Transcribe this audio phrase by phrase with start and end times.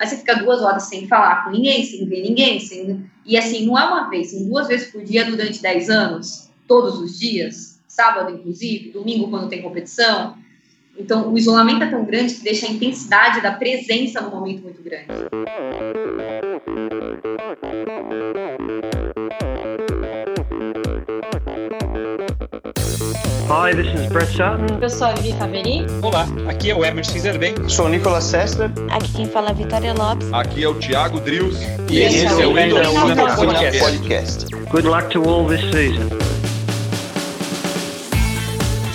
[0.00, 3.04] mas você fica duas horas sem falar com ninguém, sem ver ninguém, sem...
[3.26, 6.98] e assim, não é uma vez, são duas vezes por dia durante 10 anos, todos
[6.98, 10.38] os dias, sábado inclusive, domingo quando tem competição.
[10.98, 14.82] Então, o isolamento é tão grande que deixa a intensidade da presença no momento muito
[14.82, 15.06] grande.
[23.52, 24.78] Hi, this is Brett Sutton.
[24.80, 25.84] Eu sou a Vivi Faveri.
[26.02, 27.68] Olá, aqui é o Emerson Zerben.
[27.68, 28.70] Sou o Nicolas Sessler.
[28.92, 30.32] Aqui quem fala é a Vitória Lopes.
[30.32, 31.60] Aqui é o Thiago Drius.
[31.90, 33.80] E, e esse, esse é o Endorfina Podcast.
[33.80, 34.54] Podcast.
[34.70, 36.08] Good luck to all this season.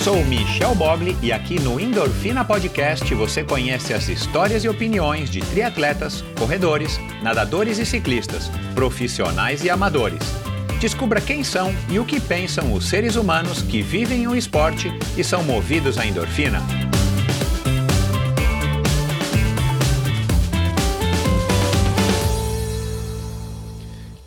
[0.01, 5.41] Sou Michel Bogli e aqui no Endorfina Podcast você conhece as histórias e opiniões de
[5.41, 10.44] triatletas, corredores, nadadores e ciclistas, profissionais e amadores
[10.85, 15.23] Descubra quem são e o que pensam os seres humanos que vivem o esporte e
[15.23, 16.59] são movidos à endorfina.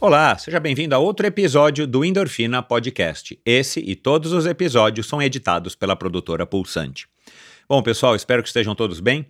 [0.00, 3.38] Olá, seja bem-vindo a outro episódio do Endorfina Podcast.
[3.46, 7.06] Esse e todos os episódios são editados pela produtora Pulsante.
[7.68, 9.24] Bom, pessoal, espero que estejam todos bem.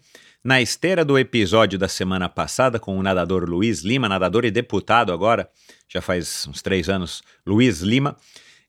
[0.49, 5.13] Na esteira do episódio da semana passada com o nadador Luiz Lima, nadador e deputado
[5.13, 5.47] agora,
[5.87, 8.17] já faz uns três anos, Luiz Lima.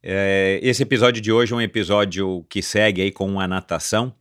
[0.03, 4.13] É, esse episódio de hoje é um episódio que segue aí com a natação,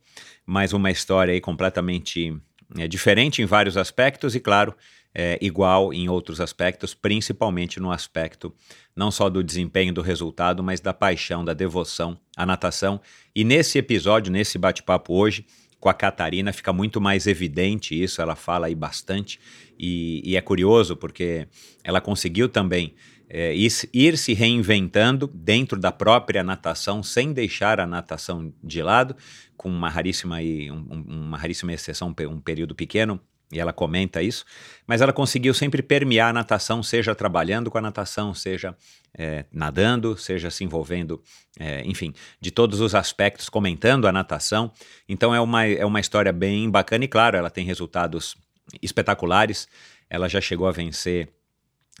[0.45, 2.33] mas uma história aí completamente
[2.77, 4.73] é, diferente em vários aspectos e, claro,
[5.13, 8.55] é, igual em outros aspectos, principalmente no aspecto
[8.95, 13.01] não só do desempenho, do resultado, mas da paixão, da devoção à natação.
[13.35, 15.45] E nesse episódio, nesse bate-papo hoje,
[15.79, 19.39] com a Catarina fica muito mais evidente isso, ela fala aí bastante,
[19.77, 21.47] e, e é curioso porque
[21.83, 22.93] ela conseguiu também
[23.29, 29.15] é, ir, se reinventando dentro da própria natação, sem deixar a natação de lado,
[29.55, 33.21] com uma raríssima, e, um, uma raríssima exceção, um período pequeno,
[33.51, 34.45] e ela comenta isso,
[34.85, 38.75] mas ela conseguiu sempre permear a natação, seja trabalhando com a natação, seja
[39.17, 41.21] é, nadando, seja se envolvendo,
[41.59, 44.71] é, enfim, de todos os aspectos, comentando a natação.
[45.07, 48.35] Então é uma, é uma história bem bacana e, claro, ela tem resultados
[48.81, 49.67] espetaculares.
[50.09, 51.29] Ela já chegou a vencer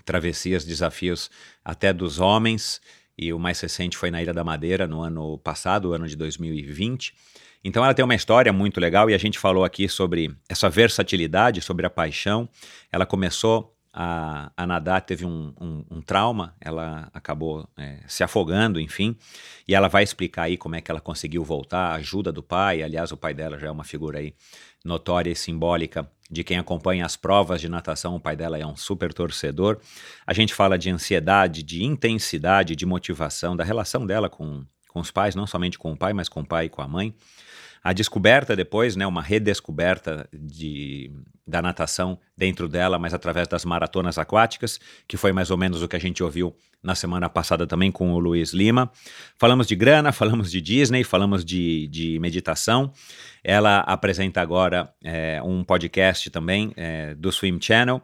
[0.05, 1.31] travessias, desafios
[1.63, 2.79] até dos homens,
[3.17, 6.15] e o mais recente foi na Ilha da Madeira no ano passado, o ano de
[6.15, 7.13] 2020.
[7.63, 11.61] Então ela tem uma história muito legal e a gente falou aqui sobre essa versatilidade,
[11.61, 12.47] sobre a paixão.
[12.91, 18.79] Ela começou a, a nadar, teve um, um, um, trauma, ela acabou é, se afogando,
[18.79, 19.17] enfim,
[19.67, 22.83] e ela vai explicar aí como é que ela conseguiu voltar, a ajuda do pai,
[22.83, 24.33] aliás, o pai dela já é uma figura aí
[24.85, 28.75] notória e simbólica de quem acompanha as provas de natação, o pai dela é um
[28.75, 29.79] super torcedor.
[30.25, 35.09] A gente fala de ansiedade, de intensidade, de motivação, da relação dela com, com os
[35.09, 37.15] pais, não somente com o pai, mas com o pai e com a mãe
[37.83, 41.11] a descoberta depois, né, uma redescoberta de,
[41.47, 45.87] da natação dentro dela, mas através das maratonas aquáticas, que foi mais ou menos o
[45.87, 48.91] que a gente ouviu na semana passada também com o Luiz Lima.
[49.37, 52.91] Falamos de grana, falamos de Disney, falamos de, de meditação.
[53.43, 58.01] Ela apresenta agora é, um podcast também é, do Swim Channel.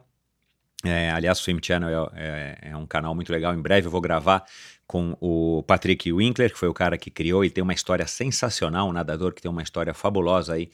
[0.84, 3.54] É, aliás, o Swim Channel é, é, é um canal muito legal.
[3.54, 4.44] Em breve eu vou gravar
[4.86, 8.88] com o Patrick Winkler, que foi o cara que criou e tem uma história sensacional,
[8.88, 10.70] um nadador que tem uma história fabulosa aí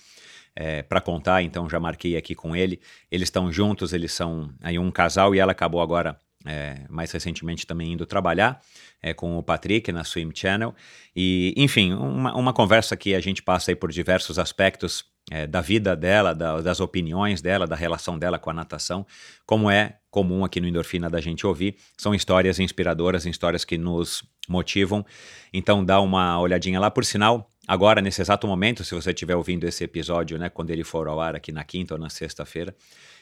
[0.55, 2.81] é, para contar, então já marquei aqui com ele.
[3.11, 7.67] Eles estão juntos, eles são aí um casal e ela acabou agora, é, mais recentemente,
[7.67, 8.61] também indo trabalhar
[9.03, 10.75] é, com o Patrick na Swim Channel.
[11.17, 15.61] E, enfim, uma, uma conversa que a gente passa aí por diversos aspectos é, da
[15.61, 19.07] vida dela, da, das opiniões dela, da relação dela com a natação,
[19.47, 21.77] como é comum aqui no Endorfina da gente ouvir.
[21.97, 25.05] São histórias inspiradoras, histórias que nos motivam.
[25.53, 26.91] Então dá uma olhadinha lá.
[26.91, 30.85] Por sinal, agora, nesse exato momento, se você estiver ouvindo esse episódio, né, quando ele
[30.85, 32.75] for ao ar aqui na quinta ou na sexta-feira,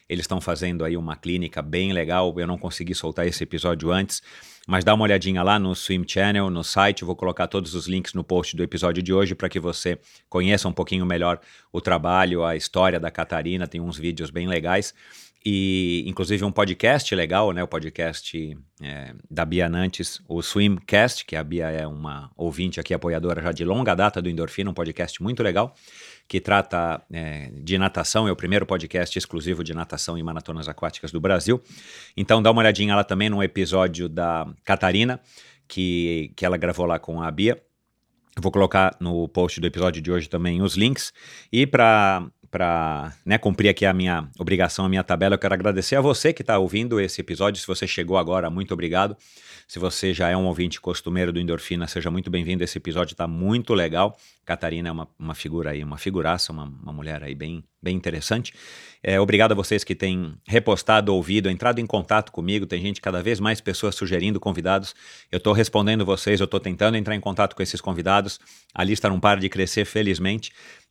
[0.08, 2.34] eles estão fazendo aí uma clínica bem legal.
[2.36, 4.20] Eu não consegui soltar esse episódio antes,
[4.70, 7.04] mas dá uma olhadinha lá no Swim Channel, no site.
[7.04, 9.98] vou colocar todos os links no post do episódio de hoje para que você
[10.28, 11.40] conheça um pouquinho melhor
[11.72, 13.66] o trabalho, a história da Catarina.
[13.66, 14.94] Tem uns vídeos bem legais
[15.44, 17.64] e inclusive um podcast legal, né?
[17.64, 22.94] O podcast é, da Bia Nantes, o Swimcast, que a Bia é uma ouvinte aqui,
[22.94, 25.74] apoiadora já de longa data do Endorfina, um podcast muito legal
[26.30, 31.10] que trata é, de natação, é o primeiro podcast exclusivo de natação e maratonas aquáticas
[31.10, 31.60] do Brasil.
[32.16, 35.20] Então dá uma olhadinha lá também no episódio da Catarina,
[35.66, 37.60] que, que ela gravou lá com a Bia.
[38.38, 41.12] vou colocar no post do episódio de hoje também os links.
[41.52, 45.94] E para para né, cumprir aqui a minha obrigação, a minha tabela, eu quero agradecer
[45.94, 47.60] a você que está ouvindo esse episódio.
[47.60, 49.16] Se você chegou agora, muito obrigado.
[49.68, 52.64] Se você já é um ouvinte costumeiro do Endorfina, seja muito bem-vindo.
[52.64, 54.18] Esse episódio está muito legal.
[54.44, 58.52] Catarina é uma, uma figura aí, uma figuraça, uma, uma mulher aí bem, bem interessante.
[59.00, 62.66] É, obrigado a vocês que têm repostado, ouvido, entrado em contato comigo.
[62.66, 64.92] Tem gente, cada vez mais pessoas sugerindo convidados.
[65.30, 68.40] Eu estou respondendo vocês, eu estou tentando entrar em contato com esses convidados.
[68.74, 70.50] A lista não para de crescer, felizmente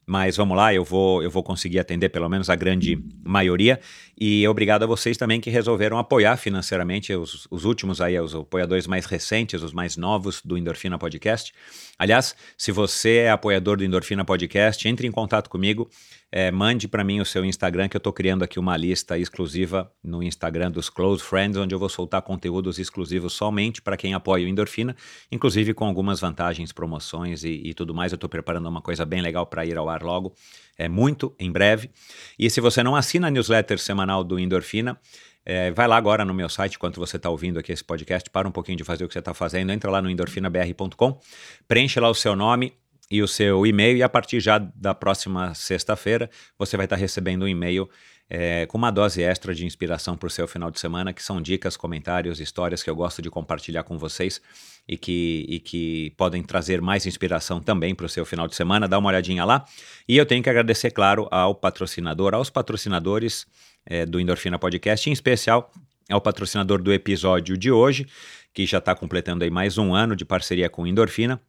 [0.09, 3.79] mas vamos lá, eu vou, eu vou conseguir atender pelo menos a grande maioria.
[4.19, 8.87] E obrigado a vocês também que resolveram apoiar financeiramente os, os últimos aí, os apoiadores
[8.87, 11.53] mais recentes, os mais novos do Endorfina Podcast.
[11.97, 15.87] Aliás, se você é apoiador do Endorfina Podcast, entre em contato comigo.
[16.31, 19.91] É, mande para mim o seu Instagram, que eu estou criando aqui uma lista exclusiva
[20.03, 24.45] no Instagram dos Close Friends, onde eu vou soltar conteúdos exclusivos somente para quem apoia
[24.45, 24.95] o Endorfina,
[25.31, 28.11] inclusive com algumas vantagens, promoções e, e tudo mais.
[28.11, 30.35] Eu estou preparando uma coisa bem legal para ir ao ar logo,
[30.77, 31.89] é muito em breve.
[32.37, 34.99] E se você não assina a newsletter semanal do Endorfina,
[35.45, 38.47] é, vai lá agora no meu site, enquanto você está ouvindo aqui esse podcast, para
[38.47, 41.19] um pouquinho de fazer o que você está fazendo, entra lá no endorfinabr.com,
[41.67, 42.73] preenche lá o seu nome,
[43.09, 47.43] e o seu e-mail, e a partir já da próxima sexta-feira você vai estar recebendo
[47.43, 47.89] um e-mail
[48.29, 51.41] é, com uma dose extra de inspiração para o seu final de semana, que são
[51.41, 54.39] dicas, comentários, histórias que eu gosto de compartilhar com vocês
[54.87, 58.87] e que, e que podem trazer mais inspiração também para o seu final de semana.
[58.87, 59.65] Dá uma olhadinha lá.
[60.07, 63.47] E eu tenho que agradecer, claro, ao patrocinador, aos patrocinadores
[63.83, 65.71] é, do Endorfina Podcast, em especial
[66.07, 68.07] ao patrocinador do episódio de hoje,
[68.53, 71.41] que já está completando aí mais um ano de parceria com Endorfina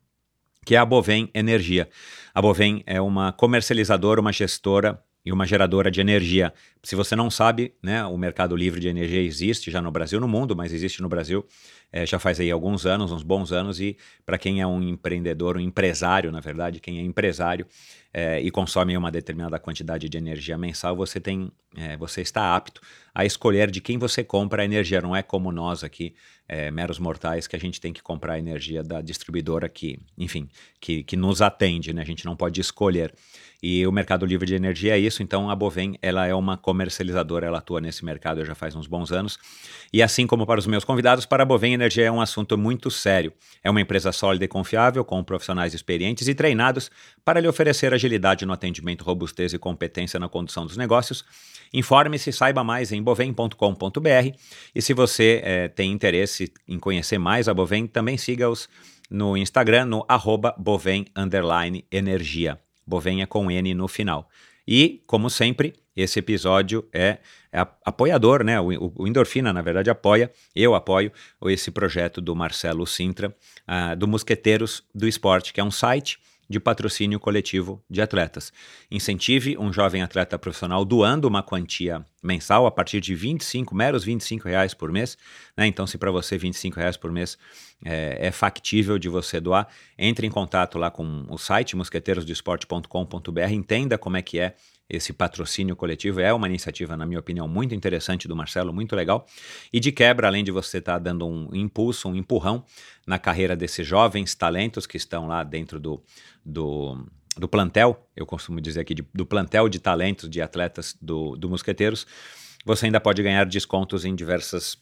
[0.64, 1.88] que é a Bovem Energia.
[2.34, 6.52] A Bovem é uma comercializadora, uma gestora e uma geradora de energia.
[6.82, 10.28] Se você não sabe, né, o mercado livre de energia existe já no Brasil, no
[10.28, 11.44] mundo, mas existe no Brasil
[11.92, 15.56] é, já faz aí alguns anos, uns bons anos, e para quem é um empreendedor,
[15.56, 17.66] um empresário, na verdade, quem é empresário
[18.12, 22.80] é, e consome uma determinada quantidade de energia mensal, você tem, é, você está apto
[23.14, 25.00] a escolher de quem você compra a energia.
[25.00, 26.14] Não é como nós aqui,
[26.48, 30.48] é, meros mortais, que a gente tem que comprar a energia da distribuidora que, enfim,
[30.80, 32.02] que, que nos atende, né?
[32.02, 33.14] A gente não pode escolher.
[33.62, 37.46] E o mercado livre de energia é isso, então a Bovem, ela é uma comercializadora,
[37.46, 39.38] ela atua nesse mercado já faz uns bons anos.
[39.92, 42.90] E assim como para os meus convidados, para a Bovem Energia é um assunto muito
[42.90, 43.32] sério.
[43.62, 46.90] É uma empresa sólida e confiável, com profissionais experientes e treinados
[47.24, 51.24] para lhe oferecer agilidade no atendimento, robustez e competência na condução dos negócios.
[51.72, 54.36] Informe-se, saiba mais em bovem.com.br
[54.74, 58.68] e se você é, tem interesse em conhecer mais a Bovem, também siga-os
[59.10, 61.06] no Instagram, no arroba Bovem
[61.90, 62.58] Energia.
[62.90, 64.28] Bovenha com N no final.
[64.66, 67.18] E, como sempre, esse episódio é,
[67.52, 68.60] é apoiador, né?
[68.60, 71.12] O, Endorfina, na verdade, apoia, eu apoio
[71.46, 73.34] esse projeto do Marcelo Sintra,
[73.66, 76.18] uh, do Mosqueteiros do Esporte, que é um site
[76.50, 78.52] de patrocínio coletivo de atletas.
[78.90, 84.48] Incentive um jovem atleta profissional doando uma quantia mensal a partir de 25, meros 25
[84.48, 85.16] reais por mês.
[85.56, 85.68] Né?
[85.68, 87.38] Então, se para você 25 reais por mês
[87.84, 93.96] é, é, factível de você doar, entre em contato lá com o site mosqueteirosdesporte.com.br, entenda
[93.96, 94.56] como é que é
[94.90, 96.20] esse patrocínio coletivo.
[96.20, 99.24] É uma iniciativa, na minha opinião, muito interessante do Marcelo, muito legal.
[99.72, 102.64] E de quebra, além de você estar tá dando um impulso, um empurrão
[103.06, 106.02] na carreira desses jovens talentos que estão lá dentro do,
[106.44, 107.06] do,
[107.36, 111.48] do plantel, eu costumo dizer aqui, de, do plantel de talentos de atletas do, do
[111.48, 112.06] Mosqueteiros,
[112.64, 114.76] você ainda pode ganhar descontos em diversas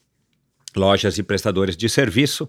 [0.76, 2.48] lojas e prestadores de serviço.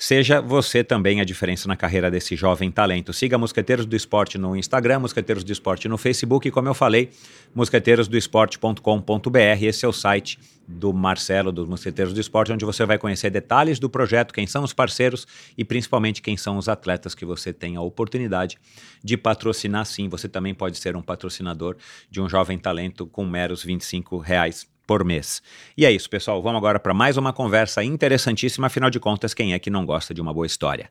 [0.00, 3.12] Seja você também a diferença na carreira desse jovem talento.
[3.12, 7.10] Siga Mosqueteiros do Esporte no Instagram, Mosqueteiros do Esporte no Facebook e, como eu falei,
[7.52, 9.38] mosqueteirosdoesporte.com.br.
[9.60, 10.38] Esse é o site
[10.68, 14.62] do Marcelo, dos Mosqueteiros do Esporte, onde você vai conhecer detalhes do projeto, quem são
[14.62, 18.56] os parceiros e principalmente quem são os atletas que você tem a oportunidade
[19.02, 20.08] de patrocinar sim.
[20.08, 21.76] Você também pode ser um patrocinador
[22.08, 25.42] de um jovem talento com meros 25 reais por mês.
[25.76, 26.42] E é isso, pessoal.
[26.42, 28.68] Vamos agora para mais uma conversa interessantíssima.
[28.68, 30.90] Afinal de contas, quem é que não gosta de uma boa história?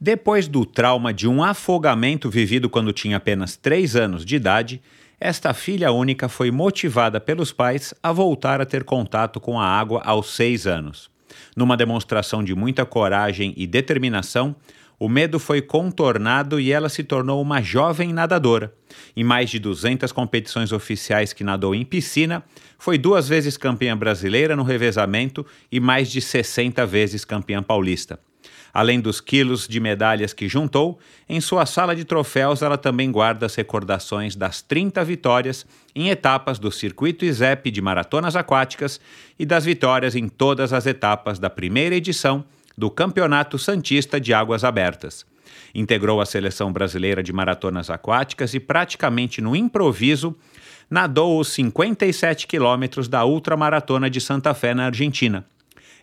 [0.00, 4.82] Depois do trauma de um afogamento vivido quando tinha apenas 3 anos de idade,
[5.20, 10.00] esta filha única foi motivada pelos pais a voltar a ter contato com a água
[10.02, 11.10] aos 6 anos.
[11.54, 14.56] Numa demonstração de muita coragem e determinação,
[14.98, 18.72] o medo foi contornado e ela se tornou uma jovem nadadora.
[19.14, 22.42] Em mais de 200 competições oficiais que nadou em piscina,
[22.78, 28.18] foi duas vezes campeã brasileira no revezamento e mais de 60 vezes campeã paulista.
[28.72, 33.46] Além dos quilos de medalhas que juntou, em sua sala de troféus ela também guarda
[33.46, 39.00] as recordações das 30 vitórias em etapas do circuito ISEP de maratonas aquáticas
[39.38, 42.44] e das vitórias em todas as etapas da primeira edição
[42.76, 45.24] do Campeonato Santista de Águas Abertas.
[45.74, 50.36] Integrou a seleção brasileira de maratonas aquáticas e, praticamente no improviso,
[50.90, 55.46] nadou os 57 quilômetros da ultramaratona de Santa Fé, na Argentina.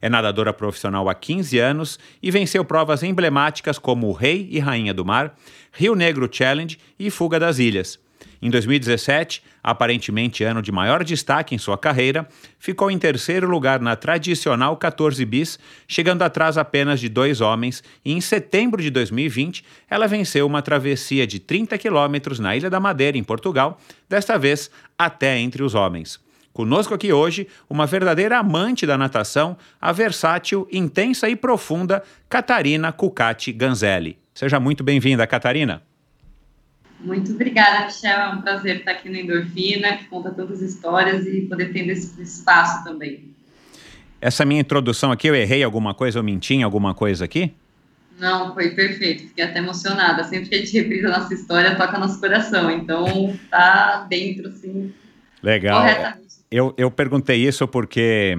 [0.02, 4.94] É nadadora profissional há 15 anos e venceu provas emblemáticas como o Rei e Rainha
[4.94, 5.36] do Mar,
[5.72, 7.98] Rio Negro Challenge e Fuga das Ilhas.
[8.42, 12.28] Em 2017, aparentemente ano de maior destaque em sua carreira,
[12.60, 18.12] ficou em terceiro lugar na tradicional 14 bis, chegando atrás apenas de dois homens, e
[18.12, 23.18] em setembro de 2020 ela venceu uma travessia de 30 quilômetros na Ilha da Madeira,
[23.18, 23.80] em Portugal,
[24.10, 26.20] desta vez até entre os homens.
[26.52, 33.52] Conosco aqui hoje, uma verdadeira amante da natação, a versátil, intensa e profunda Catarina Cucati
[33.52, 34.20] Ganzelli.
[34.36, 35.82] Seja muito bem-vinda, Catarina.
[37.04, 38.20] Muito obrigada, Michel.
[38.20, 42.22] É um prazer estar aqui no Endorfina, que conta tantas histórias e poder ter esse
[42.22, 43.32] espaço também.
[44.22, 47.54] Essa minha introdução aqui, eu errei alguma coisa, eu menti em alguma coisa aqui?
[48.18, 49.28] Não, foi perfeito.
[49.28, 50.24] Fiquei até emocionada.
[50.24, 52.72] Sempre que a gente reprisa a nossa história, toca nosso coração.
[52.72, 54.94] Então, tá dentro, assim,
[55.44, 55.86] Legal.
[56.50, 58.38] Eu, eu perguntei isso porque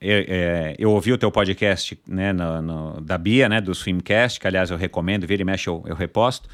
[0.00, 4.40] eu, é, eu, ouvi o teu podcast né, no, no, da Bia, né, do Swimcast,
[4.40, 6.48] que aliás eu recomendo, vira e mexe eu, eu reposto.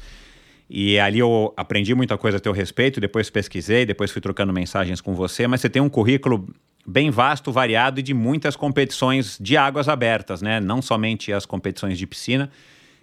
[0.69, 4.99] E ali eu aprendi muita coisa a teu respeito, depois pesquisei, depois fui trocando mensagens
[4.99, 6.47] com você, mas você tem um currículo
[6.85, 10.59] bem vasto, variado e de muitas competições de águas abertas, né?
[10.59, 12.49] Não somente as competições de piscina.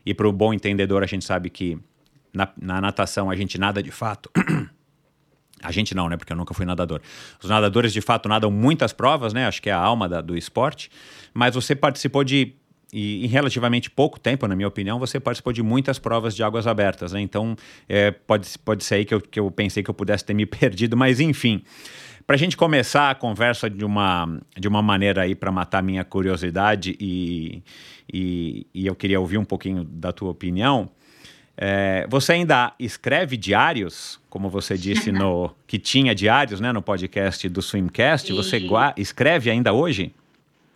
[0.07, 1.79] E para o bom entendedor, a gente sabe que
[2.33, 4.31] na, na natação a gente nada de fato.
[5.63, 6.17] a gente não, né?
[6.17, 7.01] Porque eu nunca fui nadador.
[7.43, 9.47] Os nadadores de fato nadam muitas provas, né?
[9.47, 10.91] Acho que é a alma da, do esporte.
[11.33, 12.55] Mas você participou de
[12.95, 16.65] e em relativamente pouco tempo, na minha opinião, você participou de muitas provas de águas
[16.65, 17.21] abertas, né?
[17.21, 17.57] Então,
[17.89, 20.47] é, pode, pode ser aí que eu, que eu pensei que eu pudesse ter me
[20.47, 21.65] perdido, mas enfim.
[22.25, 26.05] Para a gente começar a conversa de uma, de uma maneira aí para matar minha
[26.05, 27.65] curiosidade e,
[28.11, 30.89] e, e, eu queria ouvir um pouquinho da tua opinião.
[31.57, 37.49] É, você ainda escreve diários, como você disse no que tinha diários, né, no podcast
[37.49, 38.33] do Swimcast.
[38.33, 38.63] Você
[38.97, 40.15] escreve ainda hoje?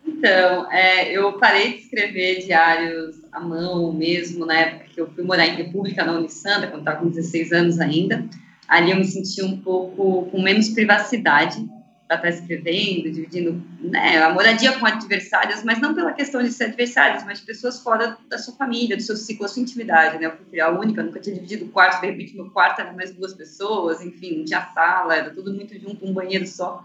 [0.08, 5.22] Então, é, eu parei de escrever diários à mão mesmo, na época que eu fui
[5.22, 8.24] morar em República, na Unisanta, quando estava com 16 anos ainda.
[8.66, 11.64] Ali eu me senti um pouco com menos privacidade
[12.06, 16.64] para estar escrevendo, dividindo né, a moradia com adversários, mas não pela questão de ser
[16.64, 20.26] adversários, mas de pessoas fora da sua família, do seu ciclo, da sua intimidade, né?
[20.26, 23.12] Eu fui filha única, nunca tinha dividido o quarto, de repente meu quarto era mais
[23.12, 26.82] duas pessoas, enfim, não tinha sala, era tudo muito junto, um banheiro só.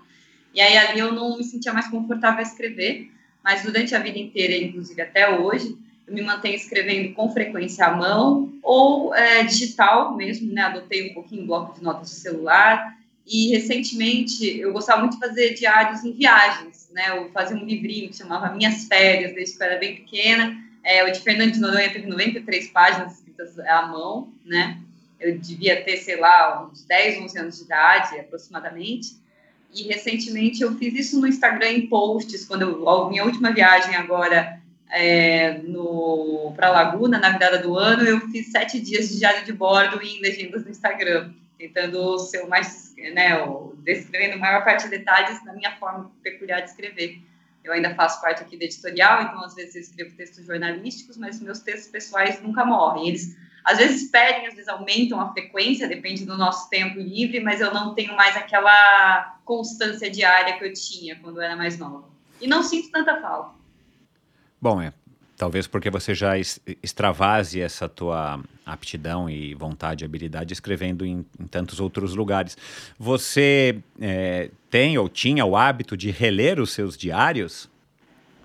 [0.54, 3.10] E aí ali eu não me sentia mais confortável a escrever,
[3.44, 7.96] mas durante a vida inteira, inclusive até hoje, eu me mantenho escrevendo com frequência à
[7.96, 10.64] mão ou é, digital mesmo, né?
[10.64, 15.54] Adotei um pouquinho bloco de notas de celular e recentemente eu gostava muito de fazer
[15.54, 17.18] diários em viagens, né?
[17.18, 20.58] Eu fazia um livrinho que chamava Minhas Férias, desde que eu era bem pequena.
[20.84, 24.78] É, o de Fernando de Noronha teve 93 páginas escritas à mão, né?
[25.20, 29.23] Eu devia ter, sei lá, uns 10, 11 anos de idade, aproximadamente.
[29.76, 33.96] E recentemente eu fiz isso no Instagram em posts, quando eu, a minha última viagem
[33.96, 34.62] agora
[34.92, 35.60] é,
[36.56, 40.22] para Laguna, na virada do ano, eu fiz sete dias de diário de bordo em
[40.22, 43.32] legendas no Instagram, tentando ser o mais, né,
[43.84, 47.20] descrevendo a maior parte de detalhes na minha forma peculiar de escrever.
[47.64, 51.42] Eu ainda faço parte aqui da editorial, então às vezes eu escrevo textos jornalísticos, mas
[51.42, 53.08] meus textos pessoais nunca morrem.
[53.08, 57.62] Eles às vezes pedem, às vezes aumentam a frequência, depende do nosso tempo livre, mas
[57.62, 62.10] eu não tenho mais aquela constância diária que eu tinha quando eu era mais nova.
[62.42, 63.56] E não sinto tanta falta.
[64.62, 64.94] Bom, é.
[65.36, 71.48] Talvez porque você já extravase essa tua aptidão e vontade e habilidade escrevendo em, em
[71.48, 72.56] tantos outros lugares.
[73.00, 77.70] Você é, tem ou tinha o hábito de reler os seus diários?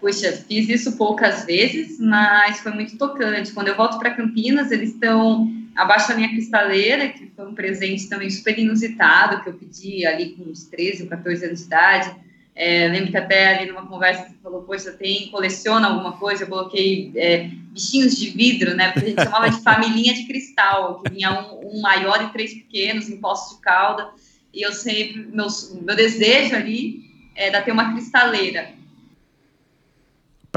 [0.01, 3.53] Puxa, fiz isso poucas vezes, mas foi muito tocante.
[3.53, 8.09] Quando eu volto para Campinas, eles estão abaixo da minha cristaleira, que foi um presente
[8.09, 12.17] também super inusitado, que eu pedi ali com uns 13 ou 14 anos de idade.
[12.55, 16.45] É, lembro que até ali numa conversa você falou, poxa, tem, coleciona alguma coisa?
[16.45, 18.93] Eu coloquei é, bichinhos de vidro, né?
[18.93, 22.55] Porque a gente chamava de família de cristal, que vinha um, um, maior e três
[22.55, 24.09] pequenos em postos de calda.
[24.55, 27.01] E eu sempre, meus, meu desejo ali
[27.37, 28.78] era ter uma cristaleira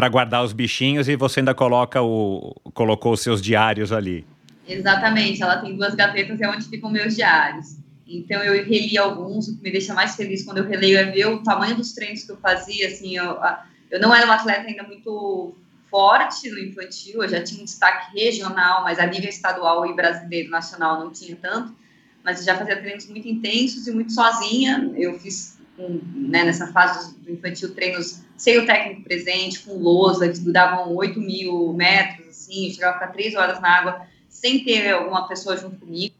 [0.02, 4.26] para guardar os bichinhos e você ainda coloca o colocou os seus diários ali.
[4.68, 7.78] Exatamente, ela tem duas gavetas é onde ficam meus diários.
[8.08, 11.28] Então eu reli alguns, o que me deixa mais feliz quando eu releio é ver
[11.28, 13.38] o tamanho dos treinos que eu fazia, assim, eu,
[13.92, 15.54] eu não era uma atleta ainda muito
[15.92, 20.50] forte no infantil, eu já tinha um destaque regional, mas a nível estadual e brasileiro
[20.50, 21.76] nacional não tinha tanto,
[22.24, 27.18] mas eu já fazia treinos muito intensos e muito sozinha, eu fiz né, nessa fase
[27.20, 32.68] do infantil, treinos sem o técnico presente, com lousa, que duravam 8 mil metros, assim,
[32.68, 36.16] eu chegava a ficar três horas na água sem ter alguma pessoa junto comigo.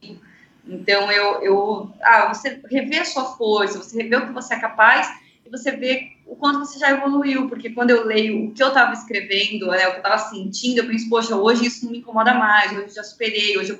[0.66, 4.60] Então, eu, eu ah, você rever a sua força, você rever o que você é
[4.60, 5.08] capaz
[5.44, 8.68] e você vê o quanto você já evoluiu, porque quando eu leio o que eu
[8.68, 11.98] estava escrevendo, né, o que eu estava sentindo, eu penso, poxa, hoje isso não me
[11.98, 13.78] incomoda mais, hoje eu já superei, hoje eu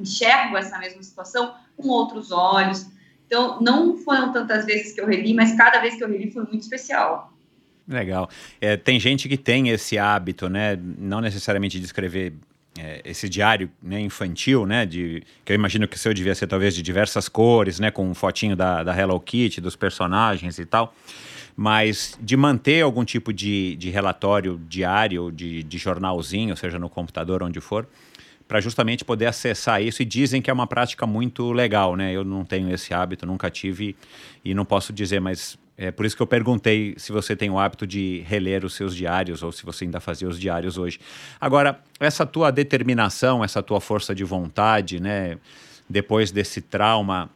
[0.00, 2.86] enxergo essa mesma situação com outros olhos.
[3.32, 6.42] Então, não foram tantas vezes que eu reli, mas cada vez que eu reli foi
[6.42, 7.32] muito especial.
[7.88, 8.28] Legal.
[8.60, 10.78] É, tem gente que tem esse hábito, né?
[10.98, 12.34] Não necessariamente de escrever
[12.78, 14.84] é, esse diário né, infantil, né?
[14.84, 17.90] De, que eu imagino que o seu devia ser talvez de diversas cores, né?
[17.90, 20.94] Com um fotinho da, da Hello Kitty, dos personagens e tal.
[21.56, 27.42] Mas de manter algum tipo de, de relatório diário, de, de jornalzinho, seja no computador,
[27.42, 27.88] onde for,
[28.52, 30.02] para justamente poder acessar isso.
[30.02, 32.12] E dizem que é uma prática muito legal, né?
[32.12, 33.96] Eu não tenho esse hábito, nunca tive
[34.44, 37.58] e não posso dizer, mas é por isso que eu perguntei se você tem o
[37.58, 41.00] hábito de reler os seus diários ou se você ainda fazia os diários hoje.
[41.40, 45.38] Agora, essa tua determinação, essa tua força de vontade, né?
[45.88, 47.30] Depois desse trauma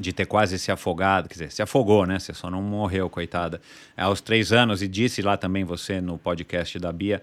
[0.00, 2.18] de ter quase se afogado, quer dizer, se afogou, né?
[2.18, 3.60] Você só não morreu, coitada.
[3.94, 7.22] Aos três anos, e disse lá também você no podcast da Bia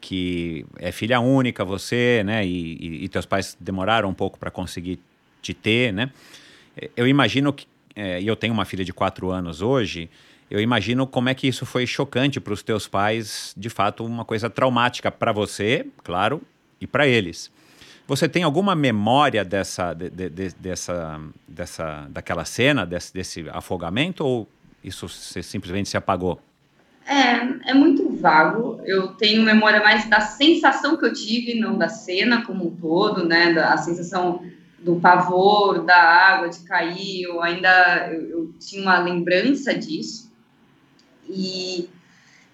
[0.00, 2.46] que é filha única você, né?
[2.46, 4.98] E, e, e teus pais demoraram um pouco para conseguir
[5.42, 6.10] te ter, né?
[6.96, 7.66] Eu imagino que
[7.98, 10.08] é, e eu tenho uma filha de quatro anos hoje,
[10.48, 14.24] eu imagino como é que isso foi chocante para os teus pais, de fato, uma
[14.24, 16.40] coisa traumática para você, claro,
[16.80, 17.50] e para eles.
[18.06, 24.48] Você tem alguma memória dessa, de, de, dessa, dessa, daquela cena, desse, desse afogamento, ou
[24.82, 26.40] isso simplesmente se apagou?
[27.04, 28.80] É, é muito vago.
[28.84, 33.26] Eu tenho memória mais da sensação que eu tive, não da cena como um todo,
[33.26, 33.52] né?
[33.52, 34.42] Da, a sensação
[34.78, 40.30] do pavor da água de cair, eu ainda eu, eu, tinha uma lembrança disso.
[41.28, 41.88] E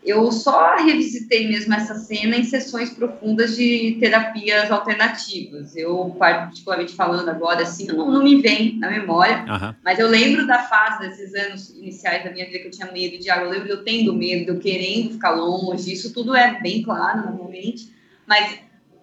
[0.04, 5.75] eu só revisitei mesmo essa cena em sessões profundas de terapias alternativas.
[5.75, 9.75] Eu, particularmente falando agora, assim, não, não me vem na memória, uhum.
[9.82, 13.18] mas eu lembro da fase desses anos iniciais da minha vida que eu tinha medo
[13.18, 16.37] de água, eu lembro de eu tendo medo, de eu querendo ficar longe, isso tudo
[16.37, 17.90] é bem claro normalmente,
[18.26, 18.58] mas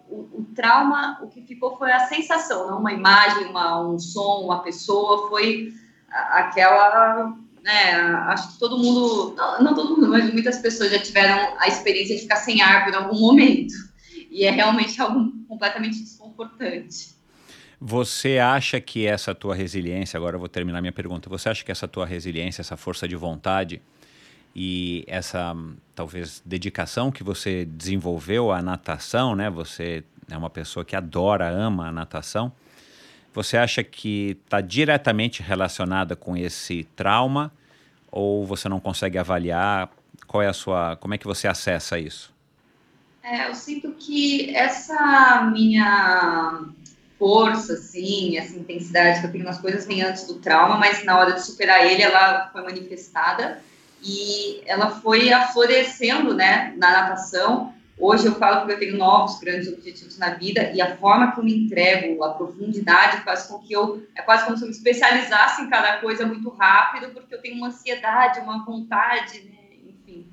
[0.08, 4.44] o, o, trauma, o que ficou foi a sensação, não uma imagem, uma, um som,
[4.44, 5.74] uma pessoa, foi
[6.12, 7.94] aquela, né,
[8.28, 12.16] acho que todo mundo, não, não, todo mundo, mas muitas pessoas já tiveram a experiência
[12.16, 13.74] de ficar sem ar por algum momento,
[14.30, 17.16] e é realmente algo completamente desconfortante.
[17.80, 21.72] Você acha que essa tua resiliência, agora eu vou terminar minha pergunta, você acha que
[21.72, 23.82] essa tua resiliência, essa força de vontade,
[24.56, 25.56] e essa
[25.96, 29.50] talvez dedicação que você desenvolveu à natação, né?
[29.50, 32.52] Você é uma pessoa que adora, ama a natação.
[33.34, 37.52] Você acha que está diretamente relacionada com esse trauma
[38.12, 39.90] ou você não consegue avaliar
[40.28, 42.34] qual é a sua, como é que você acessa isso?
[43.24, 46.66] É, eu sinto que essa minha
[47.20, 51.20] força, assim, essa intensidade que eu tenho nas coisas vem antes do trauma, mas na
[51.20, 53.62] hora de superar ele, ela foi manifestada
[54.02, 57.74] e ela foi aflorescendo, né, na natação.
[58.02, 61.40] Hoje eu falo que eu tenho novos grandes objetivos na vida e a forma que
[61.40, 64.74] eu me entrego, a profundidade faz com que eu, é quase como se eu me
[64.74, 70.26] especializasse em cada coisa muito rápido, porque eu tenho uma ansiedade, uma vontade, né, enfim.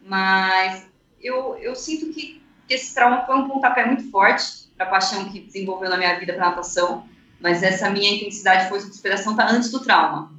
[0.00, 0.84] Mas
[1.22, 5.30] eu, eu sinto que, que esse trauma foi um pontapé muito forte para a paixão
[5.30, 7.06] que desenvolveu na minha vida para natação,
[7.40, 10.32] mas essa minha intensidade, força de inspiração está antes do trauma.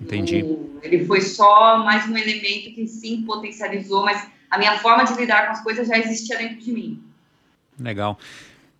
[0.00, 0.44] Entendi.
[0.82, 5.46] ele foi só mais um elemento que sim potencializou, mas a minha forma de lidar
[5.46, 7.02] com as coisas já existia dentro de mim.
[7.78, 8.18] Legal.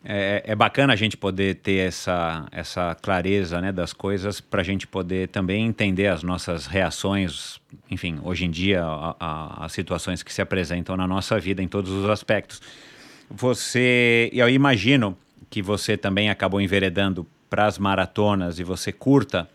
[0.04, 4.64] É, é bacana a gente poder ter essa, essa clareza né, das coisas para a
[4.64, 8.82] gente poder também entender as nossas reações, enfim, hoje em dia,
[9.18, 12.62] as situações que se apresentam na nossa vida em todos os aspectos.
[13.28, 15.18] Você, eu imagino
[15.50, 19.48] que você também acabou enveredando para as maratonas e você curta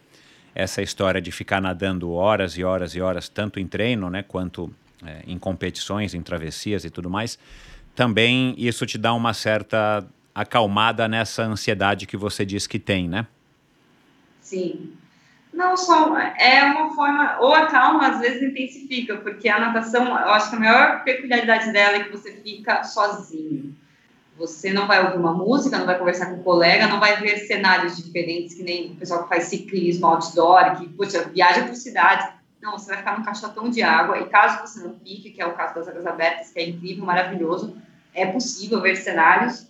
[0.54, 4.72] essa história de ficar nadando horas e horas e horas, tanto em treino, né, quanto
[5.06, 7.38] é, em competições, em travessias e tudo mais,
[7.96, 13.28] também isso te dá uma certa acalmada nessa ansiedade que você diz que tem, né?
[14.42, 14.94] Sim.
[15.54, 20.50] Não só é uma forma, ou acalma, às vezes intensifica, porque a natação, eu acho
[20.50, 23.76] que a maior peculiaridade dela é que você fica sozinho.
[24.36, 27.38] Você não vai ouvir uma música, não vai conversar com um colega, não vai ver
[27.46, 32.28] cenários diferentes, que nem o pessoal que faz ciclismo, outdoor, que, poxa, viaja por cidades.
[32.64, 35.46] Não, você vai ficar num caixotão de água, e caso você não fique, que é
[35.46, 37.76] o caso das águas abertas, que é incrível, maravilhoso,
[38.14, 39.68] é possível ver cenários,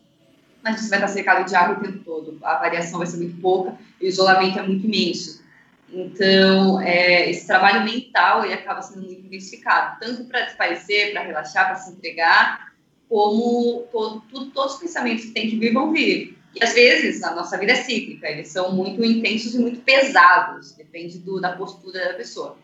[0.61, 2.37] mas você vai estar cercado de água o tempo todo.
[2.43, 5.43] A variação vai ser muito pouca, o isolamento é muito imenso.
[5.91, 11.65] Então, é, esse trabalho mental ele acaba sendo muito intensificado, tanto para desaparecer, para relaxar,
[11.65, 12.73] para se entregar,
[13.09, 16.37] como todo, todos os pensamentos que tem que vir vão vir.
[16.53, 20.73] E às vezes a nossa vida é cíclica, eles são muito intensos e muito pesados,
[20.73, 22.55] depende do, da postura da pessoa.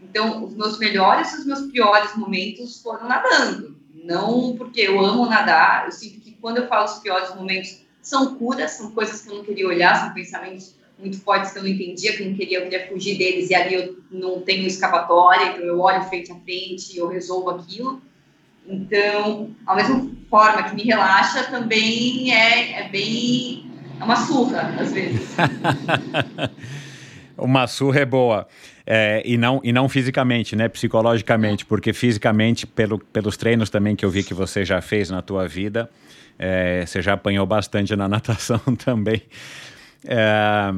[0.00, 3.76] Então, os meus melhores e os meus piores momentos foram nadando.
[4.04, 8.34] Não porque eu amo nadar, eu sinto que quando eu falo os piores momentos são
[8.36, 11.70] curas, são coisas que eu não queria olhar, são pensamentos muito fortes que eu não
[11.70, 15.52] entendia, que eu não queria, eu queria fugir deles e ali eu não tenho escapatória,
[15.52, 18.00] então eu olho frente a frente e eu resolvo aquilo.
[18.66, 23.70] Então, a mesma forma que me relaxa, também é, é bem.
[24.00, 25.34] É uma surra, às vezes.
[27.36, 28.48] uma surra é boa.
[28.86, 30.68] É, e, não, e não fisicamente, né?
[30.68, 35.22] Psicologicamente, porque fisicamente, pelo, pelos treinos também que eu vi que você já fez na
[35.22, 35.90] tua vida,
[36.38, 39.22] é, você já apanhou bastante na natação também.
[40.04, 40.70] É,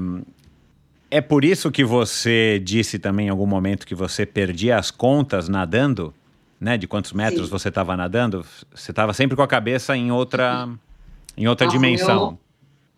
[1.11, 5.49] é por isso que você disse também em algum momento que você perdia as contas
[5.49, 6.15] nadando,
[6.61, 6.79] né?
[6.79, 7.51] De quantos metros Sim.
[7.51, 8.47] você estava nadando?
[8.73, 10.69] Você estava sempre com a cabeça em outra,
[11.37, 12.39] em outra dimensão.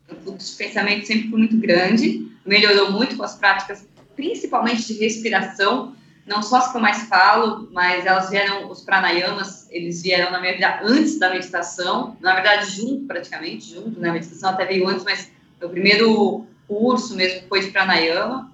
[0.06, 3.86] Meu, o fluxo de pensamento sempre foi muito grande, melhorou muito com as práticas
[4.18, 5.94] principalmente de respiração,
[6.26, 10.40] não só as que eu mais falo, mas elas vieram, os pranayamas, eles vieram na
[10.40, 14.10] minha vida antes da meditação, na verdade, junto, praticamente, junto, né?
[14.10, 15.30] A meditação até veio antes, mas
[15.62, 18.50] o primeiro curso mesmo foi de pranayama,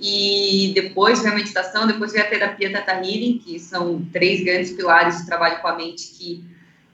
[0.00, 4.72] e depois veio a meditação, depois veio a terapia Tata Healing, que são três grandes
[4.72, 6.42] pilares de trabalho com a mente que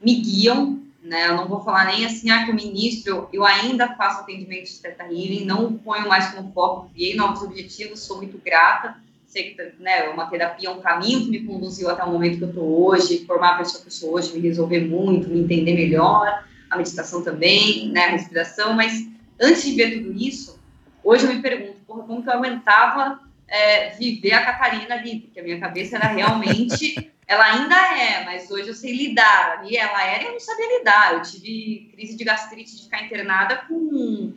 [0.03, 0.80] me guiam
[1.11, 1.27] né?
[1.27, 4.79] Eu não vou falar nem assim, ah, que o ministro, eu ainda faço atendimento de
[4.79, 8.95] Teta Healing, não ponho mais como foco, criei novos objetivos, sou muito grata,
[9.27, 12.43] sei que né, uma terapia é um caminho que me conduziu até o momento que
[12.45, 15.73] eu estou hoje, formar a pessoa que eu sou hoje, me resolver muito, me entender
[15.73, 19.05] melhor, a meditação também, né, a respiração, mas
[19.37, 20.57] antes de ver tudo isso,
[21.03, 23.19] hoje eu me pergunto, porra, como que eu aguentava
[23.49, 28.49] é, viver a Catarina ali, porque a minha cabeça era realmente ela ainda é, mas
[28.51, 29.63] hoje eu sei lidar.
[29.65, 31.13] E ela era e eu não sabia lidar.
[31.13, 34.33] Eu tive crise de gastrite de ficar internada com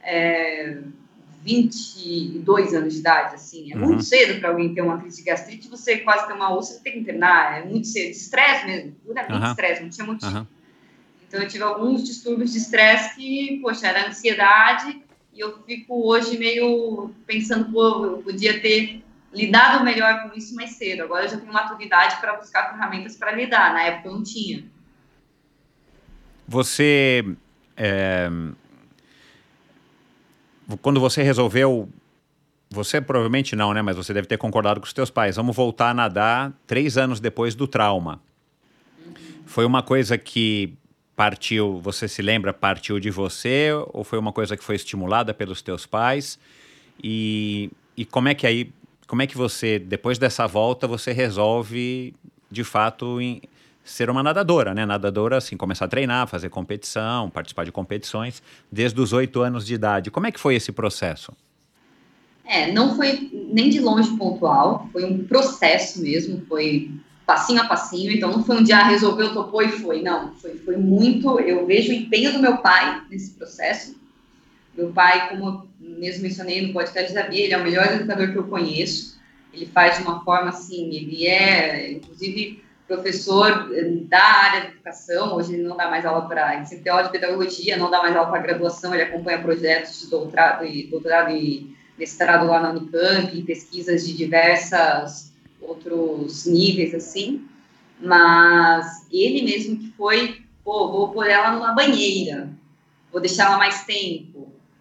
[0.00, 0.78] é,
[1.42, 3.72] 22 anos de idade, assim.
[3.72, 3.86] É uhum.
[3.86, 6.94] muito cedo para alguém ter uma crise de gastrite, você quase ter uma úlcera, tem
[6.94, 7.60] que internar.
[7.60, 8.10] É muito cedo.
[8.10, 9.50] Estresse mesmo, puramente uhum.
[9.50, 10.38] estresse, não tinha motivo.
[10.38, 10.46] Uhum.
[11.26, 15.02] Então eu tive alguns distúrbios de estresse que, poxa, era ansiedade.
[15.34, 20.72] E eu fico hoje meio pensando, pô, eu podia ter lidado melhor com isso mais
[20.72, 21.02] cedo.
[21.02, 23.72] Agora eu já tenho maturidade para buscar ferramentas para lidar.
[23.72, 24.64] Na época eu não tinha.
[26.46, 27.24] Você.
[27.76, 28.30] É,
[30.80, 31.88] quando você resolveu.
[32.70, 33.80] Você provavelmente não, né?
[33.80, 35.36] Mas você deve ter concordado com os teus pais.
[35.36, 38.20] Vamos voltar a nadar três anos depois do trauma.
[39.06, 39.14] Uhum.
[39.46, 40.74] Foi uma coisa que
[41.16, 43.70] partiu, você se lembra, partiu de você?
[43.94, 46.38] Ou foi uma coisa que foi estimulada pelos teus pais?
[47.02, 48.70] E, e como é que aí
[49.08, 52.14] como é que você, depois dessa volta, você resolve,
[52.50, 53.40] de fato, em,
[53.82, 54.84] ser uma nadadora, né?
[54.84, 59.74] Nadadora, assim, começar a treinar, fazer competição, participar de competições, desde os oito anos de
[59.74, 60.10] idade.
[60.10, 61.32] Como é que foi esse processo?
[62.44, 66.90] É, não foi nem de longe pontual, foi um processo mesmo, foi
[67.26, 70.56] passinho a passinho, então não foi um dia ah, resolveu, topou e foi, não, foi,
[70.56, 73.97] foi muito, eu vejo o empenho do meu pai nesse processo,
[74.78, 78.38] meu pai, como mesmo mencionei no podcast da Bia, ele é o melhor educador que
[78.38, 79.18] eu conheço.
[79.52, 85.34] Ele faz de uma forma assim, ele é, inclusive, professor eh, da área de educação.
[85.34, 88.40] Hoje ele não dá mais aula para, ele de pedagogia, não dá mais aula para
[88.40, 94.16] graduação, ele acompanha projetos de doutorado e, doutorado e mestrado lá na Unicamp, pesquisas de
[94.16, 97.44] diversas outros níveis, assim.
[98.00, 102.48] Mas ele mesmo que foi, pô, vou pôr ela numa banheira,
[103.10, 104.37] vou deixar ela mais tempo,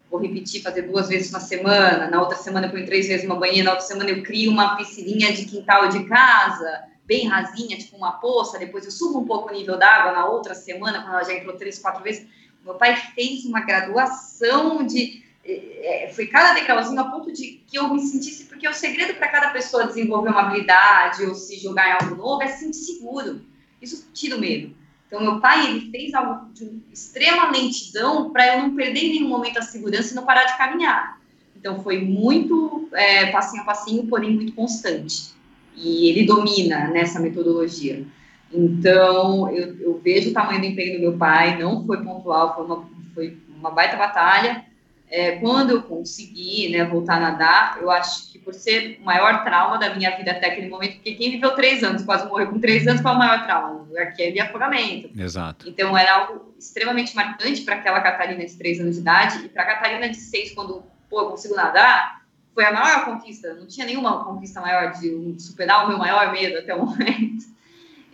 [0.09, 3.35] vou repetir, fazer duas vezes na semana, na outra semana eu ponho três vezes uma
[3.35, 7.95] banheira, na outra semana eu crio uma piscininha de quintal de casa, bem rasinha, tipo
[7.95, 11.23] uma poça, depois eu subo um pouco o nível d'água na outra semana, quando ela
[11.23, 12.27] já entrou três, quatro vezes.
[12.63, 15.25] Meu pai fez uma graduação de.
[15.45, 19.29] É, foi cada degrauzinho a ponto de que eu me sentisse, porque o segredo para
[19.29, 23.41] cada pessoa desenvolver uma habilidade ou se jogar em algo novo é se sentir seguro.
[23.81, 24.75] Isso tira o medo.
[25.07, 29.29] Então, meu pai, ele fez algo de extrema lentidão para eu não perder em nenhum
[29.29, 31.17] momento a segurança e não parar de caminhar.
[31.55, 35.31] Então, foi muito é, passinho a passinho, porém muito constante.
[35.75, 38.05] E ele domina nessa metodologia.
[38.51, 42.65] Então, eu, eu, vejo o tamanho do empenho do meu pai, não foi pontual, foi
[42.65, 44.65] uma, foi uma baita batalha.
[45.09, 49.77] É, quando eu consegui né, voltar a nadar, eu acho por ser o maior trauma
[49.77, 52.87] da minha vida até aquele momento, porque quem viveu três anos, quase morreu com três
[52.87, 53.85] anos, qual é o maior trauma?
[53.91, 55.09] O arqueiro e afogamento.
[55.19, 55.67] Exato.
[55.67, 59.63] Então era algo extremamente marcante para aquela Catarina de três anos de idade e para
[59.63, 62.21] a Catarina de seis, quando pô, eu consigo nadar,
[62.55, 63.53] foi a maior conquista.
[63.53, 67.56] Não tinha nenhuma conquista maior de superar o meu maior medo até o momento.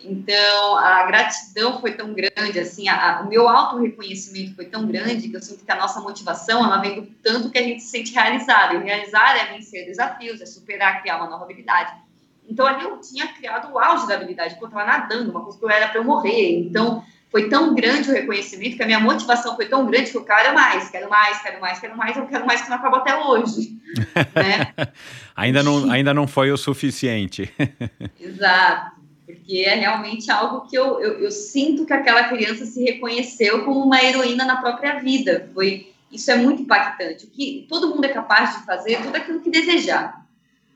[0.04, 5.30] Então, a gratidão foi tão grande, assim, a, a, o meu auto-reconhecimento foi tão grande
[5.30, 7.90] que eu sinto que a nossa motivação, ela vem do tanto que a gente se
[7.90, 8.76] sente realizado.
[8.76, 11.94] E realizar é vencer desafios, é superar, criar uma nova habilidade.
[12.50, 15.58] Então, ali eu tinha criado o auge da habilidade, porque eu estava nadando, uma coisa
[15.58, 16.60] que eu era para eu morrer.
[16.60, 20.26] Então, foi tão grande o reconhecimento que a minha motivação foi tão grande que eu
[20.26, 23.16] quero mais, quero mais, quero mais, quero mais, eu quero mais que não acabou até
[23.16, 23.78] hoje.
[24.36, 24.74] né?
[25.34, 27.52] ainda, não, ainda não foi o suficiente.
[28.20, 28.93] Exato
[29.26, 33.84] porque é realmente algo que eu, eu, eu, sinto que aquela criança se reconheceu como
[33.84, 35.50] uma heroína na própria vida.
[35.54, 37.26] Foi isso é muito impactante.
[37.26, 40.24] O que todo mundo é capaz de fazer, tudo aquilo que desejar.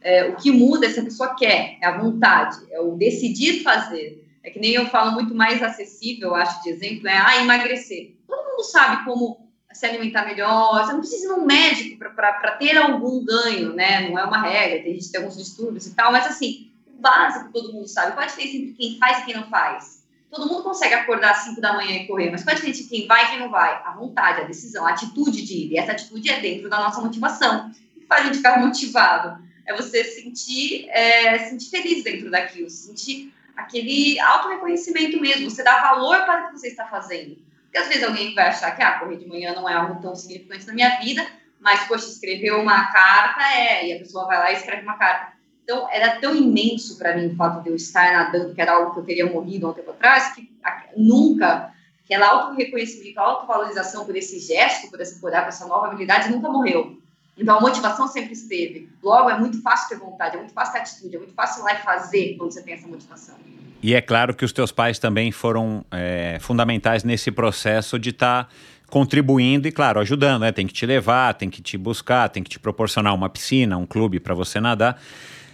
[0.02, 3.62] É, o que muda é se a pessoa quer, é a vontade, é o decidir
[3.62, 4.26] fazer.
[4.44, 8.16] É que nem eu falo muito mais acessível, acho de exemplo, é ah, emagrecer.
[8.26, 12.78] Todo mundo sabe como se alimentar melhor, você não precisa ir num médico para ter
[12.78, 14.10] algum ganho, né?
[14.10, 16.67] Não é uma regra, tem gente que tem alguns distúrbios e tal, mas assim,
[17.00, 18.14] básico todo mundo sabe.
[18.14, 20.06] Qual a diferença entre quem faz e quem não faz?
[20.30, 22.98] Todo mundo consegue acordar às 5 da manhã e correr, mas qual a diferença entre
[22.98, 23.82] quem vai e quem não vai?
[23.86, 25.72] A vontade, a decisão, a atitude de ir.
[25.72, 27.72] E essa atitude é dentro da nossa motivação.
[27.96, 29.42] O que faz a gente ficar motivado?
[29.66, 36.24] É você sentir, é, sentir feliz dentro daquilo, sentir aquele auto-reconhecimento mesmo, você dá valor
[36.26, 37.38] para o que você está fazendo.
[37.64, 40.16] Porque às vezes alguém vai achar que ah, correr de manhã não é algo tão
[40.16, 41.26] significante na minha vida,
[41.60, 45.37] mas, poxa, escrever uma carta é, e a pessoa vai lá e escreve uma carta.
[45.70, 48.94] Então, era tão imenso para mim o fato de eu estar nadando, que era algo
[48.94, 50.50] que eu teria morrido há um tempo atrás, que
[50.96, 51.74] nunca,
[52.06, 56.98] aquela auto-reconhecimento, auto-valorização por esse gesto, por essa, por essa nova habilidade, nunca morreu.
[57.38, 58.88] Então, a motivação sempre esteve.
[59.04, 61.66] Logo, é muito fácil ter vontade, é muito fácil ter atitude, é muito fácil ir
[61.66, 63.36] lá e fazer quando você tem essa motivação.
[63.84, 68.46] E é claro que os teus pais também foram é, fundamentais nesse processo de estar
[68.46, 68.50] tá
[68.90, 70.54] contribuindo e, claro, ajudando, né?
[70.54, 73.86] Tem que te levar, tem que te buscar, tem que te proporcionar uma piscina, um
[73.86, 74.98] clube para você nadar.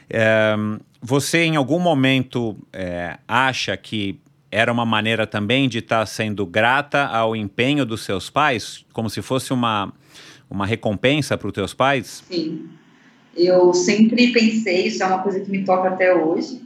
[0.10, 0.56] É,
[1.02, 6.46] você, em algum momento, é, acha que era uma maneira também de estar tá sendo
[6.46, 9.92] grata ao empenho dos seus pais, como se fosse uma,
[10.50, 12.24] uma recompensa para os teus pais?
[12.30, 12.70] Sim.
[13.36, 16.62] Eu sempre pensei, isso é uma coisa que me toca até hoje,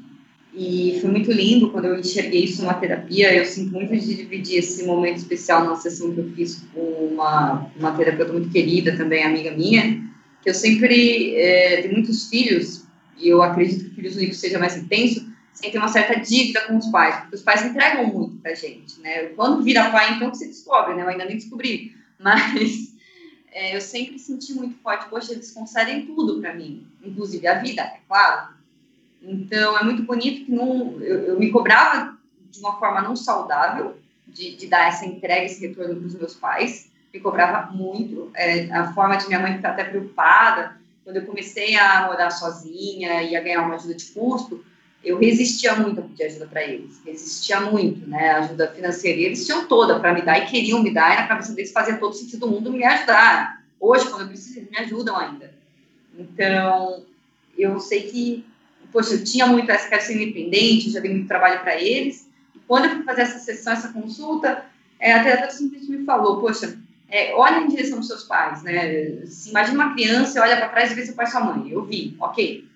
[0.53, 3.31] e foi muito lindo quando eu enxerguei isso numa terapia.
[3.31, 7.69] Eu sinto muito de dividir esse momento especial numa sessão que eu fiz com uma,
[7.79, 10.03] uma terapeuta muito querida, também amiga minha,
[10.41, 12.86] que eu sempre é, tenho muitos filhos
[13.17, 16.77] e eu acredito que filhos únicos seja mais intenso, sem ter uma certa dívida com
[16.77, 19.25] os pais, porque os pais entregam muito pra gente, né?
[19.29, 21.01] Quando vira pai, então que você descobre, né?
[21.01, 22.93] Eu ainda nem descobri, mas
[23.51, 27.81] é, eu sempre senti muito forte, poxa, eles concedem tudo para mim, inclusive a vida,
[27.81, 28.49] é claro.
[29.21, 32.15] Então, é muito bonito que não, eu, eu me cobrava
[32.51, 36.35] de uma forma não saudável de, de dar essa entrega, esse retorno para os meus
[36.35, 40.77] pais, me cobrava muito, é, a forma de minha mãe ficar até preocupada,
[41.07, 44.61] quando eu comecei a morar sozinha e a ganhar uma ajuda de custo,
[45.01, 49.65] eu resistia muito a pedir ajuda para eles, resistia muito, né, ajuda financeira, eles tinham
[49.69, 52.41] toda para me dar e queriam me dar, e na cabeça deles fazia todo sentido
[52.41, 53.63] do mundo me ajudar.
[53.79, 55.49] Hoje, quando eu preciso, eles me ajudam ainda.
[56.19, 57.05] Então,
[57.57, 58.45] eu sei que,
[58.91, 62.83] poxa, eu tinha muito essa, ser independente, já dei muito trabalho para eles, e quando
[62.83, 64.65] eu fui fazer essa sessão, essa consulta,
[64.99, 66.77] é, a terapeuta simplesmente me falou, poxa,
[67.09, 69.25] é, olha em direção dos seus pais, né?
[69.25, 71.69] Se imagina uma criança, olha para trás e vê seu pai e sua mãe.
[71.71, 72.67] Eu vi, ok.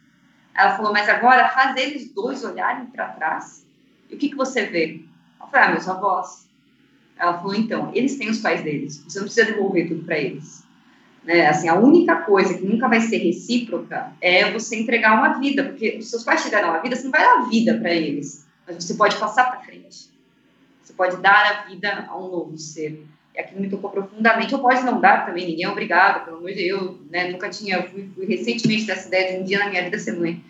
[0.56, 3.65] Ela falou, mas agora faz eles dois olharem para trás.
[4.10, 5.02] E o que, que você vê?
[5.39, 6.48] Eu falei, ah, meus avós.
[7.17, 9.04] Ela falou, então, eles têm os pais deles.
[9.08, 10.63] Você não precisa devolver tudo para eles.
[11.24, 11.48] Né?
[11.48, 15.98] Assim, a única coisa que nunca vai ser recíproca é você entregar uma vida, porque
[15.98, 18.48] os seus pais te deram uma vida, você não vai dar a vida para eles,
[18.65, 20.10] mas você pode passar para frente.
[20.82, 23.06] Você pode dar a vida a um novo ser
[23.41, 24.54] aquilo me tocou profundamente.
[24.54, 27.30] Eu posso não dar também, ninguém é obrigado, pelo amor de Deus, né?
[27.30, 30.41] Nunca tinha, fui, fui recentemente dessa ideia de um dia na minha vida ser mãe.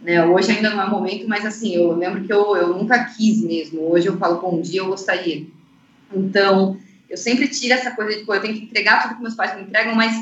[0.00, 0.24] Né?
[0.24, 3.90] Hoje ainda não é momento, mas assim, eu lembro que eu, eu nunca quis mesmo.
[3.90, 5.46] Hoje eu falo, bom, um dia eu gostaria.
[6.12, 6.78] Então,
[7.08, 9.56] eu sempre tiro essa coisa de, pô, eu tenho que entregar tudo que meus pais
[9.56, 10.14] me entregam, mas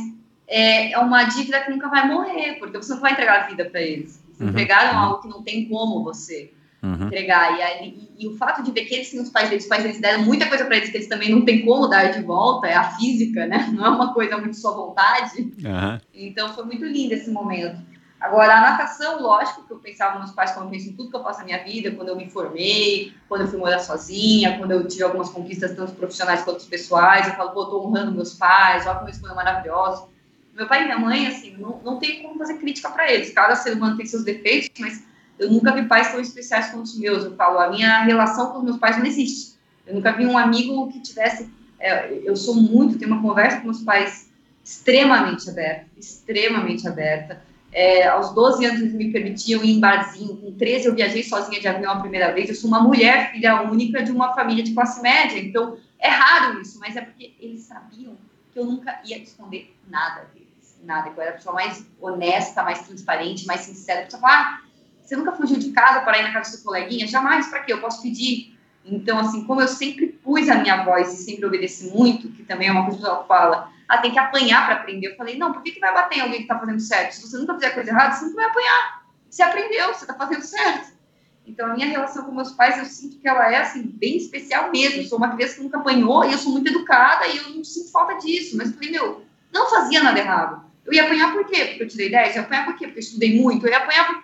[0.46, 3.64] é, é uma dívida que nunca vai morrer, porque você não vai entregar a vida
[3.64, 4.22] para eles.
[4.28, 4.48] Eles uhum.
[4.48, 7.06] entregaram algo que não tem como você uhum.
[7.06, 7.58] entregar.
[7.58, 9.83] E, aí, e, o fato de ver que eles têm os pais deles, os pais
[9.83, 12.66] deles deram muita coisa para eles que eles também não têm como dar de volta,
[12.66, 13.70] é a física, né?
[13.74, 15.40] Não é uma coisa muito sua vontade.
[15.42, 15.98] Uhum.
[16.12, 17.83] Então foi muito lindo esse momento.
[18.20, 21.16] Agora, a natação, lógico que eu pensava nos pais quando eu penso em tudo que
[21.16, 24.70] eu faço na minha vida, quando eu me formei, quando eu fui morar sozinha, quando
[24.70, 27.29] eu tive algumas conquistas, tanto profissionais quanto pessoais.
[27.29, 30.07] Eu falo, pô, tô honrando meus pais, olha como eles foram maravilhosos.
[30.55, 33.31] Meu pai e minha mãe, assim, não, não tem como fazer crítica para eles.
[33.35, 35.05] Cada ser humano tem seus defeitos, mas
[35.38, 37.24] eu nunca vi pais tão especiais quanto os meus.
[37.24, 39.54] Eu falo, a minha relação com os meus pais não existe.
[39.86, 41.48] Eu nunca vi um amigo que tivesse.
[41.78, 44.30] É, eu sou muito, tenho uma conversa com meus pais
[44.64, 47.42] extremamente aberta, extremamente aberta.
[47.70, 51.60] É, aos 12 anos eles me permitiam ir em barzinho, com 13 eu viajei sozinha
[51.60, 52.48] de avião a primeira vez.
[52.48, 56.60] Eu sou uma mulher, filha única de uma família de classe média, então é raro
[56.60, 58.16] isso, mas é porque eles sabiam
[58.52, 61.10] que eu nunca ia esconder nada deles, nada.
[61.10, 64.02] Eu era a pessoa mais honesta, mais transparente, mais sincera.
[64.02, 64.60] A pessoa fala, ah,
[65.04, 67.06] você nunca fugiu de casa para ir na casa do seu coleguinha?
[67.06, 67.72] Jamais, para quê?
[67.72, 68.58] Eu posso pedir.
[68.84, 72.68] Então, assim, como eu sempre pus a minha voz e sempre obedeci muito, que também
[72.68, 75.08] é uma coisa que ela fala, ah, tem que apanhar para aprender.
[75.08, 77.12] Eu falei, não, por que, que vai bater em alguém que está fazendo certo?
[77.12, 79.04] Se você nunca fizer coisa errada, você não vai apanhar.
[79.28, 80.94] Você aprendeu, você está fazendo certo.
[81.46, 84.70] Então, a minha relação com meus pais, eu sinto que ela é, assim, bem especial
[84.70, 85.02] mesmo.
[85.02, 87.62] Eu sou uma criança que nunca apanhou e eu sou muito educada e eu não
[87.62, 88.56] sinto falta disso.
[88.56, 90.64] Mas eu falei, meu, não fazia nada errado.
[90.86, 91.64] Eu ia apanhar por quê?
[91.66, 92.28] Porque eu tirei 10?
[92.28, 92.86] Eu ia apanhar por quê?
[92.86, 93.66] Porque eu estudei muito?
[93.66, 94.23] Eu ia apanhar por...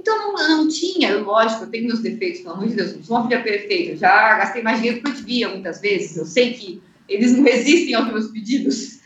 [0.00, 3.16] Então, não, não tinha, lógico, eu tenho meus defeitos, pelo amor de Deus, não sou
[3.18, 3.92] uma filha perfeita.
[3.92, 6.16] Eu já gastei mais dinheiro do que eu devia muitas vezes.
[6.16, 9.00] Eu sei que eles não resistem aos meus pedidos.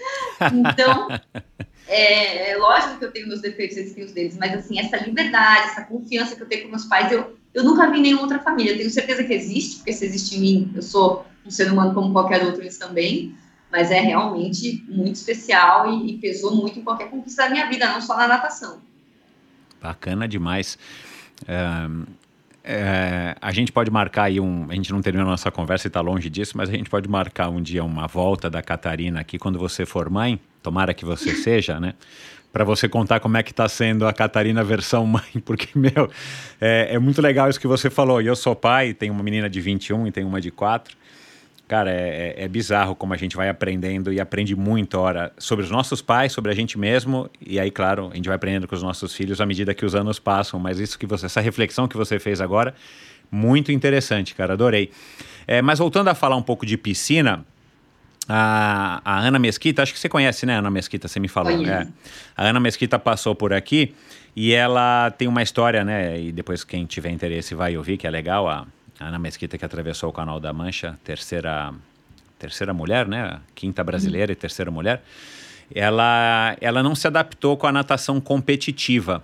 [0.52, 1.09] Então,
[1.88, 4.96] é, é, lógico que eu tenho meus defeitos, eles têm os deles, mas assim, essa
[4.98, 8.22] liberdade, essa confiança que eu tenho com meus pais, eu, eu nunca vi em nenhuma
[8.22, 8.72] outra família.
[8.72, 11.92] Eu tenho certeza que existe, porque se existe em mim, eu sou um ser humano
[11.92, 13.35] como qualquer outro, eles também.
[13.72, 17.88] Mas é realmente muito especial e, e pesou muito em qualquer conquista da minha vida,
[17.88, 18.80] não só na natação.
[19.85, 20.79] Bacana demais.
[21.47, 21.88] É,
[22.66, 24.66] é, a gente pode marcar aí um.
[24.70, 27.07] A gente não terminou a nossa conversa e está longe disso, mas a gente pode
[27.07, 30.40] marcar um dia uma volta da Catarina aqui quando você for mãe.
[30.62, 31.92] Tomara que você seja, né?
[32.51, 36.11] Para você contar como é que está sendo a Catarina versão mãe, porque, meu,
[36.59, 38.23] é, é, muito legal isso que você falou.
[38.23, 40.97] E eu sou pai, tenho uma menina de 21 e tenho uma de 4.
[41.66, 45.64] Cara, é, é, é, bizarro como a gente vai aprendendo e aprende muito, ora, sobre
[45.64, 48.74] os nossos pais, sobre a gente mesmo, e aí, claro, a gente vai aprendendo com
[48.74, 51.88] os nossos filhos à medida que os anos passam, mas isso que você, essa reflexão
[51.88, 52.74] que você fez agora,
[53.31, 54.90] muito interessante, cara, adorei.
[55.46, 57.44] É, mas voltando a falar um pouco de piscina,
[58.29, 61.09] a, a, Ana Mesquita, acho que você conhece, né, Ana Mesquita?
[61.09, 61.64] Você me falou.
[61.66, 61.88] É.
[62.37, 63.94] A Ana Mesquita passou por aqui
[64.35, 66.20] e ela tem uma história, né?
[66.20, 68.48] E depois quem tiver interesse vai ouvir, que é legal.
[68.48, 68.66] A,
[69.00, 71.74] Ana Mesquita, que atravessou o Canal da Mancha, terceira,
[72.38, 73.40] terceira mulher, né?
[73.54, 75.02] Quinta brasileira e terceira mulher.
[75.74, 79.22] Ela, ela não se adaptou com a natação competitiva.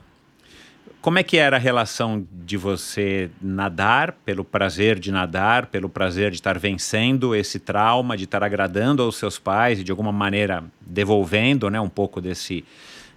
[1.01, 6.31] Como é que era a relação de você nadar, pelo prazer de nadar, pelo prazer
[6.31, 10.63] de estar vencendo esse trauma, de estar agradando aos seus pais e de alguma maneira
[10.81, 12.65] devolvendo né, um pouco desse,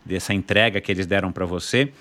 [0.06, 1.92] dessa entrega que eles deram para você?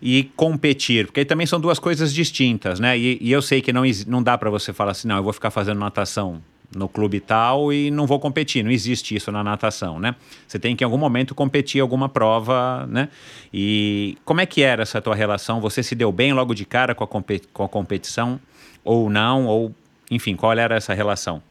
[0.00, 2.96] E competir, porque aí também são duas coisas distintas, né?
[2.96, 5.32] E, e eu sei que não, não dá para você falar assim, não, eu vou
[5.32, 6.40] ficar fazendo natação
[6.74, 8.62] no clube tal e não vou competir.
[8.62, 10.14] Não existe isso na natação, né?
[10.46, 13.08] Você tem que em algum momento competir alguma prova, né?
[13.52, 15.60] E como é que era essa tua relação?
[15.60, 17.08] Você se deu bem logo de cara com a,
[17.52, 18.38] com a competição
[18.84, 19.46] ou não?
[19.46, 19.74] Ou,
[20.10, 21.42] enfim, qual era essa relação?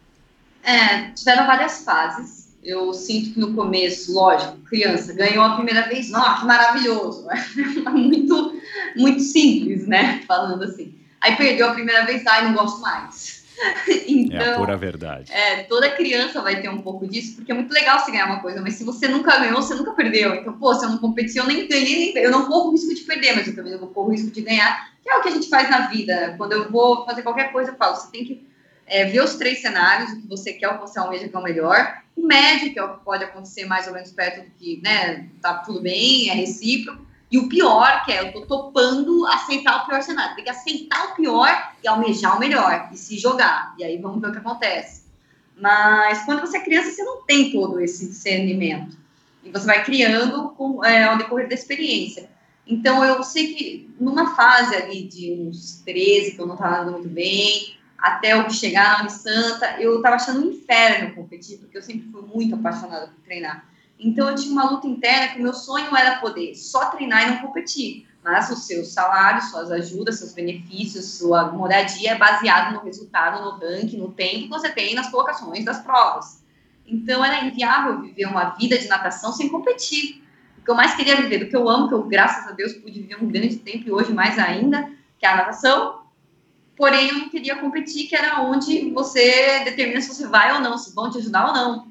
[0.64, 2.37] É, tiveram várias fases
[2.68, 7.26] eu sinto que no começo, lógico, criança, ganhou a primeira vez, nossa, que maravilhoso,
[7.92, 8.60] muito,
[8.96, 10.94] muito simples, né, falando assim.
[11.22, 13.46] Aí perdeu a primeira vez, ai, não gosto mais.
[14.06, 15.32] então, é a pura verdade.
[15.32, 18.42] É, toda criança vai ter um pouco disso, porque é muito legal você ganhar uma
[18.42, 20.36] coisa, mas se você nunca ganhou, você nunca perdeu.
[20.36, 22.94] Então, pô, se eu não competi, eu nem ganhei, nem, eu não corro o risco
[22.94, 25.30] de perder, mas eu também não corro o risco de ganhar, que é o que
[25.30, 26.36] a gente faz na vida.
[26.38, 28.48] Quando eu vou fazer qualquer coisa, eu falo, você tem que
[28.88, 31.40] é, ver os três cenários, o que você quer, o que você almeja que é
[31.40, 34.52] o melhor, o médio, que é o que pode acontecer mais ou menos perto do
[34.52, 39.28] que, né, tá tudo bem, é recíproco, e o pior, que é, eu tô topando
[39.28, 43.20] aceitar o pior cenário, tem que aceitar o pior e almejar o melhor, e se
[43.20, 45.04] jogar, e aí vamos ver o que acontece.
[45.60, 48.98] Mas quando você é criança, você não tem todo esse discernimento,
[49.44, 52.30] e você vai criando com, é, ao decorrer da experiência.
[52.66, 56.94] Então, eu sei que numa fase ali de uns 13, que eu não estava andando
[56.94, 61.82] muito bem, até eu chegar na Santa, eu estava achando um inferno competir, porque eu
[61.82, 63.66] sempre fui muito apaixonada por treinar.
[64.00, 67.32] Então eu tinha uma luta interna que o meu sonho era poder só treinar e
[67.32, 68.08] não competir.
[68.24, 73.52] Mas o seu salário, suas ajudas, seus benefícios, sua moradia é baseado no resultado, no
[73.58, 76.44] ranking, no tempo que você tem nas colocações das provas.
[76.86, 80.24] Então era inviável viver uma vida de natação sem competir.
[80.60, 82.74] O que eu mais queria viver, do que eu amo, que eu, graças a Deus,
[82.74, 85.97] pude viver um grande tempo e hoje mais ainda, que é a natação,
[86.78, 90.78] porém eu não queria competir, que era onde você determina se você vai ou não,
[90.78, 91.88] se vão te ajudar ou não.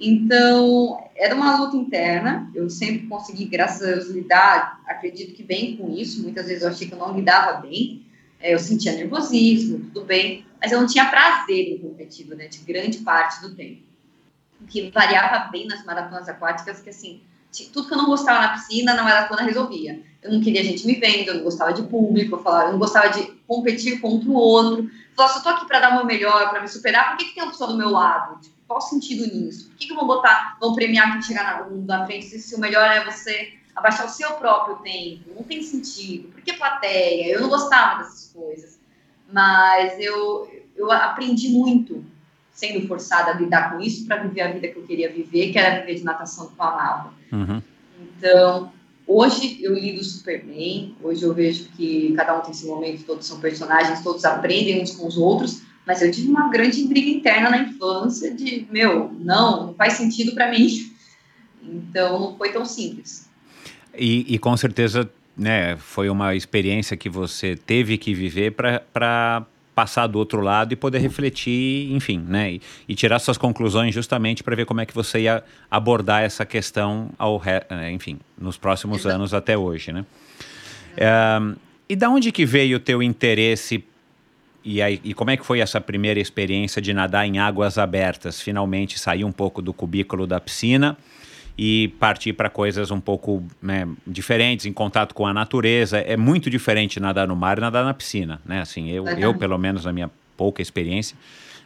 [0.00, 5.76] Então, era uma luta interna, eu sempre consegui, graças a Deus, lidar, acredito que bem
[5.76, 8.06] com isso, muitas vezes eu achei que eu não lidava bem,
[8.38, 12.98] é, eu sentia nervosismo, tudo bem, mas eu não tinha prazer em competir durante grande
[12.98, 13.82] parte do tempo.
[14.60, 17.20] O que variava bem nas maratonas aquáticas, que assim,
[17.72, 20.00] tudo que eu não gostava na piscina, na maratona resolvia.
[20.22, 22.78] Eu não queria gente me vendo, eu não gostava de público, eu, falava, eu não
[22.78, 24.84] gostava de competir contra o outro.
[24.84, 27.18] Eu falava, se eu tô aqui para dar o meu melhor, para me superar, por
[27.18, 28.40] que, que tem uma pessoa do meu lado?
[28.40, 29.68] Tipo, qual o sentido nisso?
[29.68, 32.84] Por que, que vão botar, vão premiar quem chegar na, na frente se, o melhor
[32.90, 36.28] é você abaixar o seu próprio tempo, não tem sentido.
[36.28, 37.32] Por que plateia?
[37.32, 38.78] Eu não gostava dessas coisas.
[39.32, 42.04] Mas eu, eu aprendi muito
[42.52, 45.58] sendo forçada a lidar com isso para viver a vida que eu queria viver, que
[45.58, 47.14] era viver de natação que eu amava.
[47.32, 47.62] Uhum.
[48.00, 48.72] Então,
[49.08, 53.26] hoje eu lido super bem, hoje eu vejo que cada um tem seu momento, todos
[53.26, 57.48] são personagens, todos aprendem uns com os outros, mas eu tive uma grande briga interna
[57.48, 60.68] na infância de, meu, não, não faz sentido para mim.
[61.62, 63.28] Então, não foi tão simples.
[63.96, 69.46] E, e com certeza, né, foi uma experiência que você teve que viver para
[69.78, 74.42] passar do outro lado e poder refletir, enfim, né, e, e tirar suas conclusões justamente
[74.42, 79.06] para ver como é que você ia abordar essa questão ao, eh, enfim, nos próximos
[79.06, 80.04] anos até hoje, né?
[80.96, 81.38] É,
[81.88, 83.84] e da onde que veio o teu interesse
[84.64, 88.40] e, aí, e como é que foi essa primeira experiência de nadar em águas abertas?
[88.40, 90.98] Finalmente sair um pouco do cubículo da piscina
[91.58, 95.98] e partir para coisas um pouco né, diferentes, em contato com a natureza.
[95.98, 98.60] É muito diferente nadar no mar e nadar na piscina, né?
[98.60, 101.18] Assim, eu, eu pelo menos na minha pouca experiência,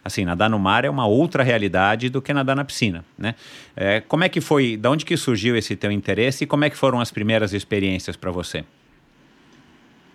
[0.03, 3.35] assim, nadar no mar é uma outra realidade do que nadar na piscina, né?
[3.75, 6.71] É, como é que foi, da onde que surgiu esse teu interesse e como é
[6.71, 8.65] que foram as primeiras experiências para você?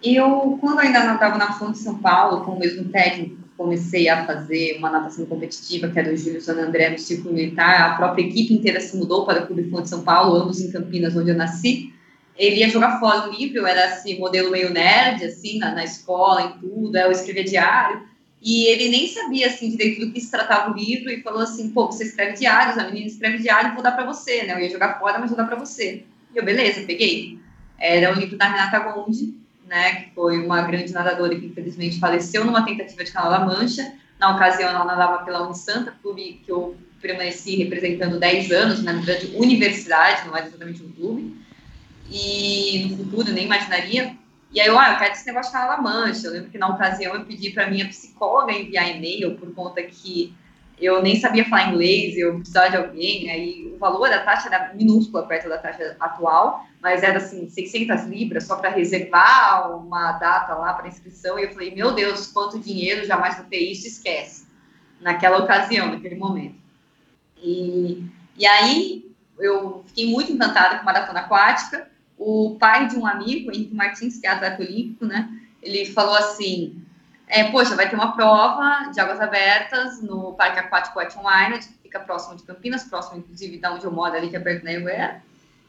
[0.02, 4.24] Eu, quando ainda nadava na Fonte de São Paulo, com o mesmo técnico comecei a
[4.24, 8.22] fazer uma natação competitiva, que era o Júlio San André no Círculo Militar, a própria
[8.22, 11.36] equipe inteira se mudou para o Clube Fonte São Paulo, ambos em Campinas, onde eu
[11.36, 11.92] nasci.
[12.36, 15.82] Ele ia jogar fora no livro, eu era esse modelo meio nerd, assim, na, na
[15.82, 18.02] escola, em tudo, eu escrevia diário,
[18.40, 21.70] e ele nem sabia, assim, direito do que se tratava o livro, e falou assim,
[21.70, 24.70] pô, você escreve diários, a menina escreve diário, vou dar para você, né, eu ia
[24.70, 26.04] jogar fora, mas vou dar para você.
[26.32, 27.40] E eu, beleza, peguei.
[27.76, 29.34] Era o livro da Renata Gondi,
[29.68, 33.92] né, que foi uma grande nadadora que infelizmente faleceu numa tentativa de Canal da Mancha.
[34.18, 39.36] Na ocasião, ela nadava pela Unisanta, clube que eu permaneci representando 10 anos, na grande
[39.36, 41.36] universidade, não era exatamente um clube.
[42.10, 44.16] E no futuro, nem imaginaria.
[44.50, 46.26] E aí, eu, ah, eu quero esse negócio de Canal da Mancha.
[46.26, 50.34] Eu lembro que na ocasião eu pedi para minha psicóloga enviar e-mail por conta que
[50.80, 54.72] eu nem sabia falar inglês, eu precisava de alguém, aí o valor da taxa era
[54.74, 60.54] minúscula perto da taxa atual, mas era assim, 600 libras só para reservar uma data
[60.54, 64.46] lá para inscrição, e eu falei, meu Deus, quanto dinheiro, jamais vou ter isso, esquece,
[65.00, 66.56] naquela ocasião, naquele momento.
[67.42, 68.04] E,
[68.36, 73.74] e aí eu fiquei muito encantada com maratona aquática, o pai de um amigo, Henrique
[73.74, 75.28] Martins, que é atleta olímpico, né,
[75.60, 76.82] ele falou assim,
[77.28, 82.00] é, poxa, vai ter uma prova de águas abertas no Parque Aquático Island, que fica
[82.00, 85.22] próximo de Campinas, próximo, inclusive, da onde eu moro, ali, que é perto da Anguera.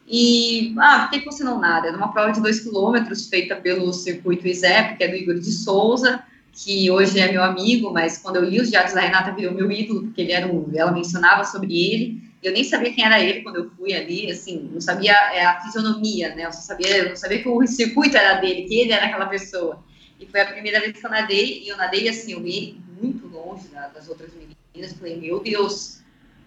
[0.07, 1.87] E, ah, você não nada?
[1.87, 5.51] Era uma prova de 2 quilômetros, feita pelo Circuito ISEP, que é do Igor de
[5.51, 9.53] Souza, que hoje é meu amigo, mas quando eu li os diários da Renata, virou
[9.53, 12.23] meu ídolo, porque ele era um, ela mencionava sobre ele.
[12.41, 15.61] Eu nem sabia quem era ele quando eu fui ali, assim, não sabia é, a
[15.61, 16.45] fisionomia, né?
[16.45, 19.27] Eu só sabia, eu não sabia que o circuito era dele, que ele era aquela
[19.27, 19.83] pessoa.
[20.19, 23.27] E foi a primeira vez que eu nadei, e eu nadei assim, eu ia muito
[23.27, 24.93] longe das outras meninas.
[24.97, 26.01] Falei, meu Deus,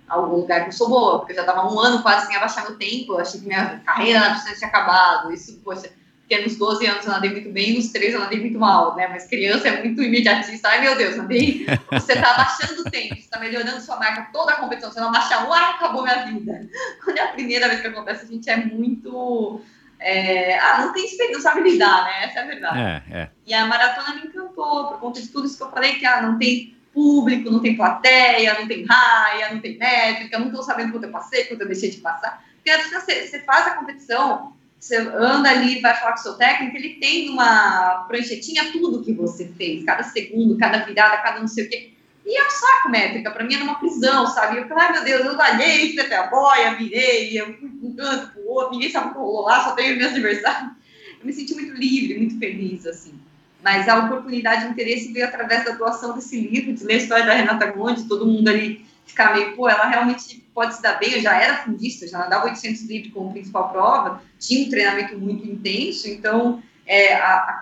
[0.09, 2.65] algum lugar que eu sou boa, porque eu já estava um ano quase sem abaixar
[2.65, 3.15] meu tempo.
[3.15, 5.33] Eu achei que minha carreira na piscina tinha acabado.
[5.33, 8.59] Isso, poxa, porque nos 12 anos eu nadei muito bem, nos 13 eu nadei muito
[8.59, 9.09] mal, né?
[9.09, 10.69] Mas criança é muito imediatista.
[10.69, 11.67] Ai, meu Deus, nadei.
[11.93, 14.91] Você está abaixando o tempo, você está melhorando sua marca toda a competição.
[14.91, 16.69] Você não abaixa um, ah, acabou minha vida.
[17.05, 19.61] Quando é a primeira vez que acontece, a gente é muito
[20.03, 22.25] é, ah, não tem experiência, não sabe lidar, né?
[22.25, 22.79] Essa é a verdade.
[22.79, 23.29] É, é.
[23.47, 26.23] E a maratona me encantou, por conta de tudo isso que eu falei, que ah,
[26.23, 30.93] não tem público, não tem plateia, não tem raia, não tem métrica, não estou sabendo
[30.93, 32.45] quanto eu passei, quanto eu deixei de passar.
[32.57, 36.77] Porque você, você faz a competição, você anda ali, vai falar com o seu técnico,
[36.77, 41.67] ele tem uma pranchetinha tudo que você fez, cada segundo, cada virada, cada não sei
[41.67, 41.92] o quê.
[42.25, 44.59] E é um saco métrica, pra mim era uma prisão, sabe?
[44.59, 47.97] Eu falei, ai meu Deus, eu valhei, até a boia, virei, eu fui de um
[47.97, 50.73] canto pro outro, ninguém sabe o que rolou lá, só tenho meus adversários.
[51.21, 53.15] Eu me senti muito livre, muito feliz, assim.
[53.63, 57.25] Mas a oportunidade, o interesse veio através da doação desse livro, de ler a história
[57.25, 61.13] da Renata Gondi, todo mundo ali ficar meio, pô, ela realmente pode se dar bem,
[61.13, 65.47] eu já era fundista, já nadava 800 litros como principal prova, tinha um treinamento muito
[65.47, 67.53] intenso, então é, a, a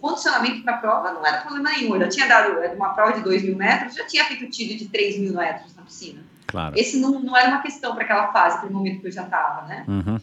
[0.00, 1.94] condicionamento para a prova não era problema nenhum.
[1.94, 4.88] Eu já tinha dado uma prova de 2 mil metros, já tinha feito tiro de
[4.88, 6.22] 3 mil metros na piscina.
[6.46, 6.78] Claro.
[6.78, 9.24] Esse não, não era uma questão para aquela fase, para o momento que eu já
[9.24, 9.84] estava, né?
[9.86, 10.18] Uhum.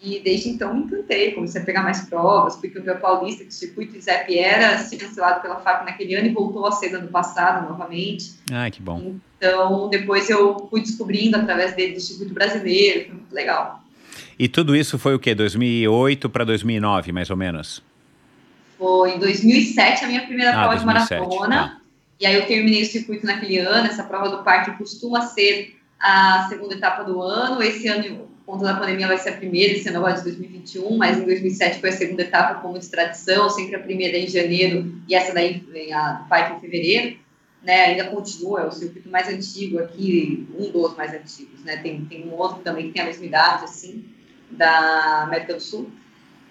[0.00, 3.52] E desde então me encantei, comecei a pegar mais provas, fui campeão paulista, que o
[3.52, 7.68] circuito ISEP era se cancelado pela FAP naquele ano e voltou a ser ano passado
[7.68, 8.34] novamente.
[8.52, 9.16] Ah, que bom.
[9.36, 13.82] Então, depois eu fui descobrindo através dele do circuito brasileiro, foi muito legal.
[14.38, 15.34] E tudo isso foi o quê?
[15.34, 17.82] 2008 para 2009, mais ou menos?
[18.78, 21.56] Foi em 2007 a minha primeira ah, prova 2007, de maratona.
[21.56, 21.80] Tá.
[22.20, 23.86] E aí eu terminei o circuito naquele ano.
[23.86, 27.62] Essa prova do parque costuma ser a segunda etapa do ano.
[27.62, 31.18] Esse ano conta da pandemia vai ser a primeira, esse ano agora de 2021, mas
[31.18, 35.14] em 2007 foi a segunda etapa como de tradição, sempre a primeira em janeiro e
[35.16, 35.62] essa daí
[35.92, 37.18] a Pike em fevereiro,
[37.60, 42.04] né, ainda continua, é o circuito mais antigo aqui, um dos mais antigos, né, tem,
[42.04, 44.04] tem um outro também que tem a mesma idade, assim,
[44.48, 45.90] da América do Sul,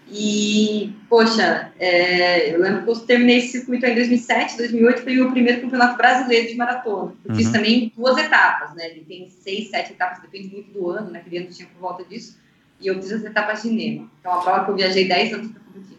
[0.07, 5.31] e, poxa, é, eu lembro que eu terminei esse circuito em 2007, 2008 foi o
[5.31, 7.13] primeiro campeonato brasileiro de maratona.
[7.25, 7.35] Eu uhum.
[7.35, 8.91] fiz também duas etapas, né?
[8.91, 11.19] Ele tem seis, sete etapas, depende muito do ano, né?
[11.19, 12.37] Aquele ano tinha por volta disso.
[12.79, 14.07] E eu fiz as etapas de Nema.
[14.19, 15.97] Então, a prova que eu viajei 10 anos para competir.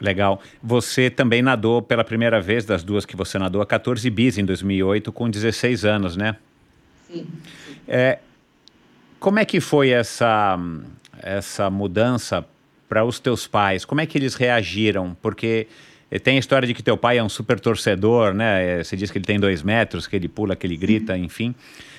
[0.00, 0.42] Legal.
[0.60, 4.44] Você também nadou pela primeira vez das duas que você nadou, a 14 bis em
[4.44, 6.36] 2008, com 16 anos, né?
[7.06, 7.26] Sim.
[7.64, 7.76] sim.
[7.86, 8.18] É,
[9.20, 10.58] como é que foi essa,
[11.22, 12.44] essa mudança
[12.94, 13.84] para os teus pais?
[13.84, 15.16] Como é que eles reagiram?
[15.20, 15.66] Porque
[16.08, 18.78] eh, tem a história de que teu pai é um super torcedor, né?
[18.78, 21.56] Eh, você diz que ele tem dois metros, que ele pula, que ele grita, enfim.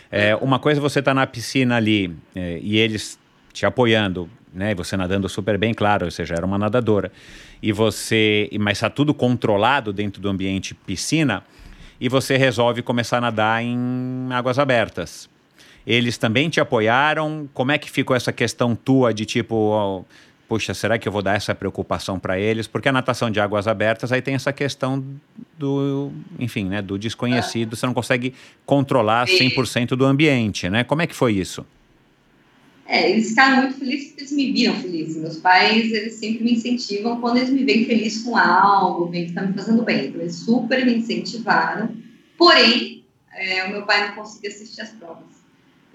[0.10, 3.20] É, uma coisa é você tá na piscina ali é, e eles
[3.52, 4.72] te apoiando, né?
[4.72, 7.12] E você nadando super bem, claro, você já era uma nadadora.
[7.62, 11.44] E você, mas está tudo controlado dentro do ambiente piscina
[12.00, 15.30] e você resolve começar a nadar em águas abertas.
[15.86, 17.50] Eles também te apoiaram?
[17.54, 20.06] Como é que ficou essa questão tua de tipo,
[20.48, 22.68] puxa, será que eu vou dar essa preocupação para eles?
[22.68, 25.04] Porque a natação de águas abertas aí tem essa questão
[25.58, 28.34] do, enfim, né, do desconhecido, você não consegue
[28.66, 30.84] controlar 100% do ambiente, né?
[30.84, 31.66] Como é que foi isso?
[32.88, 35.18] É, eles ficaram muito felizes porque eles me viram feliz.
[35.18, 39.32] Meus pais, eles sempre me incentivam quando eles me veem feliz com algo, veem que
[39.32, 40.08] está me fazendo bem.
[40.08, 41.90] Então, eles super me incentivaram.
[42.38, 45.35] Porém, é, o meu pai não conseguia assistir as provas.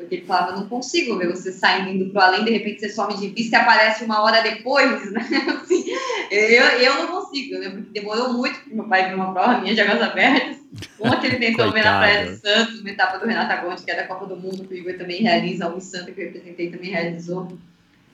[0.01, 3.15] Porque ele falava, não consigo ver você saindo indo pro além, de repente você some
[3.15, 5.21] de vista e aparece uma hora depois, né?
[5.63, 5.85] Assim,
[6.31, 7.69] eu, eu não consigo, né?
[7.69, 10.57] Porque demorou muito para meu pai ver uma prova minha de águas abertas.
[10.99, 13.91] Uma que ele tentou ver na Praia de Santos, uma etapa do Renato Agonte, que
[13.91, 16.71] é da Copa do Mundo, que o Igor também realiza, o Santa, que eu representei,
[16.71, 17.49] também realizou.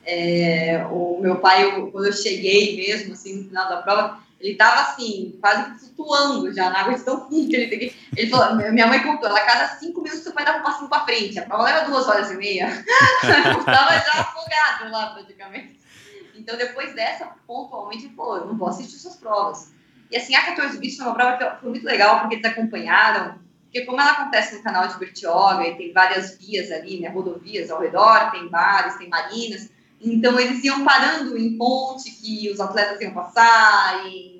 [0.05, 4.55] É, o meu pai, eu, quando eu cheguei mesmo, assim, no final da prova, ele
[4.55, 8.55] tava assim, quase flutuando já na água de tão fundo que ele tem Ele falou,
[8.71, 11.39] minha mãe contou, ela cada cinco minutos seu pai dava um passinho pra frente.
[11.39, 12.67] A prova leva duas horas e meia.
[13.65, 15.79] tava já afogado lá praticamente.
[16.35, 19.71] Então depois dessa, pontualmente, pô, eu não vou assistir suas provas.
[20.11, 23.39] E assim, a 14 Bits foi uma prova que foi muito legal, porque eles acompanharam,
[23.63, 27.69] porque como ela acontece no canal de Bertioga, e tem várias vias ali, né, rodovias
[27.69, 29.69] ao redor, tem bares, tem marinas,
[29.99, 34.37] então, eles iam parando em ponte que os atletas iam passar, em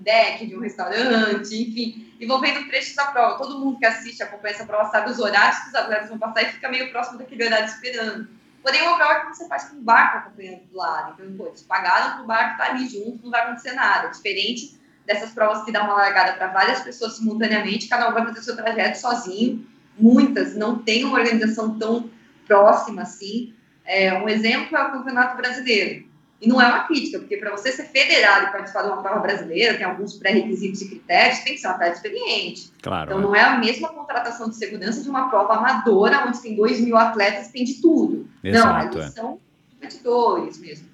[0.00, 3.38] deck de um restaurante, enfim, e vão vendo trechos da prova.
[3.38, 6.42] Todo mundo que assiste, acompanha essa prova, sabe os horários que os atletas vão passar
[6.42, 8.28] e fica meio próximo daquele horário esperando.
[8.62, 11.14] Porém, é uma prova que você faz com o barco acompanhando do lado.
[11.14, 14.08] Então, pô, eles pagaram para o barco tá ali junto, não vai acontecer nada.
[14.08, 18.42] Diferente dessas provas que dá uma largada para várias pessoas simultaneamente, cada um vai fazer
[18.42, 19.66] seu trajeto sozinho.
[19.98, 22.10] Muitas não têm uma organização tão
[22.46, 23.54] próxima assim.
[23.84, 26.10] É, um exemplo é o Campeonato Brasileiro.
[26.40, 29.20] E não é uma crítica, porque para você ser federado e participar de uma prova
[29.20, 32.72] brasileira, tem alguns pré-requisitos e critérios, tem que ser um atleta experiente.
[32.80, 33.22] Claro, então é.
[33.22, 36.96] não é a mesma contratação de segurança de uma prova amadora, onde tem 2 mil
[36.96, 38.26] atletas e tem de tudo.
[38.42, 39.20] Exato, não, eles é.
[39.20, 39.38] são
[39.74, 40.88] competidores mesmo.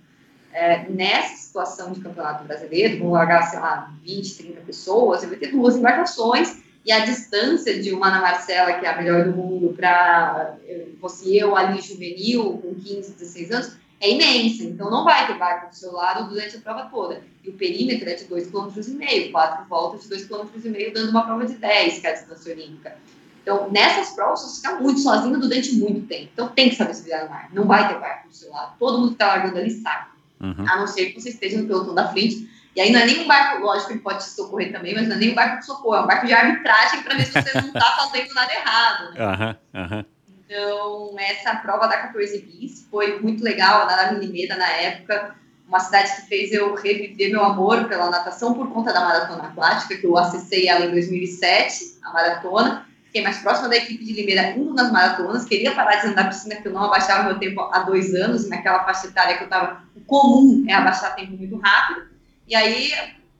[0.53, 5.37] É, nessa situação de campeonato brasileiro, vão largar, sei lá, 20, 30 pessoas, você vai
[5.37, 6.57] ter duas embarcações
[6.87, 10.57] e a distância de uma Ana Marcela, que é a melhor do mundo, para
[11.01, 14.63] você, eu ali juvenil, com 15, 16 anos, é imensa.
[14.63, 17.25] Então, não vai ter barco do seu lado durante a prova toda.
[17.43, 21.45] E o perímetro é de 2,5 km, quatro voltas de 2,5 km, dando uma prova
[21.45, 22.97] de 10, que é a distância olímpica.
[23.43, 26.31] Então, nessas provas, você fica muito sozinho durante muito tempo.
[26.33, 27.49] Então, tem que saber se virar no mar.
[27.53, 28.77] Não vai ter barco do seu lado.
[28.79, 30.07] Todo mundo que está largando ali sabe.
[30.41, 30.65] Uhum.
[30.69, 33.21] A não ser que você esteja no pelotão da frente e aí não é nem
[33.21, 35.65] um barco, lógico, ele pode te socorrer também, mas não é nem um barco de
[35.65, 39.15] socorro, é um barco de arbitragem para ver se você não está fazendo nada errado.
[39.15, 39.57] Né?
[39.75, 40.05] Uhum, uhum.
[40.45, 45.35] Então, essa prova da 14 bis foi muito legal, na Minimeda, na época,
[45.67, 49.97] uma cidade que fez eu reviver meu amor pela natação por conta da maratona aquática,
[49.97, 52.87] que eu acessei ela em 2007, a maratona.
[53.07, 56.29] Fiquei mais próxima da equipe de Limeira indo nas maratonas, queria parar de andar na
[56.29, 59.47] piscina, que eu não abaixava meu tempo há dois anos, naquela faixa etária que eu
[59.47, 62.16] estava, o comum é abaixar tempo muito rápido.
[62.49, 62.93] E aí,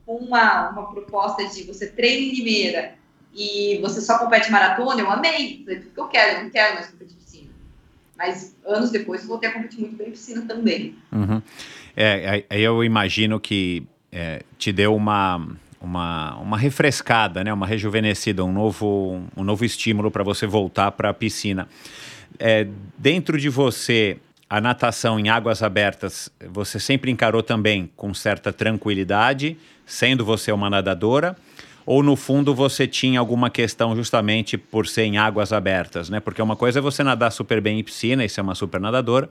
[0.05, 2.95] uma, uma proposta de você treina em Limeira
[3.33, 5.61] e você só compete maratona, eu amei.
[5.63, 7.49] Falei, tudo que eu quero, eu não quero mais competir piscina.
[8.17, 10.95] Mas anos depois eu voltei a competir muito bem piscina também.
[11.11, 11.41] Uhum.
[11.95, 15.47] É, eu imagino que é, te deu uma,
[15.79, 17.53] uma, uma refrescada, né?
[17.53, 21.67] uma rejuvenescida, um novo, um novo estímulo para você voltar para a piscina.
[22.39, 24.17] É, dentro de você,
[24.49, 30.69] a natação em águas abertas você sempre encarou também com certa tranquilidade, sendo você uma
[30.69, 31.35] nadadora?
[31.87, 36.19] ou no fundo você tinha alguma questão justamente por ser em águas abertas, né?
[36.19, 39.29] Porque uma coisa é você nadar super bem em piscina e ser uma super nadadora,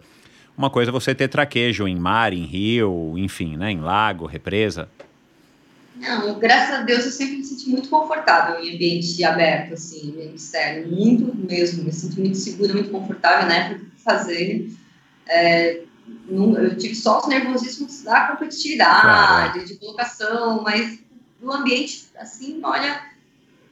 [0.57, 3.71] uma coisa é você ter traquejo em mar, em rio, enfim, né?
[3.71, 4.89] Em lago, represa.
[5.97, 10.89] Não, graças a Deus eu sempre me senti muito confortável em ambiente aberto, assim, sério,
[10.91, 14.71] muito mesmo, me sinto muito segura, muito confortável, né, para fazer.
[15.29, 15.83] É,
[16.29, 19.65] eu tive só os nervosismos da competitividade, claro.
[19.65, 21.01] de colocação, mas
[21.41, 23.03] no ambiente, assim, olha,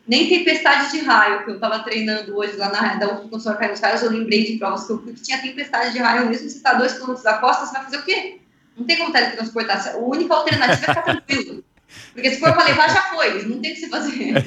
[0.07, 3.81] nem tempestade de raio, que eu estava treinando hoje lá na da UFO Consultor Carlos
[3.81, 6.57] Raios, eu lembrei de provas que eu fui que tinha tempestade de raio mesmo, você
[6.57, 8.41] está dois quilômetros da costa, você vai fazer o quê?
[8.77, 11.65] Não tem como teletransportar, a única alternativa é ficar tranquilo.
[12.13, 14.35] Porque se for para levar, já foi, não tem o que se fazer.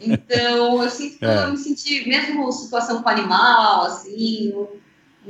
[0.00, 1.44] Então, eu sinto que é.
[1.44, 4.78] eu me senti, mesmo situação com animal, assim, eu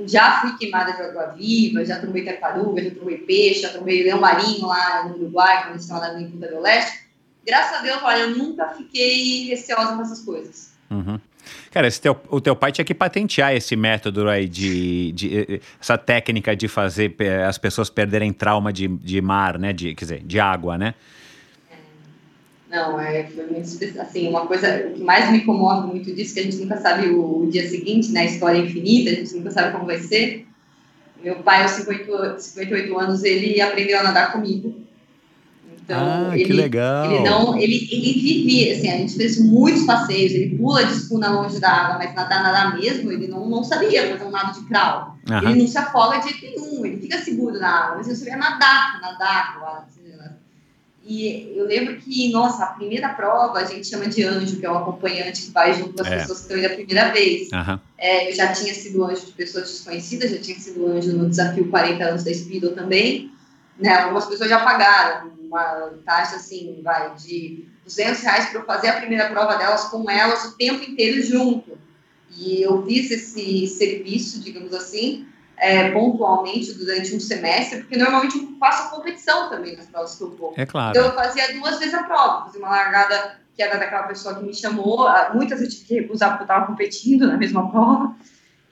[0.06, 4.66] já fui queimada de água-viva, já trombei tartaruga, já trombei peixe, já trombei leão marinho
[4.66, 7.04] lá no Uruguai, quando estava lá em Punta do Leste.
[7.46, 10.72] Graças a Deus, olha, eu nunca fiquei receosa com essas coisas.
[10.90, 11.20] Uhum.
[11.70, 15.98] Cara, teu, o teu pai tinha que patentear esse método aí de, de, eh, essa
[15.98, 17.14] técnica de fazer
[17.46, 19.72] as pessoas perderem trauma de, de mar, né?
[19.72, 20.94] De, quer dizer, de água, né?
[22.74, 26.42] Não, é, foi muito assim, uma coisa que mais me comove muito disso, que a
[26.42, 28.22] gente nunca sabe o, o dia seguinte, né?
[28.22, 30.44] A história é infinita, a gente nunca sabe como vai ser.
[31.22, 34.74] Meu pai, aos 58, 58 anos, ele aprendeu a nadar comigo.
[35.84, 37.12] Então, ah, ele, que legal.
[37.12, 41.30] Ele não, ele, ele vive, assim, a gente fez muitos passeios, ele pula de espuna
[41.30, 44.66] longe da água, mas nadar, nadar mesmo, ele não, não sabia fazer um nado de
[44.66, 45.14] crawl.
[45.42, 48.36] Ele não se afoga de jeito nenhum, ele fica seguro na água, mas ele sabia
[48.36, 49.86] nadar, nadar?
[51.06, 54.70] E eu lembro que, nossa, a primeira prova a gente chama de anjo, que é
[54.70, 56.16] um acompanhante que vai junto com as é.
[56.18, 57.48] pessoas que estão indo a primeira vez.
[57.52, 57.78] Uhum.
[57.98, 61.68] É, eu já tinha sido anjo de pessoas desconhecidas, já tinha sido anjo no desafio
[61.68, 63.30] 40 anos da Speedo também.
[63.78, 63.94] Né?
[63.94, 68.96] Algumas pessoas já pagaram, uma taxa assim, vai de 200 reais para eu fazer a
[69.00, 71.76] primeira prova delas com elas o tempo inteiro junto.
[72.36, 75.26] E eu fiz esse serviço, digamos assim,
[75.64, 80.36] é, pontualmente durante um semestre, porque normalmente eu faço competição também nas provas que eu
[80.36, 80.52] vou.
[80.58, 80.90] É claro.
[80.90, 84.44] Então eu fazia duas vezes a prova, fazia uma largada que era daquela pessoa que
[84.44, 88.14] me chamou, muitas eu tive que recusar porque eu estava competindo na mesma prova,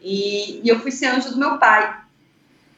[0.03, 1.99] e, e eu fui ser anjo do meu pai,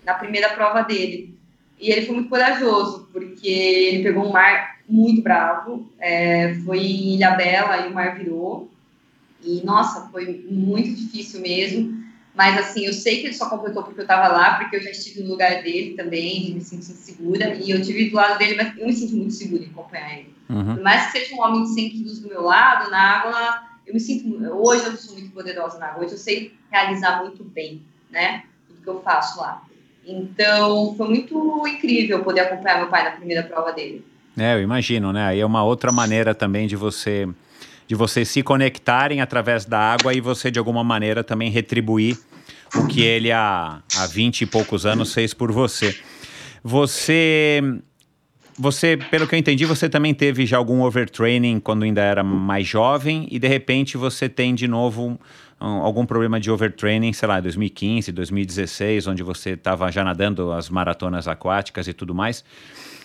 [0.04, 1.36] na primeira prova dele.
[1.80, 7.14] E ele foi muito corajoso, porque ele pegou um mar muito bravo, é, foi em
[7.14, 8.70] Ilha Bela e o mar virou.
[9.42, 12.03] E, nossa, foi muito difícil mesmo.
[12.35, 14.91] Mas, assim, eu sei que ele só completou porque eu estava lá, porque eu já
[14.91, 17.55] estive no lugar dele também, de me sentir segura.
[17.55, 20.35] E eu tive do lado dele, mas eu me sinto muito segura em acompanhar ele.
[20.49, 20.74] Uhum.
[20.74, 23.95] Por mais que seja um homem de 100 quilos do meu lado, na água, eu
[23.95, 24.37] me sinto.
[24.53, 28.43] Hoje eu sou muito poderosa na água, hoje eu sei realizar muito bem, né?
[28.66, 29.62] Tudo que eu faço lá.
[30.05, 34.05] Então, foi muito incrível poder acompanhar meu pai na primeira prova dele.
[34.37, 35.26] É, eu imagino, né?
[35.26, 37.28] Aí é uma outra maneira também de você
[37.87, 42.18] de vocês se conectarem através da água e você de alguma maneira também retribuir
[42.74, 45.97] o que ele há, há 20 e poucos anos fez por você.
[46.62, 47.62] Você
[48.57, 52.66] você, pelo que eu entendi, você também teve já algum overtraining quando ainda era mais
[52.66, 55.18] jovem e de repente você tem de novo
[55.61, 60.70] um, algum problema de overtraining, sei lá, 2015, 2016, onde você estava já nadando as
[60.70, 62.45] maratonas aquáticas e tudo mais.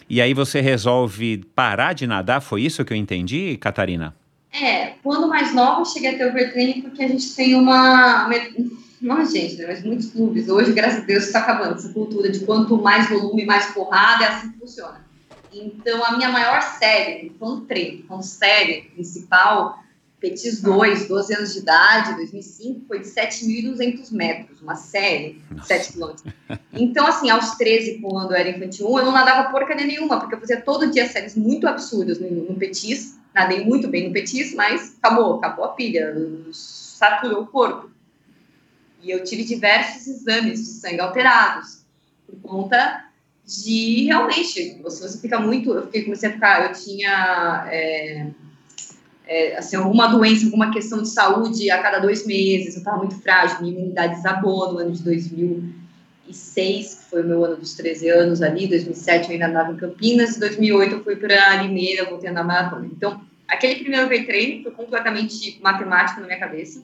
[0.07, 4.13] E aí você resolve parar de nadar, foi isso que eu entendi, Catarina?
[4.51, 8.29] É, quando mais nova eu cheguei a ter overtraining porque a gente tem uma...
[9.01, 10.49] Não a gente, né, mas muitos clubes.
[10.49, 14.27] Hoje, graças a Deus, está acabando essa cultura de quanto mais volume, mais porrada, é
[14.27, 15.05] assim que funciona.
[15.53, 19.79] Então, a minha maior série, foi treino, foi série principal,
[20.19, 25.67] Petis 2, 12 anos de idade, 2005, foi de 7.200 metros, uma série, Nossa.
[25.67, 26.33] 7 quilômetros.
[26.73, 30.35] Então, assim, aos 13, quando eu era infantil 1, eu não nadava porcaria nenhuma, porque
[30.35, 34.53] eu fazia todo dia séries muito absurdas no, no Petis, nadei muito bem no Petis,
[34.53, 36.15] mas acabou, acabou a pilha,
[36.51, 37.89] saturou o corpo.
[39.01, 41.83] E eu tive diversos exames de sangue alterados,
[42.25, 43.05] por conta
[43.45, 47.67] de, realmente, você, você fica muito, eu fiquei, comecei a ficar, eu tinha...
[47.71, 48.27] É,
[49.29, 53.21] é, assim, alguma doença, alguma questão de saúde a cada dois meses, eu estava muito
[53.21, 55.03] frágil, minha imunidade desabou no ano de
[56.29, 59.77] 2006, que foi o meu ano dos 13 anos ali, 2007 eu ainda andava em
[59.77, 62.85] Campinas, e 2008 eu fui para Limeira, voltei a andar maratona.
[62.85, 66.83] Então, aquele primeiro treino foi completamente matemático na minha cabeça.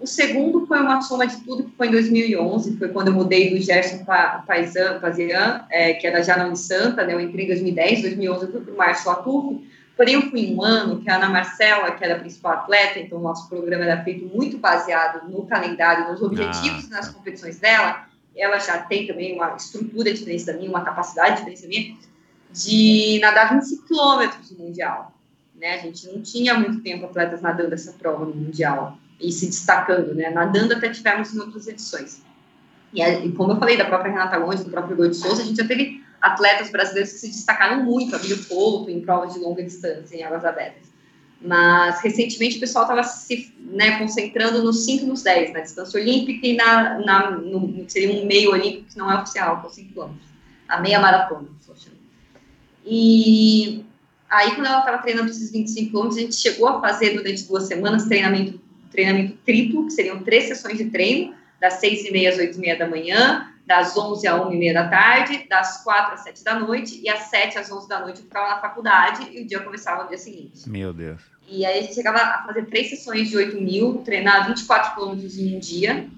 [0.00, 3.50] O segundo foi uma soma de tudo, que foi em 2011, foi quando eu mudei
[3.50, 8.46] do Gerson Pazian, é, que era já na Unisanta, né, eu entrei em 2010, 2011
[8.46, 9.62] eu fui para o Márcio Atufo,
[9.94, 13.18] Porém, eu fui um ano que a Ana Marcela, que era a principal atleta, então
[13.18, 16.96] o nosso programa era feito muito baseado no calendário, nos objetivos ah.
[16.96, 18.06] nas competições dela.
[18.36, 21.96] Ela já tem também uma estrutura diferente da minha, uma capacidade diferente da minha,
[22.50, 25.14] de nadar 25 quilômetros no Mundial.
[25.54, 25.74] né?
[25.74, 30.14] A gente não tinha muito tempo atletas nadando essa prova no Mundial e se destacando,
[30.14, 30.30] né?
[30.30, 32.22] Nadando até tivemos em outras edições.
[32.92, 35.44] E, e como eu falei da própria Renata Gomes, do próprio Igor de Souza, a
[35.44, 39.40] gente já teve atletas brasileiros que se destacaram muito, a Bíblia Couto, em provas de
[39.40, 40.91] longa distância, em águas abertas.
[41.44, 46.00] Mas, recentemente, o pessoal estava se né, concentrando nos 5 e nos 10, na distância
[46.00, 49.92] olímpica e na, na, no, seria um meio olímpico que não é oficial, é 5
[49.92, 50.14] km.
[50.68, 51.48] A meia maratona,
[52.86, 53.84] E
[54.30, 57.64] aí, quando ela estava treinando esses 25 km, a gente chegou a fazer durante duas
[57.64, 62.38] semanas treinamento, treinamento triplo, que seriam três sessões de treino, das 6 e meia às
[62.38, 66.14] 8 e meia da manhã, das 11 às 1 e meia da tarde, das 4
[66.14, 69.28] às 7 da noite, e às 7 às 11 da noite eu ficava na faculdade
[69.30, 70.68] e o dia começava no dia seguinte.
[70.68, 71.20] Meu Deus.
[71.48, 75.38] E aí a gente chegava a fazer três sessões de 8 mil, treinar 24 quilômetros
[75.38, 76.08] em um dia,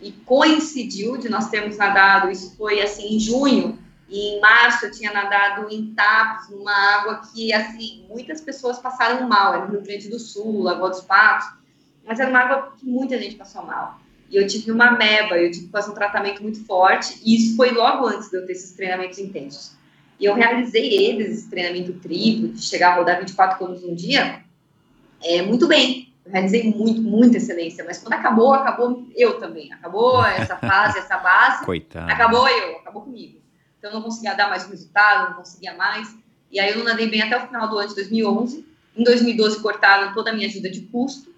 [0.00, 4.90] e coincidiu de nós termos nadado, isso foi assim em junho, e em março eu
[4.90, 9.82] tinha nadado em Tapes, numa água que, assim, muitas pessoas passaram mal, era no Rio
[9.82, 11.48] Grande do Sul, Lagoa dos Patos,
[12.06, 14.00] mas era uma água que muita gente passou mal.
[14.30, 17.56] E eu tive uma meba, eu tive que fazer um tratamento muito forte, e isso
[17.56, 19.72] foi logo antes de eu ter esses treinamentos intensos.
[20.20, 24.42] E eu realizei eles, esse treinamento triplo, de chegar a rodar 24 km um dia,
[25.22, 26.12] é, muito bem.
[26.24, 29.72] Eu realizei muito, muita excelência, mas quando acabou, acabou eu também.
[29.72, 31.64] Acabou essa fase, essa base.
[31.64, 32.10] Coitado.
[32.10, 33.40] Acabou eu, acabou comigo.
[33.78, 36.14] Então eu não conseguia dar mais resultado, não conseguia mais.
[36.50, 38.66] E aí eu não nadei bem até o final do ano de 2011.
[38.96, 41.32] Em 2012 cortaram toda a minha ajuda de custo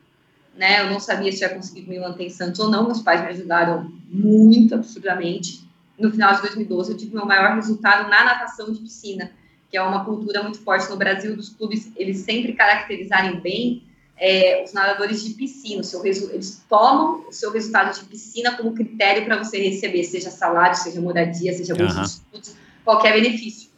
[0.56, 0.82] né?
[0.82, 2.84] Eu não sabia se ia conseguir me manter em Santos ou não.
[2.84, 5.68] Meus pais me ajudaram muito, absurdamente.
[5.98, 9.30] No final de 2012, eu tive meu maior resultado na natação de piscina,
[9.70, 13.84] que é uma cultura muito forte no Brasil dos clubes, eles sempre caracterizarem bem
[14.16, 15.80] é, os nadadores de piscina.
[15.80, 20.30] O seu eles tomam o seu resultado de piscina como critério para você receber, seja
[20.30, 22.02] salário, seja moradia, seja bolsa uhum.
[22.02, 23.70] de estudos, qualquer benefício.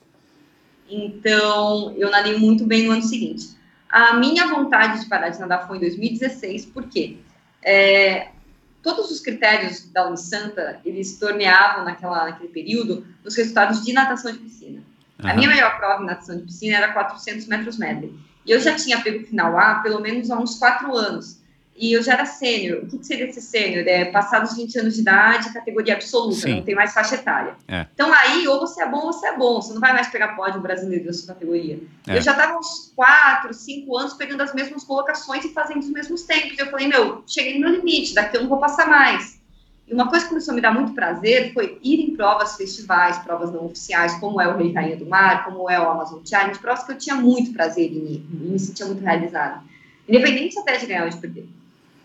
[0.88, 3.50] Então, eu nadei muito bem no ano seguinte.
[3.92, 7.18] A minha vontade de parar de nadar foi em 2016, porque
[7.62, 8.30] é,
[8.82, 14.38] todos os critérios da Unisanta, eles torneavam naquela, naquele período os resultados de natação de
[14.38, 14.82] piscina.
[15.22, 15.30] Uhum.
[15.30, 18.18] A minha maior prova em natação de piscina era 400 metros medley.
[18.46, 21.41] E eu já tinha pego o final A pelo menos há uns quatro anos
[21.82, 22.84] e eu já era sênior.
[22.84, 23.84] O que, que seria ser sênior?
[23.88, 26.54] É passar dos 20 anos de idade, categoria absoluta, Sim.
[26.54, 27.56] não tem mais faixa etária.
[27.66, 27.84] É.
[27.92, 30.36] Então aí, ou você é bom ou você é bom, você não vai mais pegar
[30.36, 31.80] pódio brasileiro da sua categoria.
[32.06, 32.18] É.
[32.18, 36.22] Eu já estava uns 4, 5 anos pegando as mesmas colocações e fazendo os mesmos
[36.22, 36.56] tempos.
[36.56, 39.42] Eu falei, meu, cheguei no meu limite, daqui eu não vou passar mais.
[39.88, 43.18] E uma coisa que começou a me dar muito prazer foi ir em provas, festivais,
[43.18, 46.60] provas não oficiais, como é o Rei Rainha do Mar, como é o Amazon Challenge,
[46.60, 49.64] provas que eu tinha muito prazer em ir, me sentia muito realizada.
[50.08, 51.48] Independente até de ganhar ou de perder.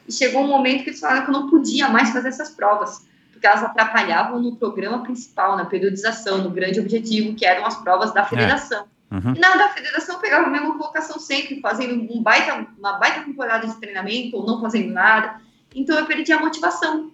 [0.07, 3.05] E chegou um momento que eles falaram que eu não podia mais fazer essas provas,
[3.31, 8.13] porque elas atrapalhavam no programa principal, na periodização, no grande objetivo, que eram as provas
[8.13, 8.25] da é.
[8.25, 8.85] federação.
[9.11, 9.15] É.
[9.15, 9.33] Uhum.
[9.35, 13.21] E na da federação eu pegava a mesma colocação sempre, fazendo um baita, uma baita
[13.21, 15.39] temporada de treinamento ou não fazendo nada.
[15.73, 17.11] Então eu perdi a motivação.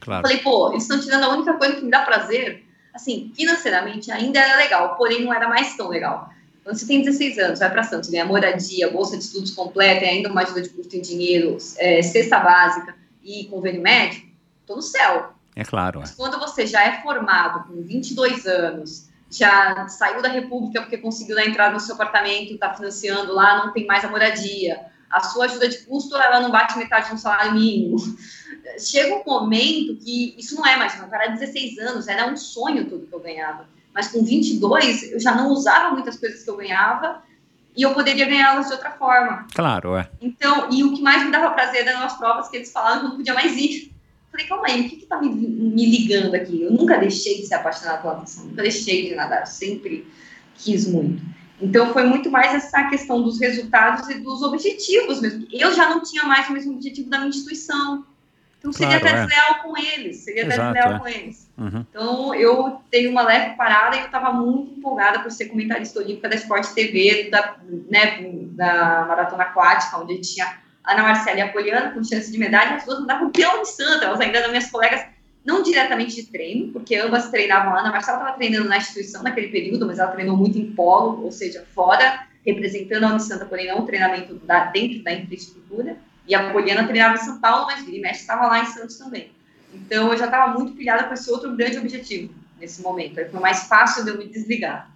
[0.00, 0.22] Claro.
[0.22, 2.64] Falei, pô, eles estão tirando a única coisa que me dá prazer.
[2.94, 6.30] Assim, financeiramente ainda era legal, porém não era mais tão legal.
[6.62, 10.30] Quando você tem 16 anos, vai para Santos, ganha moradia, bolsa de estudos completa, ainda
[10.30, 14.28] uma ajuda de custo em dinheiro, é, cesta básica e convênio médico,
[14.66, 15.32] tô no céu.
[15.56, 16.00] É claro.
[16.00, 16.14] Mas é.
[16.16, 21.46] quando você já é formado com 22 anos, já saiu da República porque conseguiu dar
[21.46, 25.68] entrada no seu apartamento, está financiando lá, não tem mais a moradia, a sua ajuda
[25.68, 27.96] de custo ela não bate metade no salário mínimo.
[28.78, 32.88] Chega um momento que isso não é mais, não, cara, 16 anos, era um sonho
[32.88, 36.56] tudo que eu ganhava mas com 22 eu já não usava muitas coisas que eu
[36.56, 37.22] ganhava
[37.76, 39.46] e eu poderia ganhá-las de outra forma.
[39.54, 40.08] Claro, é.
[40.20, 43.04] Então, e o que mais me dava prazer eram as provas que eles falavam que
[43.04, 43.92] eu não podia mais ir.
[44.30, 46.62] Falei, calma aí, o que está me, me, ligando aqui?
[46.62, 50.06] Eu nunca deixei de ser apaixonada pela natação, nunca deixei de nadar, sempre
[50.54, 51.22] quis muito.
[51.60, 55.46] Então, foi muito mais essa questão dos resultados e dos objetivos mesmo.
[55.52, 58.04] Eu já não tinha mais o mesmo objetivo da minha instituição.
[58.62, 59.26] Então, seria claro, até é.
[59.26, 60.98] desleal com eles, seria Exato, até desleal é.
[61.00, 61.50] com eles.
[61.58, 61.86] Uhum.
[61.90, 66.28] Então, eu tenho uma leve parada e eu estava muito empolgada por ser comentarista olímpica
[66.28, 67.56] da Sport TV, da,
[67.90, 68.20] né,
[68.52, 72.84] da Maratona Aquática, onde tinha Ana Marcela e a Poliana com chance de medalha, as
[72.84, 75.06] duas andavam peão de santa, elas ainda eram minhas colegas,
[75.44, 79.48] não diretamente de treino, porque ambas treinavam, a Ana Marcela estava treinando na instituição naquele
[79.48, 83.80] período, mas ela treinou muito em polo, ou seja, fora, representando a Unisanta, porém não
[83.80, 85.96] um treinamento da, dentro da infraestrutura,
[86.26, 88.96] e a Poliana treinava em São Paulo, mas vira e mexe estava lá em Santos
[88.96, 89.30] também.
[89.74, 93.18] Então eu já estava muito pilhada com esse outro grande objetivo nesse momento.
[93.18, 94.90] Aí foi mais fácil de eu me desligar.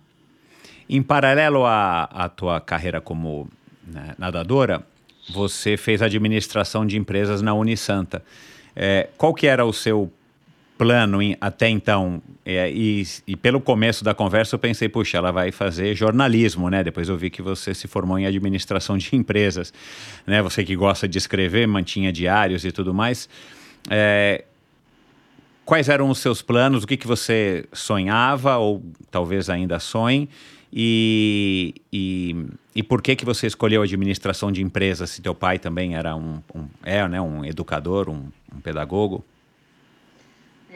[0.89, 3.49] Em paralelo à, à tua carreira como
[3.85, 4.87] né, nadadora,
[5.29, 8.23] você fez administração de empresas na Unisanta.
[8.75, 10.13] É, qual que era o seu
[10.77, 15.31] plano em, até então, é, e, e, pelo começo da conversa eu pensei, puxa, ela
[15.31, 16.85] vai fazer jornalismo, né?
[16.85, 19.73] Depois eu vi que você se formou em administração de empresas,
[20.27, 20.43] né?
[20.43, 23.29] Você que gosta de escrever, mantinha diários e tudo mais.
[23.89, 24.45] É,
[25.65, 26.85] quais eram os seus planos?
[26.85, 30.29] O que, que você sonhava ou talvez ainda sonhe?
[30.73, 32.37] E, e,
[32.75, 36.43] e por que que você escolheu administração de empresas se teu pai também era um,
[36.55, 39.25] um é, né, um educador, um, um pedagogo?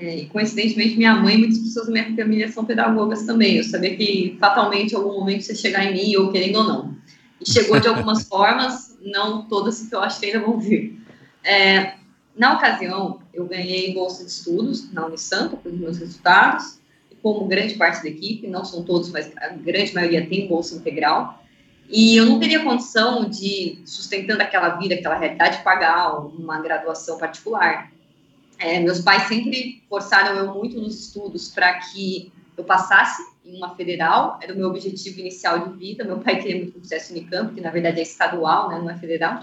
[0.01, 3.57] É, e coincidentemente, minha mãe e muitas pessoas da minha família são pedagogas também.
[3.57, 6.97] Eu sabia que fatalmente, em algum momento, você chegar em mim, ou querendo ou não.
[7.39, 10.99] E chegou de algumas formas, não todas que eu acho que ainda vão vir.
[11.45, 11.95] É,
[12.35, 16.81] na ocasião, eu ganhei bolsa de estudos na Unisanta, pelos meus resultados,
[17.11, 20.77] e como grande parte da equipe, não são todos, mas a grande maioria tem bolsa
[20.77, 21.45] integral.
[21.91, 27.91] E eu não teria condição de, sustentando aquela vida, aquela realidade, pagar uma graduação particular.
[28.61, 33.75] É, meus pais sempre forçaram eu muito nos estudos para que eu passasse em uma
[33.75, 36.05] federal, era o meu objetivo inicial de vida.
[36.05, 39.43] Meu pai queria muito sucesso Unicamp, que na verdade é estadual, né, não é federal.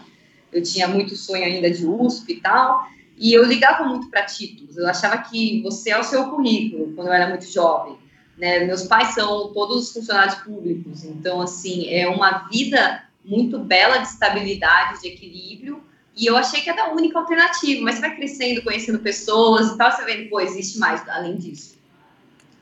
[0.54, 2.88] Eu tinha muito sonho ainda de USP e tal,
[3.18, 4.78] e eu ligava muito para títulos.
[4.78, 7.98] Eu achava que você é o seu currículo, quando eu era muito jovem.
[8.38, 8.66] Né?
[8.66, 15.02] Meus pais são todos funcionários públicos, então, assim, é uma vida muito bela de estabilidade,
[15.02, 15.84] de equilíbrio,
[16.18, 19.78] e eu achei que era a única alternativa, mas você vai crescendo, conhecendo pessoas e
[19.78, 21.78] tal, você vê, pô, existe mais além disso.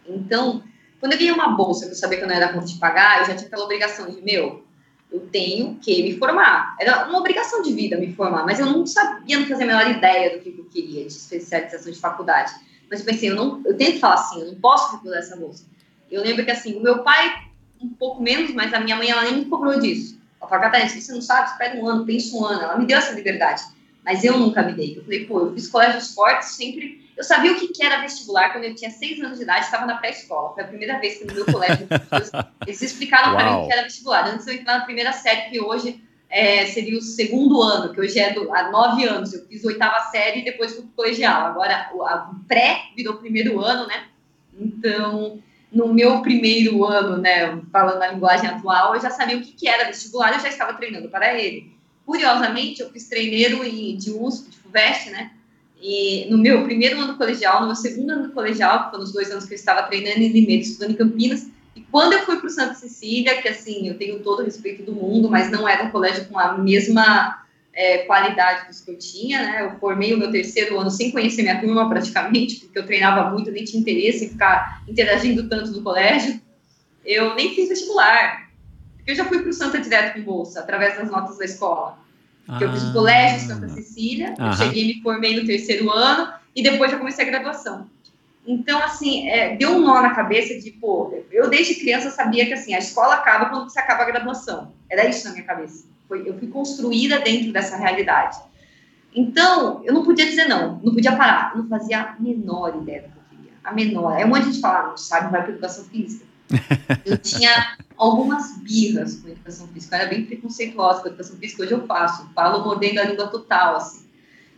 [0.08, 0.62] Então,
[0.99, 3.22] quando eu ganhei uma bolsa, que eu sabia que eu não era conta de pagar,
[3.22, 4.66] eu já tinha aquela obrigação de, meu,
[5.10, 6.76] eu tenho que me formar.
[6.80, 9.89] Era uma obrigação de vida me formar, mas eu não sabia, não fazia a menor
[9.89, 12.51] ideia do que eu queria de especialização de faculdade.
[12.89, 15.38] Mas eu pensei, eu, não, eu tenho que falar assim, eu não posso recusar essa
[15.38, 15.66] bolsa.
[16.12, 17.34] Eu lembro que, assim, o meu pai,
[17.82, 20.20] um pouco menos, mas a minha mãe, ela nem me cobrou disso.
[20.46, 22.62] Ela falou, Catarina, se você não sabe, espera um ano, pensa um ano.
[22.62, 23.64] Ela me deu essa liberdade.
[24.04, 24.98] Mas eu nunca me dei.
[24.98, 27.04] Eu falei, pô, eu fiz colégio de esportes sempre.
[27.18, 29.86] Eu sabia o que, que era vestibular quando eu tinha seis anos de idade, estava
[29.86, 30.54] na pré-escola.
[30.54, 31.88] Foi a primeira vez que no meu colégio
[32.68, 34.28] eles explicaram para mim o que era vestibular.
[34.28, 38.20] Antes eu entrar na primeira série, que hoje é, seria o segundo ano, que hoje
[38.20, 39.34] é do, há nove anos.
[39.34, 41.48] Eu fiz oitava série e depois fui pro colegial.
[41.48, 44.06] Agora, o pré virou primeiro ano, né?
[44.60, 45.41] Então,
[45.72, 49.68] no meu primeiro ano, né, falando na linguagem atual, eu já sabia o que, que
[49.68, 51.72] era vestibular, eu já estava treinando para ele.
[52.05, 55.32] Curiosamente, eu fiz treineiro de USP, de FUVEST, né,
[55.82, 59.32] e no meu primeiro ano colegial, no meu segundo ano colegial, que foi nos dois
[59.32, 62.47] anos que eu estava treinando em Limeira, estudando em Campinas, e quando eu fui para
[62.47, 65.84] o Santa Cecília, que assim, eu tenho todo o respeito do mundo, mas não era
[65.84, 67.45] um colégio com a mesma
[67.76, 69.62] é, qualidade dos que eu tinha, né?
[69.64, 73.52] Eu formei o meu terceiro ano sem conhecer minha turma praticamente, porque eu treinava muito,
[73.52, 76.40] nem tinha interesse em ficar interagindo tanto no colégio.
[77.04, 78.50] Eu nem fiz vestibular,
[78.96, 82.00] porque eu já fui para o Santa direto com bolsa, através das notas da escola.
[82.48, 86.34] Ah, eu fiz o colégio Santa Cecília, eu cheguei e me formei no terceiro ano,
[86.56, 87.90] e depois já comecei a graduação.
[88.48, 92.54] Então, assim, é, deu um nó na cabeça de, pô, eu desde criança sabia que,
[92.54, 94.72] assim, a escola acaba quando você acaba a graduação.
[94.90, 95.95] Era isso na minha cabeça.
[96.08, 98.38] Foi, eu fui construída dentro dessa realidade.
[99.14, 101.53] Então, eu não podia dizer não, não podia parar.
[101.53, 103.51] Eu não fazia a menor ideia do que eu queria.
[103.64, 104.20] A menor.
[104.20, 106.26] É um monte de gente fala, não sabe, vai para educação física.
[107.03, 109.95] Eu tinha algumas birras com educação física.
[109.95, 111.64] Eu era bem preconceituosa com educação física.
[111.64, 112.30] Hoje eu faço.
[112.36, 114.06] Falo mordendo a língua total, assim.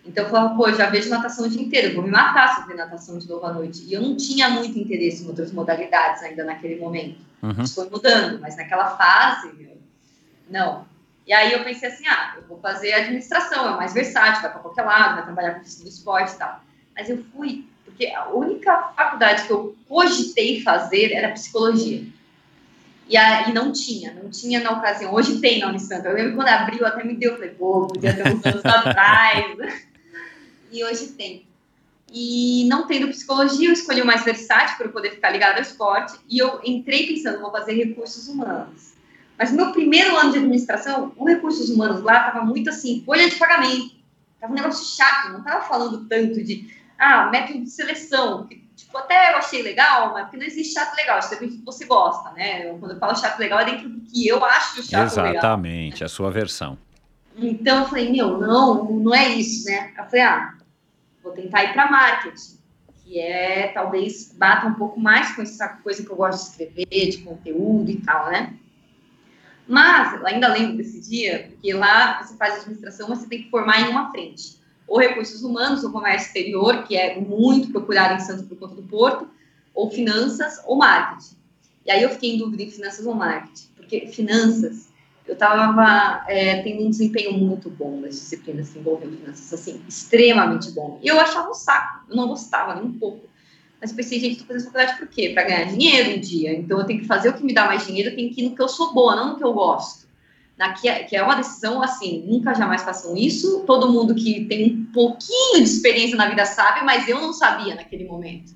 [0.07, 2.67] Então eu falava, pô, já vejo natação o dia inteiro, vou me matar se eu
[2.67, 3.83] ver natação de novo à noite.
[3.83, 7.19] E eu não tinha muito interesse em outras modalidades ainda naquele momento.
[7.43, 7.63] Uhum.
[7.63, 9.77] Isso foi mudando, mas naquela fase, meu,
[10.49, 10.85] não.
[11.27, 14.61] E aí eu pensei assim, ah, eu vou fazer administração, é mais versátil, vai para
[14.61, 16.61] qualquer lado, vai trabalhar com o esporte e tal.
[16.95, 22.05] Mas eu fui, porque a única faculdade que eu cogitei fazer era psicologia.
[23.09, 25.13] E aí não tinha, não tinha na ocasião.
[25.13, 26.07] Hoje tem na Unisanta.
[26.07, 29.57] Eu lembro quando abriu, até me deu, falei, pô, podia ter uns anos atrás.
[30.69, 31.47] E hoje tem.
[32.11, 35.61] E não tendo psicologia, eu escolhi o mais versátil para eu poder ficar ligado ao
[35.61, 36.19] esporte.
[36.29, 38.96] E eu entrei pensando, vou fazer recursos humanos.
[39.37, 43.29] Mas no meu primeiro ano de administração, o recursos humanos lá estava muito assim, folha
[43.29, 43.95] de pagamento.
[44.39, 48.97] Tava um negócio chato, não tava falando tanto de, ah, método de seleção, que, tipo,
[48.97, 51.85] até eu achei legal, mas porque não existe chato legal, isso depende do que você
[51.85, 52.65] gosta, né?
[52.79, 55.31] Quando eu falo chato legal, é dentro do que eu acho chato Exatamente, legal.
[55.33, 56.77] Exatamente, a sua versão.
[57.35, 59.93] Então eu falei, meu, não, não é isso, né?
[59.95, 60.53] Eu falei, ah,
[61.23, 62.57] vou tentar ir para marketing,
[63.03, 67.09] que é, talvez, bata um pouco mais com essa coisa que eu gosto de escrever,
[67.09, 68.53] de conteúdo e tal, né?
[69.67, 73.81] Mas, ainda lembro desse dia, porque lá você faz administração, mas você tem que formar
[73.81, 74.57] em uma frente.
[74.87, 78.83] Ou recursos humanos, ou comércio exterior, que é muito procurado em Santos por conta do
[78.83, 79.29] Porto,
[79.73, 81.35] ou finanças, ou marketing.
[81.85, 84.87] E aí eu fiquei em dúvida em finanças ou marketing, porque finanças,
[85.25, 90.71] eu estava é, tendo um desempenho muito bom nas disciplinas que envolviam finanças, assim, extremamente
[90.71, 90.99] bom.
[91.03, 93.26] E eu achava um saco, eu não gostava nem um pouco.
[93.79, 95.29] Mas eu pensei, gente, estou fazendo faculdade por quê?
[95.29, 96.53] Para ganhar dinheiro um dia.
[96.53, 98.49] Então eu tenho que fazer o que me dá mais dinheiro, eu tenho que ir
[98.49, 100.07] no que eu sou boa, não no que eu gosto.
[100.57, 103.63] Na que, é, que é uma decisão assim, nunca jamais façam isso.
[103.67, 107.75] Todo mundo que tem um pouquinho de experiência na vida sabe, mas eu não sabia
[107.75, 108.55] naquele momento.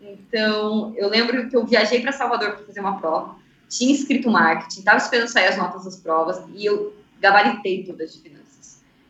[0.00, 3.34] Então, eu lembro que eu viajei para Salvador para fazer uma prova,
[3.68, 8.20] tinha escrito marketing, estava esperando sair as notas das provas e eu gabaritei todas de
[8.20, 8.35] finanças.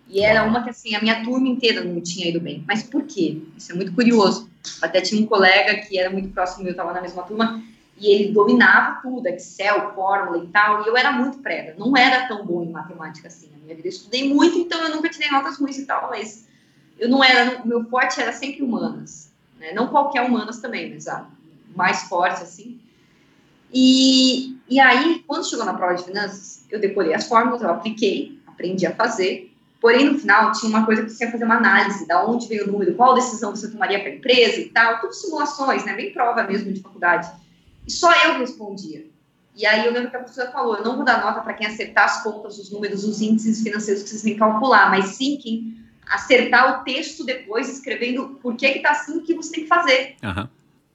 [0.09, 2.64] E era uma que, assim, a minha turma inteira não tinha ido bem.
[2.66, 3.38] Mas por quê?
[3.57, 4.48] Isso é muito curioso.
[4.80, 7.62] Até tinha um colega que era muito próximo meu, estava na mesma turma,
[7.98, 11.74] e ele dominava tudo, Excel, fórmula e tal, e eu era muito prega.
[11.78, 13.48] Não era tão bom em matemática assim.
[13.50, 16.46] Na minha vida eu estudei muito, então eu nunca tirei notas ruins e tal, mas
[16.98, 19.32] eu não era, o meu forte era sempre humanas.
[19.59, 19.72] Né?
[19.72, 21.26] Não qualquer humanas também, mas a
[21.74, 22.78] mais forte, assim.
[23.72, 28.38] E, e aí, quando chegou na prova de finanças, eu decorei as fórmulas, eu apliquei,
[28.46, 29.55] aprendi a fazer,
[29.87, 32.64] porém, no final, tinha uma coisa que você ia fazer uma análise, da onde veio
[32.64, 36.12] o número, qual decisão você tomaria para a empresa e tal, tudo simulações, né, bem
[36.12, 37.30] prova mesmo de faculdade.
[37.87, 39.07] E só eu respondia.
[39.55, 41.68] E aí eu lembro que a professora falou, eu não vou dar nota para quem
[41.68, 45.39] acertar as contas, os números, os índices financeiros que vocês têm que calcular, mas sim
[45.41, 49.68] quem acertar o texto depois, escrevendo por que está assim, o que você tem que
[49.68, 50.16] fazer.
[50.20, 50.51] Aham.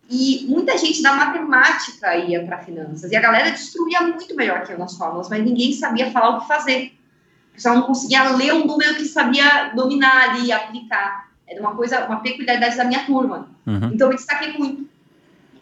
[0.10, 3.10] E muita gente da matemática ia para finanças.
[3.10, 6.42] E a galera destruía muito melhor que eu nas fórmulas, mas ninguém sabia falar o
[6.42, 6.92] que fazer.
[7.54, 11.30] Pessoal não conseguia ler um número que sabia dominar ali, aplicar.
[11.48, 13.50] Era uma coisa, uma peculiaridade da minha turma.
[13.68, 13.92] Uhum.
[13.94, 14.90] Então eu me destaquei muito.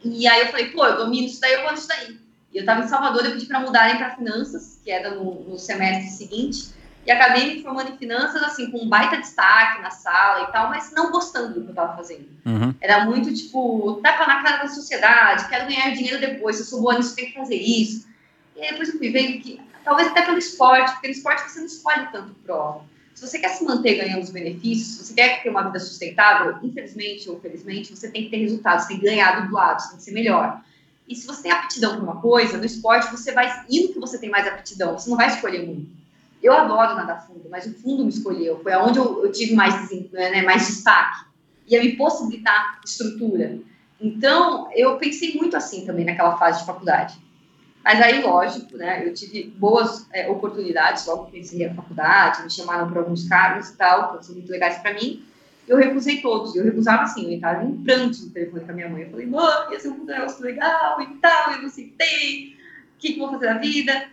[0.03, 2.17] E aí eu falei, pô, eu domino isso daí, eu vou nisso daí.
[2.53, 5.59] E eu estava em Salvador, eu pedi para mudarem para finanças, que era no, no
[5.59, 6.73] semestre seguinte.
[7.05, 10.69] E acabei me formando em finanças, assim, com um baita destaque na sala e tal,
[10.69, 12.27] mas não gostando do que eu estava fazendo.
[12.45, 12.73] Uhum.
[12.79, 16.81] Era muito, tipo, tapa na cara da sociedade, quero ganhar dinheiro depois, se eu sou
[16.81, 18.07] boa nisso, tenho que fazer isso.
[18.55, 21.59] E aí depois eu fui vendo que, talvez até pelo esporte, porque no esporte você
[21.59, 22.85] não escolhe tanto prova.
[23.15, 26.57] Se você quer se manter ganhando os benefícios, se você quer ter uma vida sustentável,
[26.63, 29.97] infelizmente ou felizmente, você tem que ter resultados, tem que ganhar do lado, você tem
[29.97, 30.61] que ser melhor.
[31.07, 34.17] E se você tem aptidão para uma coisa, no esporte você vai indo que você
[34.17, 35.89] tem mais aptidão, você não vai escolher muito.
[36.41, 38.61] Eu adoro nadar fundo, mas o fundo me escolheu.
[38.63, 41.25] Foi onde eu, eu tive mais, né, mais destaque.
[41.67, 43.59] Ia me possibilitar estrutura.
[43.99, 47.19] Então, eu pensei muito assim também naquela fase de faculdade.
[47.83, 52.51] Mas aí, lógico, né, eu tive boas é, oportunidades logo que pensei na faculdade, me
[52.51, 55.23] chamaram para alguns cargos e tal, que são muito legais para mim.
[55.67, 56.55] Eu recusei todos.
[56.55, 59.03] Eu recusava assim, eu entrava em prantos no telefone com a minha mãe.
[59.03, 62.55] Eu falei, mãe, ia ser um negócio legal e tal, eu não aceitei.
[62.95, 64.09] O que, que eu vou fazer da vida?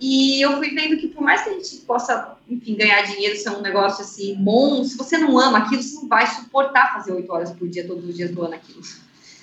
[0.00, 3.50] E eu fui vendo que por mais que a gente possa, enfim, ganhar dinheiro, ser
[3.50, 7.32] um negócio assim bom, se você não ama aquilo, você não vai suportar fazer oito
[7.32, 8.80] horas por dia, todos os dias do ano aquilo.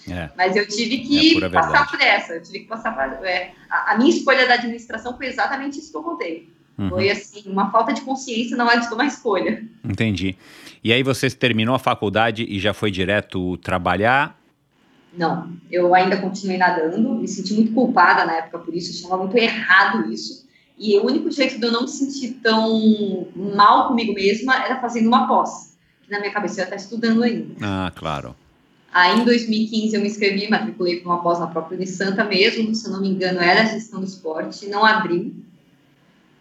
[0.10, 0.30] É.
[0.38, 3.94] Mas eu tive que É passar por essa, eu tive que passar por é, a,
[3.94, 6.50] a minha escolha da administração foi exatamente isso que eu contei.
[6.78, 6.90] Uhum.
[6.90, 9.64] Foi assim, uma falta de consciência na hora de tomar escolha.
[9.84, 10.36] Entendi.
[10.84, 14.40] E aí você terminou a faculdade e já foi direto trabalhar?
[15.18, 19.38] Não, eu ainda continuei nadando, me senti muito culpada na época por isso, achava muito
[19.38, 20.46] errado isso.
[20.78, 25.08] E o único jeito de eu não me sentir tão mal comigo mesma era fazendo
[25.08, 25.78] uma pós.
[26.04, 27.56] Que na minha cabeça eu ia estar estudando ainda.
[27.62, 28.36] Ah, claro.
[28.96, 32.88] Aí em 2015 eu me inscrevi, matriculei para uma pós na própria Unisanta mesmo, se
[32.88, 35.34] eu não me engano era gestão do esporte, não abriu.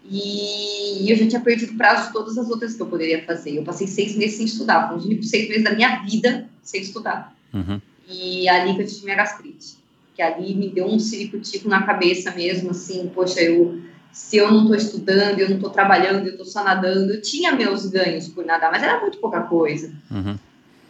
[0.09, 3.57] E eu já tinha perdido prazo de todas as outras que eu poderia fazer.
[3.57, 6.81] Eu passei seis meses sem estudar, foram os únicos seis meses da minha vida sem
[6.81, 7.35] estudar.
[7.53, 7.81] Uhum.
[8.09, 9.77] E ali que eu tive minha gastrite.
[10.15, 13.81] Que ali me deu um ciricutico na cabeça mesmo, assim, poxa, eu,
[14.13, 17.51] se eu não estou estudando, eu não estou trabalhando, eu estou só nadando, eu tinha
[17.51, 19.93] meus ganhos por nadar, mas era muito pouca coisa.
[20.09, 20.39] Uhum.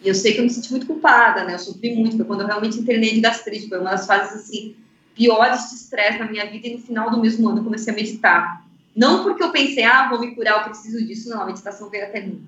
[0.05, 1.55] E eu sei que eu me senti muito culpada, né?
[1.55, 4.76] Eu sofri muito, foi quando eu realmente internei de gastrite, foi uma das fases, assim,
[5.14, 7.96] piores de estresse na minha vida, e no final do mesmo ano eu comecei a
[7.96, 8.64] meditar.
[8.94, 12.05] Não porque eu pensei, ah, vou me curar, eu preciso disso, não, a meditação veio
[12.05, 12.42] até mim.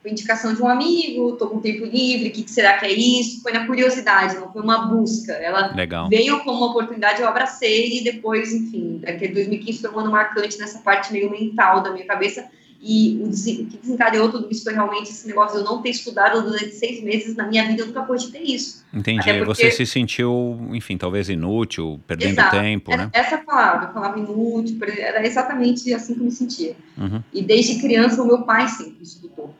[0.00, 2.92] Foi indicação de um amigo, tô com tempo livre, o que, que será que é
[2.92, 3.42] isso?
[3.42, 5.32] Foi na curiosidade, não foi uma busca.
[5.32, 6.08] Ela Legal.
[6.08, 10.56] veio como uma oportunidade, eu abracei e depois, enfim, daquele 2015 foi um ano marcante
[10.56, 12.48] nessa parte meio mental da minha cabeça.
[12.80, 16.42] E o, que desencadeou tudo isso foi realmente esse negócio de eu não ter estudado
[16.42, 18.84] durante seis meses na minha vida, eu nunca cogitei isso.
[18.94, 19.20] Entendi.
[19.24, 22.56] Porque- Você se sentiu, enfim, talvez inútil, perdendo Exato.
[22.56, 23.10] tempo, Era né?
[23.12, 26.76] essa palavra, eu falava inútil, era exatamente assim que eu me sentia.
[26.96, 27.20] Uhum.
[27.32, 29.52] E desde criança, o meu pai sempre estudou.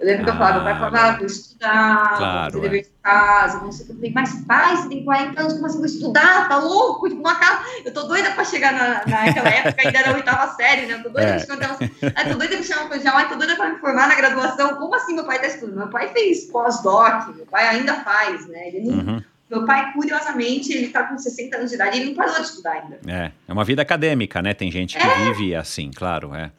[0.00, 2.70] Eu lembro que eu falava, falava, ah, vou estudar, Claro, vou fazer é.
[2.70, 3.92] dever de casa, não sei o que.
[3.92, 6.48] Eu falei, mas pai, você tem 40 anos, como assim vou estudar?
[6.48, 7.06] Tá louco?
[7.08, 7.60] Tipo, uma casa.
[7.84, 10.94] Eu tô doida pra chegar na, naquela época, ainda era a oitava série, né?
[10.94, 11.30] Eu tô doida É.
[11.32, 12.30] pra chegar na oitava série.
[12.30, 14.76] Tô doida pra colegial, ai, tô doida pra me formar na graduação.
[14.76, 15.76] Como assim meu pai tá estudando?
[15.76, 18.68] Meu pai fez pós-doc, meu pai ainda faz, né?
[18.68, 19.22] Ele não, Uhum.
[19.50, 22.42] Meu pai, curiosamente, ele tá com 60 anos de idade e ele não parou de
[22.42, 23.00] estudar ainda.
[23.06, 24.54] É, é uma vida acadêmica, né?
[24.54, 26.52] Tem gente que vive assim, claro, é.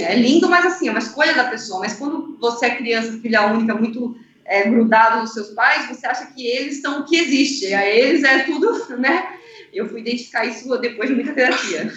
[0.00, 1.80] É lindo, mas assim, é uma escolha da pessoa.
[1.80, 6.26] Mas quando você é criança, filha única, muito é, grudado nos seus pais, você acha
[6.26, 7.72] que eles são o que existe.
[7.74, 9.36] A eles é tudo, né?
[9.72, 11.90] Eu fui identificar isso depois de muita terapia.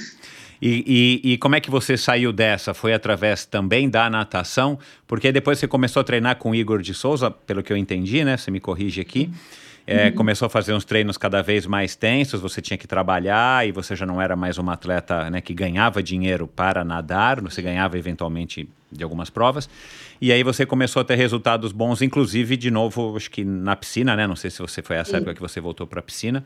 [0.62, 2.74] E, e, e, como é que você saiu dessa?
[2.74, 4.80] Foi através também da natação?
[5.06, 8.38] Porque depois você começou a treinar com Igor de Souza, pelo que eu entendi, né?
[8.38, 9.30] Você me corrige aqui.
[9.88, 10.14] É, uhum.
[10.14, 13.96] Começou a fazer uns treinos cada vez mais tensos, você tinha que trabalhar e você
[13.96, 18.68] já não era mais uma atleta né, que ganhava dinheiro para nadar, você ganhava eventualmente
[18.92, 19.70] de algumas provas.
[20.20, 24.16] E aí você começou a ter resultados bons, inclusive, de novo, acho que na piscina,
[24.16, 24.26] né?
[24.26, 25.18] Não sei se você foi essa Sim.
[25.18, 26.44] época que você voltou para a piscina.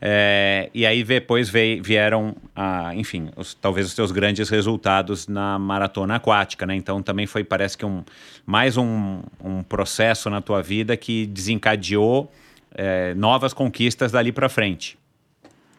[0.00, 5.58] É, e aí depois veio, vieram, ah, enfim, os, talvez os seus grandes resultados na
[5.58, 6.74] maratona aquática, né?
[6.74, 8.02] Então também foi, parece que um,
[8.44, 12.32] mais um, um processo na tua vida que desencadeou
[12.74, 14.98] é, novas conquistas dali para frente.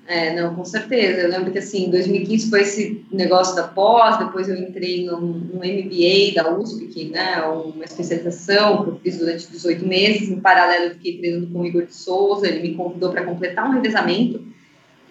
[0.06, 1.22] É, não, com certeza.
[1.22, 5.22] Eu lembro que assim, em 2015 foi esse negócio da pós, depois eu entrei num,
[5.22, 10.30] num MBA da USP, que né, uma especialização que eu fiz durante 18 meses.
[10.30, 13.70] Em paralelo, eu fiquei treinando com o Igor de Souza, ele me convidou para completar
[13.70, 14.44] um revezamento.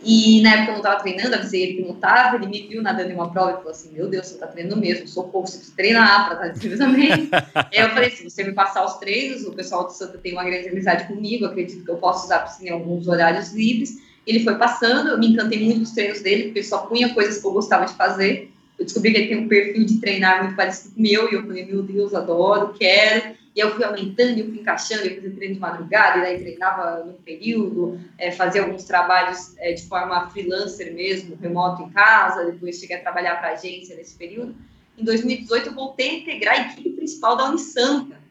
[0.05, 2.83] E na época eu não estava treinando, avisei ele que não estava, ele me viu
[2.83, 5.59] nadando em uma prova e falou assim: Meu Deus, você está treinando mesmo, socorro, você
[5.59, 7.29] precisa treinar para estar nesse revezamento.
[7.73, 10.69] eu falei: Se você me passar os treinos, o pessoal do Santa tem uma grande
[10.69, 15.11] amizade comigo, acredito que eu posso usar piscina em alguns horários livres ele foi passando,
[15.11, 17.87] eu me encantei muito dos treinos dele, porque ele só punha coisas que eu gostava
[17.87, 18.51] de fazer.
[18.79, 21.35] Eu descobri que ele tem um perfil de treinar muito parecido com o meu, e
[21.35, 23.35] eu falei, meu Deus, adoro, quero.
[23.55, 27.05] E eu fui aumentando, eu fui encaixando, eu fazia treino de madrugada, e daí treinava
[27.05, 32.79] no período, é, fazia alguns trabalhos é, de forma freelancer mesmo, remoto em casa, depois
[32.79, 34.55] cheguei a trabalhar para agência nesse período.
[34.97, 38.23] Em 2018, eu voltei a integrar a equipe principal da Unisanta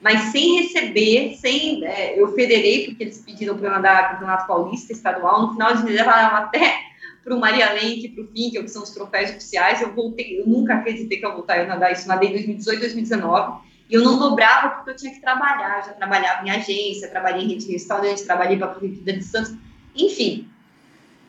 [0.00, 1.84] mas sem receber, sem.
[1.84, 5.42] É, eu federei, porque eles pediram para eu nadar Campeonato Paulista Estadual.
[5.42, 6.80] No final, eles me levaram até
[7.22, 9.82] para o Maria Lenk, para o Finkel, que são os troféus oficiais.
[9.82, 12.08] Eu voltei, eu nunca acreditei que eu voltaria a nadar isso.
[12.08, 13.69] Nadei em 2018, 2019.
[13.90, 15.84] E eu não dobrava porque eu tinha que trabalhar.
[15.84, 19.54] Já trabalhava em agência, trabalhei em rede de restaurante, trabalhei para a Prefeitura de Santos,
[19.96, 20.48] enfim.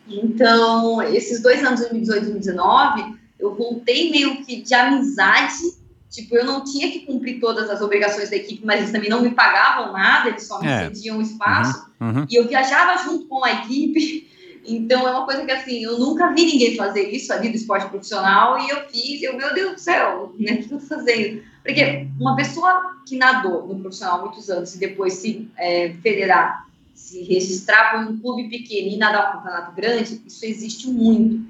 [0.08, 5.82] Então, esses dois anos, 2018 e 2019, eu voltei meio que de amizade
[6.12, 9.22] Tipo, eu não tinha que cumprir todas as obrigações da equipe, mas eles também não
[9.22, 10.84] me pagavam nada, eles só me é.
[10.84, 11.90] cediam espaço.
[12.02, 12.26] Uhum, uhum.
[12.30, 14.30] E eu viajava junto com a equipe.
[14.66, 17.90] Então, é uma coisa que, assim, eu nunca vi ninguém fazer isso ali do esporte
[17.90, 19.22] profissional e eu fiz.
[19.22, 20.54] Eu, meu Deus do céu, né?
[20.54, 21.44] O que eu tô fazendo?
[21.64, 26.68] Porque uma pessoa que nadou no profissional há muitos anos e depois se é, federar,
[26.94, 31.44] se registrar para um clube pequeno e nadar um campeonato grande, isso existe muito.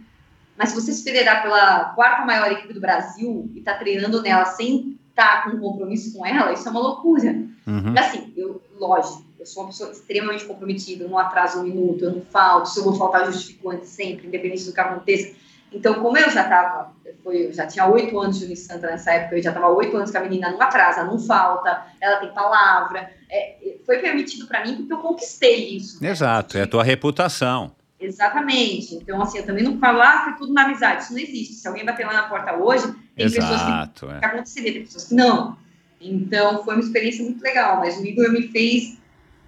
[0.58, 4.46] Mas se você se federar pela quarta maior equipe do Brasil e está treinando nela
[4.46, 7.32] sem estar tá com compromisso com ela, isso é uma loucura.
[7.66, 7.94] Uhum.
[7.98, 12.12] Assim, eu, lógico, eu sou uma pessoa extremamente comprometida, eu não atraso um minuto, eu
[12.12, 15.34] não falto, se eu vou faltar, eu justifico antes sempre, independente do que aconteça.
[15.74, 16.94] Então, como eu já estava,
[17.26, 20.18] eu já tinha oito anos de Unisanta nessa época, eu já estava oito anos que
[20.18, 24.94] a menina não atrasa, não falta, ela tem palavra, é, foi permitido para mim porque
[24.94, 26.06] eu conquistei isso.
[26.06, 26.62] Exato, né?
[26.62, 27.72] é a tua reputação.
[28.00, 28.96] Exatamente.
[28.96, 31.04] Então, assim, eu também não falo, ah, foi tudo na amizade.
[31.04, 31.54] Isso não existe.
[31.54, 34.20] Se alguém bater lá na porta hoje, tem Exato, pessoas que, é.
[34.20, 35.58] que aconteceria, tem pessoas que não.
[36.00, 37.78] Então, foi uma experiência muito legal.
[37.78, 38.98] Mas o Igor me fez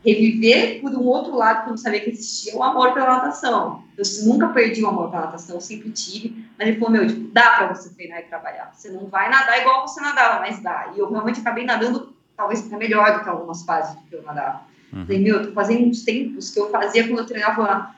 [0.04, 3.84] reviver por um outro lado que eu não sabia que existia, o amor pela natação.
[3.98, 6.46] Eu nunca perdi o amor pela natação, eu sempre tive.
[6.58, 8.72] Mas ele falou, meu, tipo, dá para você treinar e trabalhar.
[8.74, 10.92] Você não vai nadar igual você nadava, mas dá.
[10.96, 14.62] E eu realmente acabei nadando, talvez até melhor do que algumas fases que eu nadava.
[14.92, 15.06] Uhum.
[15.06, 17.96] Falei, meu, eu tô fazendo uns tempos que eu fazia quando eu treinava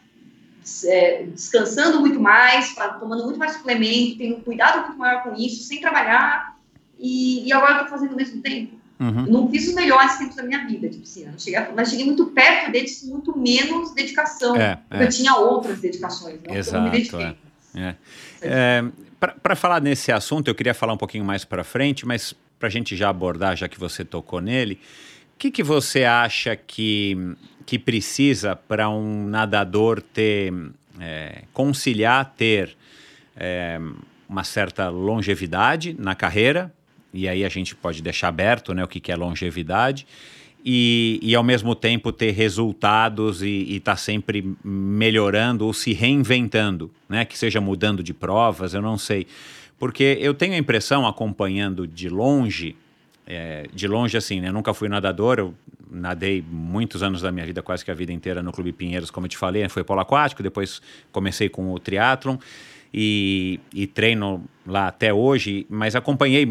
[0.86, 5.64] é, descansando muito mais, tomando muito mais suplemento, tendo um cuidado muito maior com isso,
[5.64, 6.56] sem trabalhar,
[6.98, 8.80] e, e agora eu estou fazendo ao mesmo tempo.
[9.00, 9.26] Uhum.
[9.26, 12.72] Não fiz os melhores tempos da minha vida de piscina, cheguei, mas cheguei muito perto
[12.72, 15.08] deles, muito menos dedicação, é, porque é.
[15.08, 17.38] eu tinha outras dedicações, não Exato, eu me dediquei.
[17.76, 17.96] É.
[18.42, 18.84] é
[19.42, 22.72] para falar nesse assunto, eu queria falar um pouquinho mais para frente, mas para a
[22.72, 24.80] gente já abordar, já que você tocou nele,
[25.36, 27.36] o que, que você acha que
[27.66, 30.54] que precisa para um nadador ter,
[31.00, 32.78] é, conciliar, ter
[33.36, 33.80] é,
[34.30, 36.72] uma certa longevidade na carreira,
[37.16, 40.06] e aí a gente pode deixar aberto né, o que, que é longevidade,
[40.68, 46.92] e, e ao mesmo tempo ter resultados e estar tá sempre melhorando ou se reinventando,
[47.08, 49.28] né, que seja mudando de provas, eu não sei.
[49.78, 52.76] Porque eu tenho a impressão, acompanhando de longe,
[53.28, 54.48] é, de longe assim, né?
[54.48, 55.54] Eu nunca fui nadador, eu
[55.92, 59.26] nadei muitos anos da minha vida, quase que a vida inteira no Clube Pinheiros, como
[59.26, 60.82] eu te falei, foi polo aquático, depois
[61.12, 62.38] comecei com o triatlon
[62.98, 66.48] e, e, treino lá até hoje, mas acompanhei,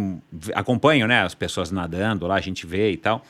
[0.54, 3.24] acompanho, né, as pessoas nadando lá, a gente vê e tal.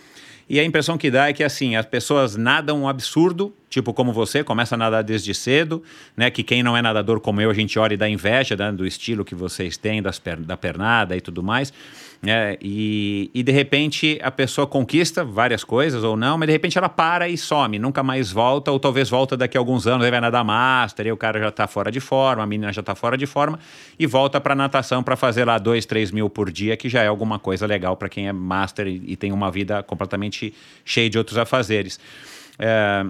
[0.50, 4.12] E a impressão que dá é que assim, as pessoas nadam um absurdo, tipo como
[4.12, 5.82] você, começa a nadar desde cedo,
[6.16, 6.30] né?
[6.30, 8.84] Que quem não é nadador como eu, a gente olha e dá inveja né, do
[8.84, 11.72] estilo que vocês têm, das per da pernada e tudo mais.
[12.22, 16.78] Né e, e de repente a pessoa conquista várias coisas ou não, mas de repente
[16.78, 20.10] ela para e some, nunca mais volta, ou talvez volta daqui a alguns anos, aí
[20.10, 22.94] vai nadar master, e o cara já está fora de forma, a menina já está
[22.94, 23.58] fora de forma,
[23.98, 27.06] e volta para natação para fazer lá dois, três mil por dia, que já é
[27.06, 30.54] alguma coisa legal para quem é master e, e, tem uma vida completamente
[30.84, 31.98] cheia de outros afazeres.
[32.58, 33.04] É,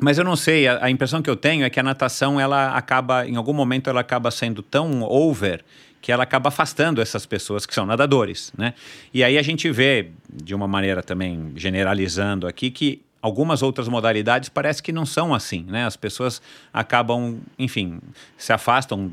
[0.00, 3.26] mas eu não sei, a, impressão que eu tenho é que a natação, ela acaba,
[3.26, 5.62] em algum momento, ela acaba sendo tão over
[6.00, 8.74] que ela acaba afastando essas pessoas que são nadadores, né?
[9.12, 14.48] E aí a gente vê, de uma maneira também generalizando aqui, que algumas outras modalidades
[14.48, 15.84] parece que não são assim, né?
[15.84, 16.40] As pessoas
[16.72, 18.00] acabam, enfim,
[18.36, 19.12] se afastam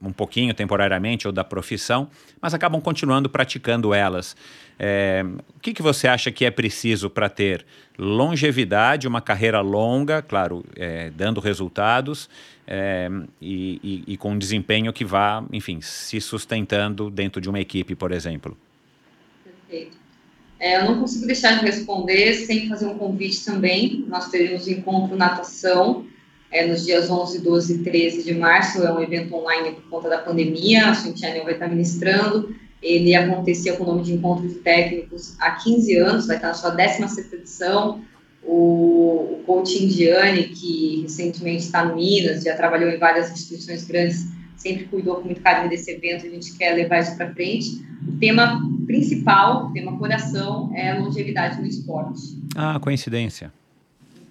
[0.00, 2.08] um pouquinho temporariamente ou da profissão,
[2.40, 4.36] mas acabam continuando praticando elas.
[4.78, 5.24] É,
[5.56, 7.64] o que, que você acha que é preciso para ter
[7.98, 12.28] longevidade, uma carreira longa, claro, é, dando resultados
[12.66, 13.10] é,
[13.40, 17.94] e, e, e, com um desempenho que vá, enfim, se sustentando dentro de uma equipe,
[17.94, 18.56] por exemplo?
[19.44, 19.96] Perfeito.
[20.58, 24.04] É, eu não consigo deixar de responder sem fazer um convite também.
[24.08, 26.06] Nós teremos o encontro natação
[26.50, 28.82] é, nos dias 11, 12 e 13 de março.
[28.82, 30.88] É um evento online por conta da pandemia.
[30.88, 32.54] A Cintiane vai estar ministrando.
[32.80, 36.54] Ele acontecia com o nome de Encontro de Técnicos há 15 anos, vai estar na
[36.54, 38.02] sua 16 edição.
[38.46, 44.26] O, o coach Indiane, que recentemente está no Minas, já trabalhou em várias instituições grandes,
[44.56, 47.82] sempre cuidou com muito carinho desse evento, a gente quer levar isso para frente.
[48.06, 52.38] O tema principal, o tema coração, é longevidade no esporte.
[52.54, 53.52] Ah, coincidência.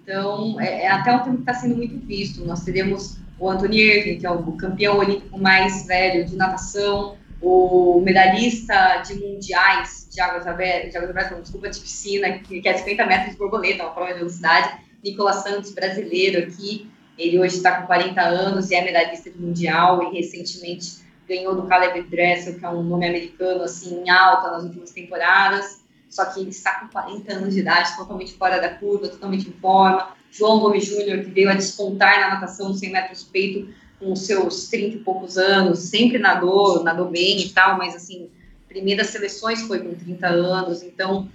[0.04, 2.46] Então, é, é até um tema que está sendo muito visto.
[2.46, 8.02] Nós teremos o Anthony Irving, que é o campeão olímpico mais velho de natação, o
[8.02, 13.06] medalhista de mundiais de águas abertas, de águas abertas, desculpa, de piscina, que, é 50
[13.06, 17.88] metros de borboleta, uma prova de velocidade, Nicolas Santos, brasileiro aqui, ele hoje está com
[17.88, 22.70] 40 anos e é medalhista de mundial e recentemente ganhou do Caleb Dressel, que é
[22.70, 25.84] um nome americano, assim, em alta nas últimas temporadas
[26.14, 29.54] só que ele está com 40 anos de idade, totalmente fora da curva, totalmente em
[29.54, 30.10] forma.
[30.30, 34.98] João Gomes Júnior, que veio a despontar na natação 100 metros peito com seus 30
[34.98, 38.30] e poucos anos, sempre nadou, nadou bem e tal, mas assim,
[38.74, 41.30] primeiras seleções foi com 30 anos, então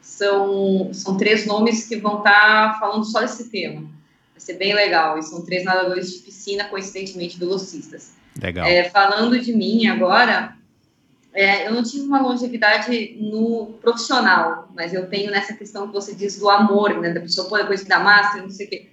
[0.00, 3.80] são, são três nomes que vão estar tá falando só desse tema.
[3.80, 8.12] Vai ser bem legal, e são três nadadores de piscina, coincidentemente velocistas.
[8.40, 8.66] Legal.
[8.66, 10.56] É, falando de mim agora,
[11.32, 16.14] é, eu não tive uma longevidade no profissional, mas eu tenho nessa questão que você
[16.14, 18.90] diz do amor, né, da pessoa pô, depois da master, não sei o quê.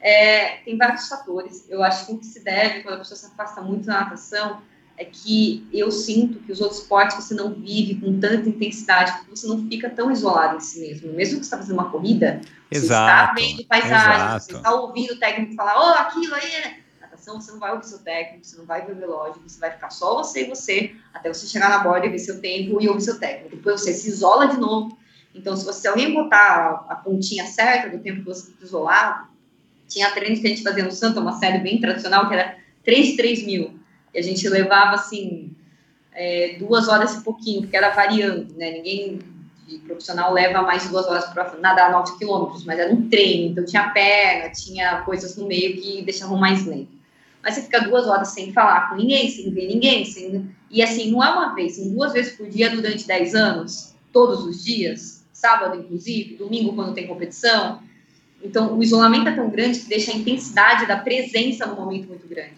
[0.00, 1.66] É, tem vários fatores.
[1.68, 4.60] Eu acho que o que se deve quando a pessoa se afasta muito da natação
[4.96, 9.36] é que eu sinto que os outros esportes você não vive com tanta intensidade, porque
[9.36, 11.12] você não fica tão isolado em si mesmo.
[11.12, 12.40] Mesmo que você está fazendo uma corrida,
[12.70, 17.40] exato, você está vendo paisagem, você está ouvindo o técnico falar, oh, aquilo aí, natação,
[17.40, 19.90] você não vai ouvir seu técnico, você não vai ver o relógio, você vai ficar
[19.90, 23.00] só você e você, até você chegar na borda e ver seu tempo e ouvir
[23.00, 23.56] seu técnico.
[23.56, 24.96] Depois você se isola de novo.
[25.34, 29.26] Então, se você alguém botar a pontinha certa do tempo que você fica isolado,
[29.88, 33.16] tinha treinos que a gente fazia no Santo, uma série bem tradicional, que era 3,
[33.16, 33.80] 3 mil.
[34.14, 35.50] E a gente levava, assim,
[36.12, 38.70] é, duas horas e pouquinho, porque era variando, né?
[38.70, 39.18] Ninguém
[39.66, 43.64] de profissional leva mais duas horas para nadar 9 quilômetros, mas era um treino, então
[43.64, 46.94] tinha perna, tinha coisas no meio que deixavam mais lento
[47.44, 50.50] mas você fica duas horas sem falar com ninguém, sem ver ninguém, sem...
[50.70, 54.46] e assim, não é uma vez, são duas vezes por dia durante 10 anos, todos
[54.46, 57.82] os dias, sábado inclusive, domingo quando tem competição.
[58.42, 62.26] Então, o isolamento é tão grande que deixa a intensidade da presença no momento muito
[62.26, 62.54] grande.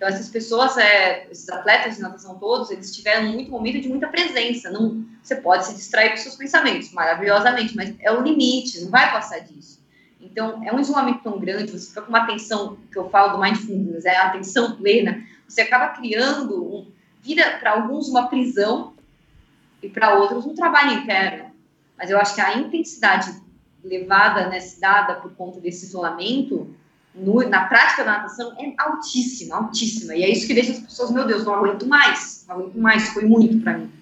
[0.00, 4.08] Então, essas pessoas, é, esses atletas de natação todos, eles tiveram muito momento de muita
[4.08, 4.70] presença.
[4.70, 9.12] Não, você pode se distrair com seus pensamentos, maravilhosamente, mas é o limite, não vai
[9.12, 9.84] passar disso.
[10.18, 13.42] Então, é um isolamento tão grande, você fica com uma atenção, que eu falo do
[13.42, 16.90] mindfulness, é a atenção plena, você acaba criando, um,
[17.20, 18.94] vira para alguns uma prisão
[19.82, 21.50] e para outros um trabalho interno.
[21.98, 23.38] Mas eu acho que a intensidade
[23.84, 26.74] levada, né, dada por conta desse isolamento,
[27.14, 30.14] no, na prática da natação, é altíssima, altíssima.
[30.14, 33.08] E é isso que deixa as pessoas, meu Deus, não aguento mais, não aguento mais,
[33.10, 34.00] foi muito para mim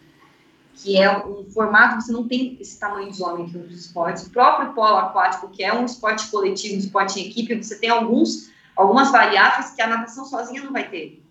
[0.83, 4.27] que é um formato que você não tem esse tamanho de isolamento nos esportes.
[4.27, 7.91] O próprio polo aquático, que é um esporte coletivo, um esporte em equipe, você tem
[7.91, 11.23] alguns, algumas variáveis que a natação sozinha não vai ter.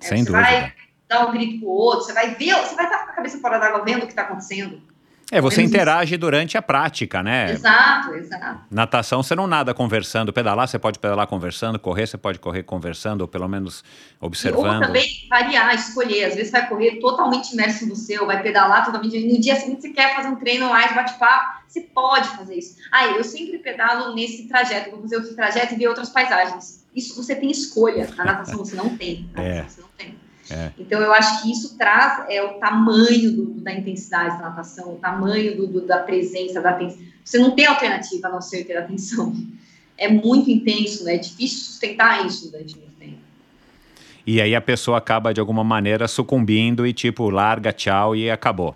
[0.00, 0.42] É, Sem você dúvida.
[0.42, 0.72] vai
[1.08, 3.58] dar um grito pro outro, você vai ver, você vai estar com a cabeça fora
[3.58, 4.80] d'água vendo o que está acontecendo.
[5.32, 7.52] É, você interage durante a prática, né?
[7.52, 8.60] Exato, exato.
[8.70, 13.22] Natação você não nada conversando, pedalar você pode pedalar conversando, correr você pode correr conversando,
[13.22, 13.82] ou pelo menos
[14.20, 14.82] Ou observando.
[14.82, 16.26] também variar, escolher.
[16.26, 19.18] Às vezes vai correr totalmente imerso no seu, vai pedalar totalmente.
[19.26, 22.76] No dia seguinte você quer fazer um treino mais bate-papo, você pode fazer isso.
[22.92, 26.84] Ah, eu sempre pedalo nesse trajeto, vou fazer outro trajeto e ver outras paisagens.
[26.94, 28.06] Isso você tem escolha.
[28.18, 29.30] Na natação você não tem.
[29.32, 29.62] Na É.
[29.62, 30.14] você não tem.
[30.52, 30.70] É.
[30.78, 34.96] Então eu acho que isso traz é, o tamanho do- da intensidade da natação, o
[34.96, 37.00] tamanho do- do- da presença, da atenção.
[37.24, 39.34] Você não tem alternativa a não ser ter atenção.
[39.96, 41.14] É muito intenso, né?
[41.14, 43.18] É difícil sustentar isso durante muito tempo.
[44.26, 48.74] E aí a pessoa acaba de alguma maneira sucumbindo e tipo, larga, tchau e acabou.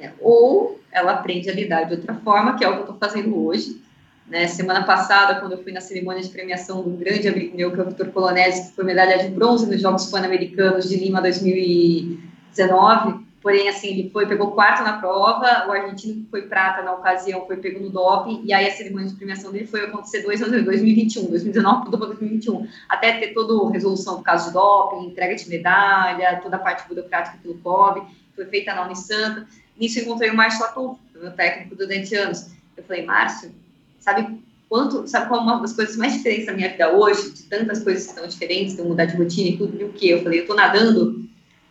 [0.00, 0.12] né?
[0.20, 3.36] Ou ela aprende a lidar de outra forma, que é o que eu estou fazendo
[3.44, 3.80] hoje.
[4.28, 4.46] Né?
[4.46, 7.82] Semana passada, quando eu fui na cerimônia de premiação um grande amigo meu, que é
[7.82, 13.68] o Vitor Polonese, que foi medalha de bronze nos Jogos Pan-Americanos de Lima 2019, porém,
[13.68, 17.56] assim, ele foi, pegou quarto na prova, o argentino que foi prata na ocasião foi
[17.56, 20.64] pego no doping, e aí a cerimônia de premiação dele foi acontecer dois anos em
[20.64, 25.34] 2021, 2019 tudo para 2021, até ter toda a resolução do caso de doping, entrega
[25.34, 28.02] de medalha, toda a parte burocrática pelo COB,
[28.34, 29.46] foi feita na Unisanta,
[29.78, 32.50] Nisso eu encontrei o Márcio Latuf, meu técnico durante anos.
[32.76, 33.52] Eu falei, Márcio,
[34.00, 37.42] sabe quanto, sabe qual é uma das coisas mais diferentes da minha vida hoje, de
[37.44, 40.08] tantas coisas que estão diferentes, de eu mudar de rotina e tudo, e o quê?
[40.08, 41.24] Eu falei, eu tô nadando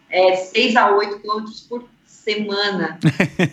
[0.10, 3.00] é, 6 a 8 quilômetros por semana.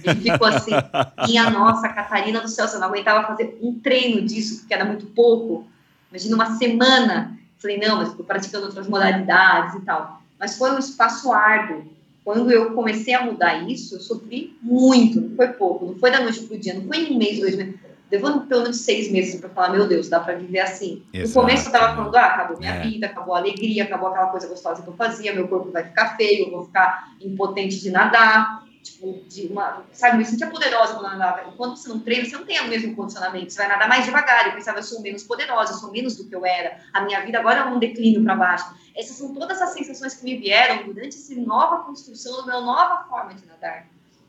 [0.04, 0.72] Ele ficou assim,
[1.28, 5.06] minha nossa, Catarina do céu, você não aguentava fazer um treino disso, porque era muito
[5.06, 5.66] pouco.
[6.10, 7.38] Imagina uma semana.
[7.56, 10.22] Eu falei, não, mas estou praticando outras modalidades e tal.
[10.38, 11.84] Mas foi um espaço árduo.
[12.24, 16.20] Quando eu comecei a mudar isso, eu sofri muito, não foi pouco, não foi da
[16.20, 17.74] noite para o dia, não foi em um mês, dois meses,
[18.10, 21.02] levando pelo menos seis meses para falar, meu Deus, dá para viver assim.
[21.12, 21.28] Exato.
[21.28, 22.80] No começo eu estava falando, ah, acabou minha É.
[22.82, 26.16] vida, acabou a alegria, acabou aquela coisa gostosa que eu fazia, meu corpo vai ficar
[26.16, 31.06] feio, eu vou ficar impotente de nadar, tipo, de uma, sabe, me sentia poderosa quando
[31.06, 31.48] eu nadava.
[31.48, 34.46] Enquanto você não treina, você não tem o mesmo condicionamento, você vai nadar mais devagar.
[34.46, 37.24] Eu pensava, eu sou menos poderosa, eu sou menos do que eu era, a minha
[37.24, 38.66] vida agora é um declínio para baixo.
[38.94, 43.04] Essas são todas as sensações que me vieram durante essa nova construção, da minha nova
[43.08, 43.86] forma de nadar.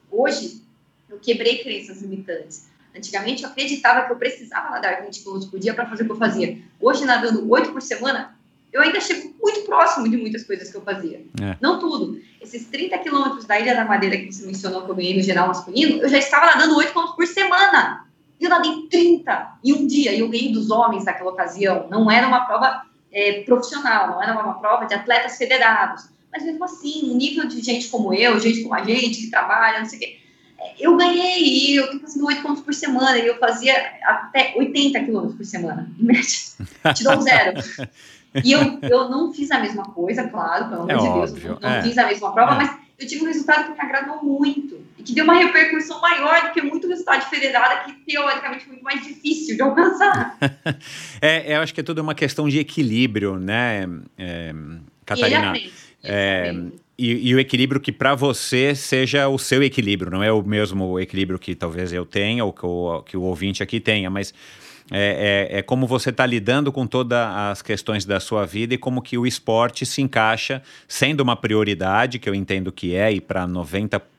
[0.09, 0.63] Hoje,
[1.09, 2.73] eu quebrei crenças limitantes.
[2.95, 6.11] Antigamente, eu acreditava que eu precisava nadar 20 km por dia para fazer o que
[6.11, 6.57] eu fazia.
[6.79, 8.35] Hoje, nadando 8 por semana,
[8.71, 11.25] eu ainda chego muito próximo de muitas coisas que eu fazia.
[11.41, 11.57] É.
[11.61, 12.19] Não tudo.
[12.41, 15.47] Esses 30 quilômetros da Ilha da Madeira que você mencionou que eu ganhei no geral
[15.47, 18.05] masculino, eu já estava nadando 8 km por semana.
[18.39, 20.13] E eu nadei 30 em um dia.
[20.13, 21.87] E eu ganhei dos homens naquela ocasião.
[21.89, 22.81] Não era uma prova
[23.11, 26.09] é, profissional, não era uma prova de atletas federados.
[26.29, 29.79] Mas mesmo assim, um nível de gente como eu, gente como a gente, que trabalha,
[29.79, 30.19] não sei o quê.
[30.79, 33.17] Eu ganhei eu tô fazendo 8 km por semana.
[33.17, 33.73] E eu fazia
[34.03, 36.29] até 80 km por semana, em média.
[36.93, 37.53] Te dou um zero.
[38.43, 41.57] E eu, eu não fiz a mesma coisa, claro, pelo amor É de Deus, óbvio,
[41.61, 41.81] não, não é.
[41.81, 42.55] fiz a mesma prova, É.
[42.57, 46.41] mas eu tive um resultado que me agradou muito e que deu uma repercussão maior
[46.47, 50.37] do que muito resultado de federada que teoricamente é muito mais difícil de alcançar.
[51.21, 53.87] É, eu acho que é tudo uma questão de equilíbrio, né,
[54.17, 55.49] é, E ele Catarina?
[55.49, 55.73] aprende.
[56.03, 56.73] ele É, aprende.
[56.97, 60.97] E, e o equilíbrio que para você seja o seu equilíbrio, não é o mesmo
[60.99, 64.33] equilíbrio que talvez eu tenha ou que o, que o ouvinte aqui tenha, mas
[64.91, 68.77] é, é- é como você está lidando com todas as questões da sua vida e
[68.77, 73.19] como que o esporte se encaixa, sendo uma prioridade, que eu entendo que é, e
[73.19, 73.45] para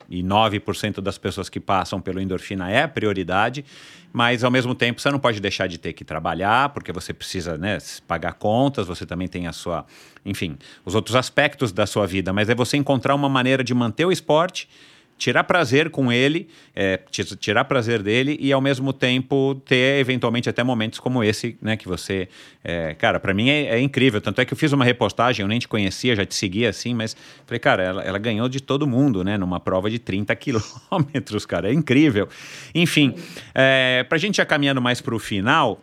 [0.09, 3.65] 99% das pessoas que passam pelo endorfina é prioridade,
[4.13, 7.57] mas ao mesmo tempo você não pode deixar de ter que trabalhar, porque você precisa
[7.57, 7.77] né,
[8.07, 9.85] pagar contas, você também tem a sua,
[10.25, 14.05] enfim, os outros aspectos da sua vida, mas é você encontrar uma maneira de manter
[14.05, 14.69] o esporte,
[15.17, 20.47] tirar prazer com ele, é, ti- tirar prazer dele e ao mesmo tempo ter eventualmente
[20.49, 22.29] até momentos como esse, né, que você,
[22.63, 25.47] é, cara, para mim é, é incrível, tanto é que eu fiz uma repostagem, eu
[25.47, 28.85] nem te conhecia, já te seguia assim, mas falei, cara, ela, ela ganhou de todo
[28.85, 32.29] mundo, né, numa prova de 30 quilômetros, cara, é incrível.
[32.75, 33.15] Enfim,
[33.55, 35.81] é, pra gente já caminhando mais pro final,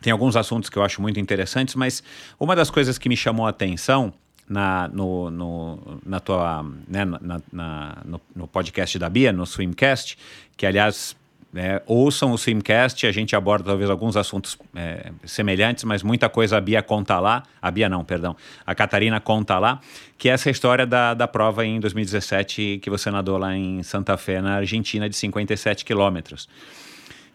[0.00, 2.02] tem alguns assuntos que eu acho muito interessantes, mas
[2.38, 4.12] uma das coisas que me chamou a atenção
[4.48, 10.18] na, no, no, na tua, né, na, na- no, no podcast da Bia, no Swimcast,
[10.56, 11.16] que aliás
[11.54, 16.56] é, ouçam o Swimcast, a gente aborda talvez alguns assuntos é, semelhantes, mas muita coisa
[16.56, 19.80] a Bia conta lá, a Bia não, perdão, a Catarina conta lá,
[20.18, 24.16] que é essa história da, da prova em 2017 que você nadou lá em Santa
[24.16, 26.48] Fé, na Argentina, de 57 quilômetros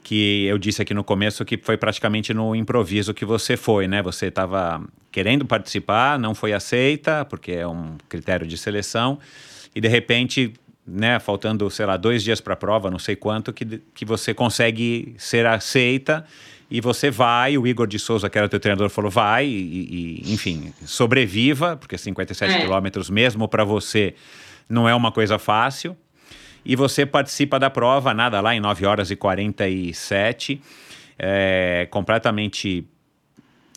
[0.03, 4.01] que eu disse aqui no começo que foi praticamente no improviso que você foi, né?
[4.01, 4.81] Você estava
[5.11, 9.19] querendo participar, não foi aceita, porque é um critério de seleção,
[9.75, 10.53] e de repente,
[10.85, 14.33] né, faltando, sei lá, dois dias para a prova, não sei quanto, que, que você
[14.33, 16.25] consegue ser aceita
[16.71, 20.33] e você vai, o Igor de Souza, que era teu treinador, falou vai, e, e,
[20.33, 22.61] enfim, sobreviva, porque 57 É.
[22.61, 24.13] quilômetros mesmo para você
[24.69, 25.97] não é uma coisa fácil.
[26.69, 30.61] E você participa da prova, nada lá em 9 horas e 47,
[31.17, 32.87] é, completamente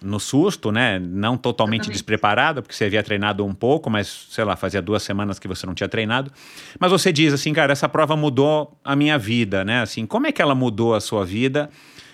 [0.02, 0.98] no susto, né?
[0.98, 1.94] Não totalmente Exatamente.
[1.94, 5.64] despreparada, porque você havia treinado um pouco, mas sei lá, fazia duas semanas que você
[5.64, 6.30] não tinha treinado.
[6.78, 9.80] Mas você diz assim, cara, essa prova mudou a minha vida, né?
[9.80, 11.70] Assim, como é que ela mudou a sua vida?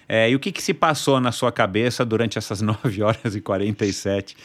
[0.09, 3.41] É, e o que, que se passou na sua cabeça durante essas 9 horas e
[3.41, 4.37] 47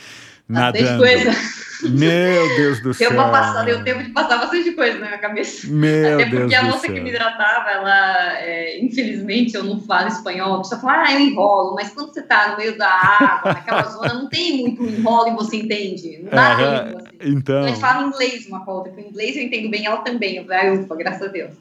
[0.53, 1.03] Bastante nadando?
[1.03, 1.53] coisa.
[1.89, 3.09] Meu Deus do céu.
[3.09, 5.67] Deu, pra passar, deu tempo de passar bastante coisa na minha cabeça.
[5.67, 10.07] Meu Até Deus porque a moça que me hidratava, ela, é, infelizmente, eu não falo
[10.07, 10.55] espanhol.
[10.55, 11.75] A pessoa fala, ah, eu enrolo.
[11.75, 15.35] Mas quando você tá no meio da água, naquela zona, não tem muito enrolo e
[15.35, 16.19] você entende.
[16.23, 17.17] Não dá tempo, assim.
[17.21, 19.85] Então, A gente fala inglês uma com a outra, porque o inglês eu entendo bem,
[19.85, 20.37] ela também.
[20.37, 21.51] Eu falei, ah, ufa, graças a Deus.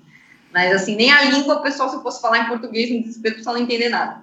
[0.53, 3.35] Mas, assim, nem a língua, o pessoal, se eu fosse falar em português, no desespero,
[3.35, 4.23] o pessoal não entender nada.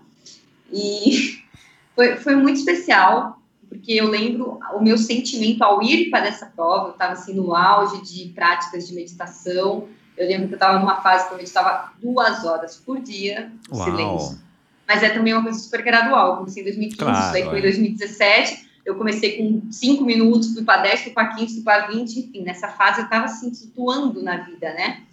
[0.71, 1.39] E
[1.95, 3.39] foi, foi muito especial,
[3.69, 7.55] porque eu lembro o meu sentimento ao ir para essa prova, eu estava, assim, no
[7.55, 9.87] auge de práticas de meditação.
[10.17, 13.77] Eu lembro que eu estava numa fase que eu meditava duas horas por dia, no
[13.77, 13.85] Uau.
[13.85, 14.39] silêncio.
[14.87, 16.31] Mas é também uma coisa super gradual.
[16.31, 17.59] Eu comecei em 2015, Claro, isso aí foi é.
[17.59, 18.69] em 2017.
[18.83, 22.41] Eu comecei com 5 minutos, fui para 10, fui para 15, fui para 20, enfim,
[22.41, 25.03] nessa fase eu estava assim, situando na vida, né?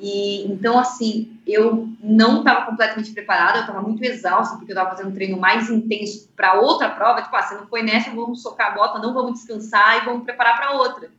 [0.00, 4.90] E então, assim, eu não estava completamente preparada, eu estava muito exausta, porque eu estava
[4.90, 7.20] fazendo um treino mais intenso para outra prova.
[7.20, 10.24] Tipo, ah, você não foi nessa, vamos socar a bota, não vamos descansar e vamos
[10.24, 11.10] preparar para outra.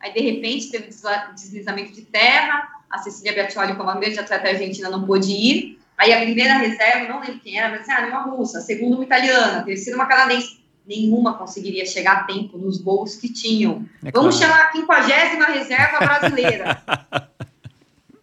[0.00, 0.88] Aí, de repente, teve
[1.34, 5.78] deslizamento de terra, a Cecília Biaccioli, como a grande atleta argentina, não pôde ir.
[5.96, 8.96] Aí, a primeira reserva, não lembro quem era, mas assim, ah, uma russa, a segunda,
[8.96, 10.64] uma italiana, a terceira, uma canadense.
[10.84, 13.86] Nenhuma conseguiria chegar a tempo nos voos que tinham.
[14.04, 14.52] é Vamos claro.
[14.52, 16.82] chamar a quinquagésima reserva brasileira.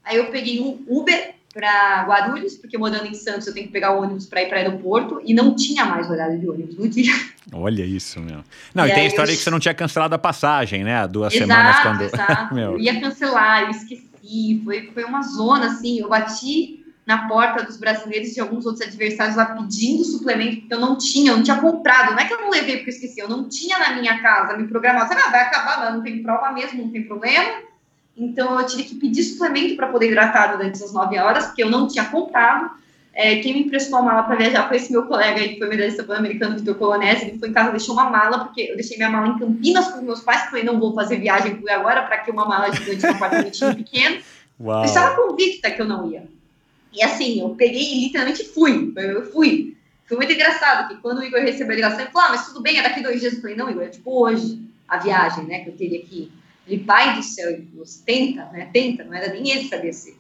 [0.04, 3.92] Aí eu peguei um Uber para Guarulhos, porque morando em Santos eu tenho que pegar
[3.94, 6.88] o ônibus para ir para o aeroporto e não tinha mais horário de ônibus no
[6.88, 7.14] dia.
[7.52, 8.42] Olha isso, meu.
[8.74, 10.96] Não, e, E tem a história eu- que você não tinha cancelado a passagem, né?
[10.98, 12.02] Há duas semanas exato, quando.
[12.04, 12.54] exato.
[12.56, 12.72] Meu.
[12.74, 14.62] Eu ia cancelar, eu esqueci.
[14.64, 16.00] Foi, foi uma zona assim.
[16.00, 20.74] Eu bati na porta dos brasileiros e de alguns outros adversários lá pedindo suplemento, porque
[20.74, 22.12] eu não tinha, eu não tinha comprado.
[22.12, 24.56] Não é que eu não levei porque eu esqueci, eu não tinha na minha casa
[24.56, 25.10] me programado.
[25.10, 27.60] Sabe, ah, vai acabar, mas não tem prova mesmo, não tem problema.
[28.16, 31.70] Então eu tive que pedir suplemento para poder hidratar durante essas nove horas, porque eu
[31.70, 32.72] não tinha comprado.
[33.14, 35.68] É, quem me emprestou a mala para viajar foi esse meu colega aí, que foi
[35.68, 37.26] medalhista pan-americano, Vitor Colonese.
[37.26, 40.02] Ele foi em casa, deixou uma mala, porque eu deixei minha mala em Campinas com
[40.02, 43.06] meus pais, que eu não vou fazer viagem por agora, para que uma mala gigante
[43.06, 44.22] num apartamentinho pequeno.
[44.60, 44.80] Uau.
[44.80, 46.24] Eu estava convicta que eu não ia.
[46.94, 48.94] E assim, eu peguei e literalmente fui.
[48.96, 49.76] Eu fui.
[50.06, 52.62] Foi muito engraçado, que quando o Igor recebeu a ligação, ele falou, ah, mas tudo
[52.62, 53.34] bem, é daqui dois dias.
[53.34, 56.32] Eu falei, não, Igor, é tipo hoje, a viagem, né, que eu teria que ir.
[56.68, 60.18] Ele, pai do céu, ele falou, tenta, né, tenta, não era nem ele sabia ser.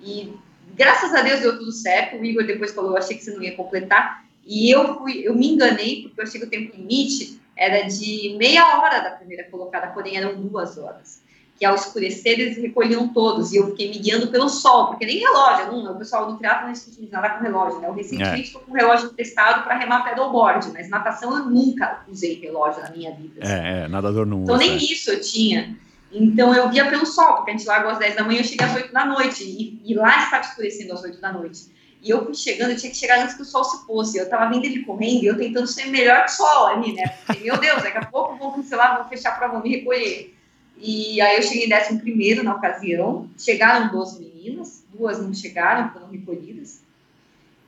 [0.00, 0.32] E
[0.74, 2.16] graças a Deus deu tudo certo.
[2.16, 4.24] O Igor depois falou, eu achei que você não ia completar.
[4.44, 8.34] E eu fui, eu me enganei, porque eu achei que o tempo limite era de
[8.38, 11.21] meia hora da primeira colocada, porém eram duas horas.
[11.62, 15.20] Que ao escurecer eles recolhiam todos, e eu fiquei me guiando pelo sol, porque nem
[15.20, 17.86] relógio, não, o pessoal do triatlo não utiliza nada com relógio, né?
[17.86, 22.34] Eu recentemente estou com um relógio emprestado para remar pedalboard, mas natação eu nunca usei
[22.40, 23.40] relógio na minha vida.
[23.44, 23.52] assim.
[23.52, 24.64] É, é, nadador não Então usa.
[24.64, 25.76] nem isso eu tinha.
[26.10, 28.66] Então eu via pelo sol, porque a gente largou às 10 da manhã, eu cheguei
[28.66, 29.44] às 8 da noite.
[29.44, 31.66] E, e lá estava escurecendo às 8 da noite.
[32.02, 34.18] E eu fui chegando, eu tinha que chegar antes que o sol se fosse.
[34.18, 37.04] Eu tava vendo ele correndo e eu tentando ser melhor que o sol ali, né?
[37.24, 40.34] Porque, meu Deus, daqui a pouco vão cancelar, vão fechar a prova, vão me recolher.
[40.78, 43.28] E aí eu cheguei em 11 na ocasião.
[43.38, 46.80] Chegaram duas meninas, duas não chegaram, foram recolhidas.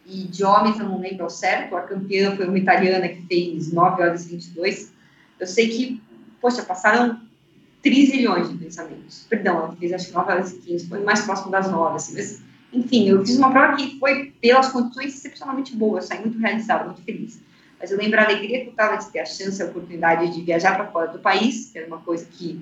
[0.06, 1.76] E de homens eu não lembro ao certo.
[1.76, 4.92] A campeã foi uma italiana que fez 9 horas e 22.
[5.38, 6.02] Eu sei que,
[6.40, 7.20] poxa, passaram
[7.82, 9.26] trilhões de pensamentos.
[9.28, 12.14] Perdão, ela fez acho que 9 horas e 15, foi mais próximo das 9, assim,
[12.14, 16.38] mas, enfim, eu fiz uma prova que foi pelas condições excepcionalmente boas, eu saí muito
[16.38, 17.40] realizada, muito feliz.
[17.78, 20.40] Mas eu lembro a alegria que eu estava de ter a chance, a oportunidade de
[20.40, 22.58] viajar para fora do país, que era uma coisa que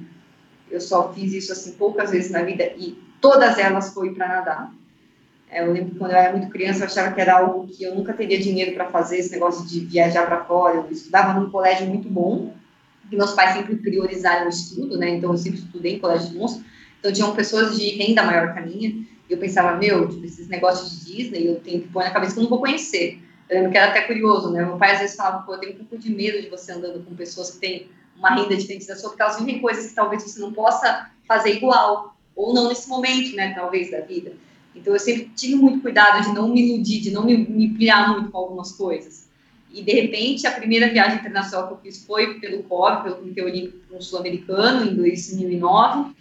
[0.70, 4.74] eu só fiz isso assim poucas vezes na vida e todas elas foi para nadar.
[5.50, 7.94] É, eu lembro quando eu era muito criança, eu achava que era algo que eu
[7.94, 10.76] nunca teria dinheiro para fazer, esse negócio de viajar para fora.
[10.76, 12.54] Eu estudava num colégio muito bom,
[13.10, 15.10] e meus pais sempre priorizaram o estudo, né?
[15.10, 16.62] Então eu sempre estudei em colégio de bons.
[16.98, 18.88] Então tinham pessoas de renda maior que a minha.
[18.88, 22.32] E eu pensava, meu, tipo, esses negócios de Disney, eu tenho que pôr na cabeça
[22.32, 23.20] que eu não vou conhecer.
[23.50, 24.64] Eu lembro que era até curioso, né?
[24.64, 27.04] Meu pai às vezes falava, pô, eu tenho um pouco de medo de você andando
[27.04, 27.88] com pessoas que têm
[28.22, 31.56] uma renda diferente da sua, porque elas vivem coisas que talvez você não possa fazer
[31.56, 33.52] igual, ou não nesse momento, né?
[33.52, 34.32] Talvez da vida.
[34.74, 38.12] Então eu sempre tive muito cuidado de não me iludir, de não me, me pilhar
[38.12, 39.30] muito com algumas coisas.
[39.72, 43.42] E, de repente, a primeira viagem internacional que eu fiz foi pelo COB, pelo Comitê
[43.42, 46.14] Olímpico Sul-Americano, em 2009.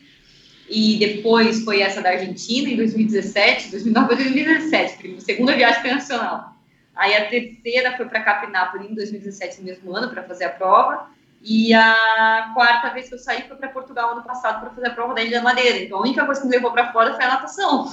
[0.69, 3.71] E depois foi essa da Argentina, em 2017.
[3.71, 6.55] 2009 foi 2017, segunda viagem internacional.
[6.95, 11.09] Aí a terceira foi para Capinápolis em 2017, no mesmo ano, para fazer a prova.
[11.43, 14.91] E a quarta vez que eu saí foi para Portugal ano passado para fazer a
[14.93, 15.79] prova da Ilha Madeira.
[15.79, 17.89] Então a única coisa que me levou para fora foi a natação.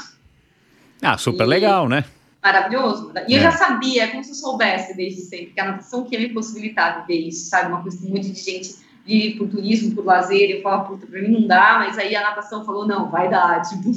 [1.02, 2.04] Ah, super E- legal, né?
[2.42, 3.12] Maravilhoso.
[3.26, 3.42] E eu É.
[3.42, 6.32] já sabia, é como se eu soubesse desde sempre, que a natação que ia me
[6.32, 7.68] possibilitar viver isso, sabe?
[7.68, 11.06] Uma coisa que monte de gente vive por turismo, por lazer, e eu falo, puta,
[11.06, 13.90] pra mim não dá, mas aí a natação falou, não, vai dar, tipo,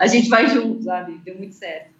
[0.00, 1.20] a gente vai junto, sabe?
[1.24, 1.90] Deu muito certo.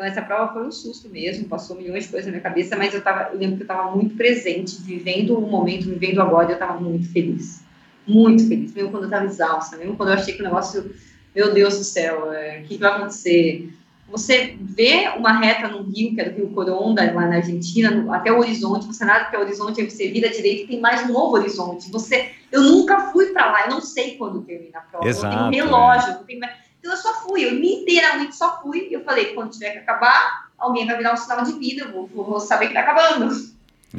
[0.00, 2.94] Então essa prova foi um susto mesmo, passou milhões de coisas na minha cabeça, mas
[2.94, 6.50] eu, tava, eu lembro que eu estava muito presente, vivendo o momento, vivendo agora, e
[6.52, 7.62] eu estava muito feliz.
[8.06, 10.90] Muito feliz, mesmo quando eu estava exausta, mesmo quando eu achei que o negócio,
[11.36, 13.68] meu Deus do céu, é, o que, que vai acontecer?
[14.08, 18.10] Você vê uma reta no rio, que é do Rio Coronda, lá na Argentina, no-
[18.10, 20.80] até o horizonte, você nada até o horizonte, aí você vira à direita e tem
[20.80, 21.92] mais um novo horizonte.
[21.92, 25.06] Você, eu nunca fui para lá, eu não sei quando termina a prova.
[25.06, 26.40] Exato, eu tenho relógio, eu tenho...
[26.80, 28.88] então eu só fui, eu literalmente só fui.
[28.90, 32.08] Eu falei, quando tiver que acabar, alguém vai virar um sinal de vida, eu vou,
[32.08, 33.30] vou saber que tá acabando.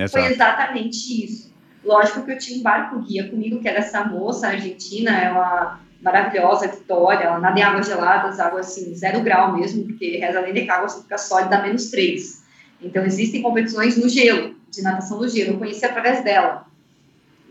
[0.09, 1.51] Foi exatamente isso.
[1.85, 6.67] Lógico que eu tinha um barco guia comigo, que era essa moça argentina, ela maravilhosa,
[6.67, 10.61] Vitória, ela nada em águas geladas, água assim, zero grau mesmo, porque reza a lenda
[10.61, 12.43] que a água só fica sólida a menos três.
[12.81, 16.65] Então existem competições no gelo, de natação no gelo, eu conheci através dela.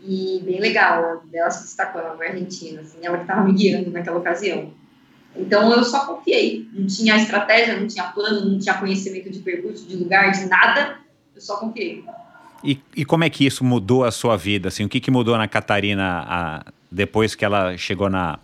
[0.03, 3.91] E bem legal, ela se destacou, ela foi argentina, assim, ela que estava me guiando
[3.91, 4.73] naquela ocasião.
[5.35, 9.87] Então eu só confiei, não tinha estratégia, não tinha plano, não tinha conhecimento de percurso,
[9.87, 10.97] de lugar, de nada,
[11.33, 12.03] eu só confiei.
[12.63, 14.67] E, e como é que isso mudou a sua vida?
[14.67, 18.37] Assim, o que, que mudou na Catarina a- depois que ela chegou na.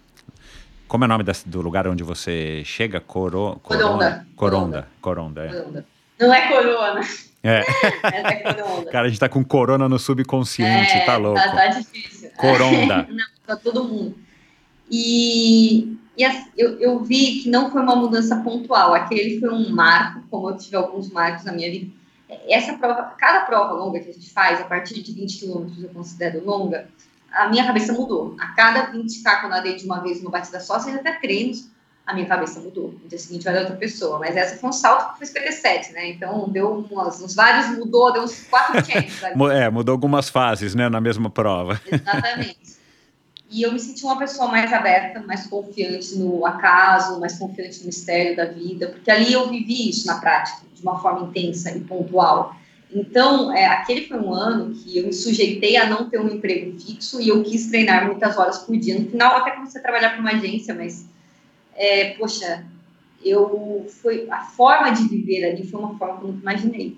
[0.88, 3.00] Como é o nome da- do lugar onde você chega?
[3.02, 4.26] Coro, Coronda.
[4.36, 4.88] Coronda.
[5.02, 5.48] Coronda, é.
[5.50, 5.86] Corona.
[6.20, 7.02] Não é corona,
[7.44, 7.60] é.
[8.02, 8.86] essa é corona.
[8.92, 11.40] Cara, a gente tá com corona no subconsciente, é, tá louco.
[11.40, 12.32] Tá, tá difícil.
[12.38, 13.06] Coronda.
[13.12, 14.16] não, pra todo mundo.
[14.90, 18.94] E, e assim, eu, eu vi que não foi uma mudança pontual.
[18.94, 21.92] Aquele foi um marco, como eu tive alguns marcos na minha vida.
[22.48, 25.90] Essa prova, cada prova longa que a gente faz, a partir de 20 quilômetros eu
[25.90, 26.90] considero longa,
[27.32, 28.36] a minha cabeça mudou.
[28.40, 31.70] A cada 20k que eu nadei de uma vez numa batida só, seja até treinos,
[32.06, 32.96] a minha cabeça mudou.
[33.04, 34.18] No dia seguinte era outra pessoa.
[34.18, 36.10] Mas essa foi um salto que foi 57, né?
[36.10, 40.88] Então deu umas, uns vários, mudou, deu uns quatro changes É, mudou algumas fases, né,
[40.88, 41.80] na mesma prova.
[41.86, 42.67] Exatamente.
[43.50, 47.86] E eu me senti uma pessoa mais aberta, mais confiante no acaso, mais confiante no
[47.86, 51.80] mistério da vida, porque ali eu vivi isso na prática, de uma forma intensa e
[51.80, 52.56] pontual.
[52.94, 56.78] Então, é, aquele foi um ano que eu me sujeitei a não ter um emprego
[56.80, 59.00] fixo e eu quis treinar muitas horas por dia.
[59.00, 61.08] No final, até comecei a trabalhar para uma agência, mas,
[61.76, 62.66] é, poxa,
[63.24, 66.98] eu foi a forma de viver ali foi uma forma que eu nunca imaginei.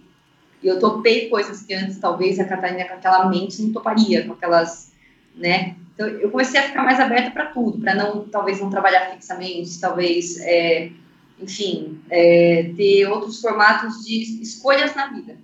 [0.62, 4.34] E eu topei coisas que antes, talvez, a Catarina com aquela mente não toparia, com
[4.34, 4.92] aquelas,
[5.36, 5.76] né?
[6.00, 9.82] Então, eu comecei a ficar mais aberta para tudo, para não, talvez, não trabalhar fixamente,
[9.82, 10.92] talvez, é,
[11.38, 15.36] enfim, é, ter outros formatos de escolhas na vida,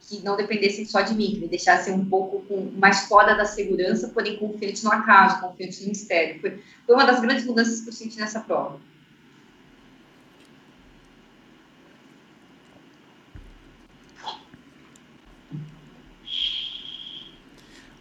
[0.00, 3.44] que não dependessem só de mim, que me deixassem um pouco com, mais fora da
[3.44, 6.40] segurança, porém confiante no acaso, confiante no mistério.
[6.40, 8.80] Foi, foi uma das grandes mudanças que eu senti nessa prova.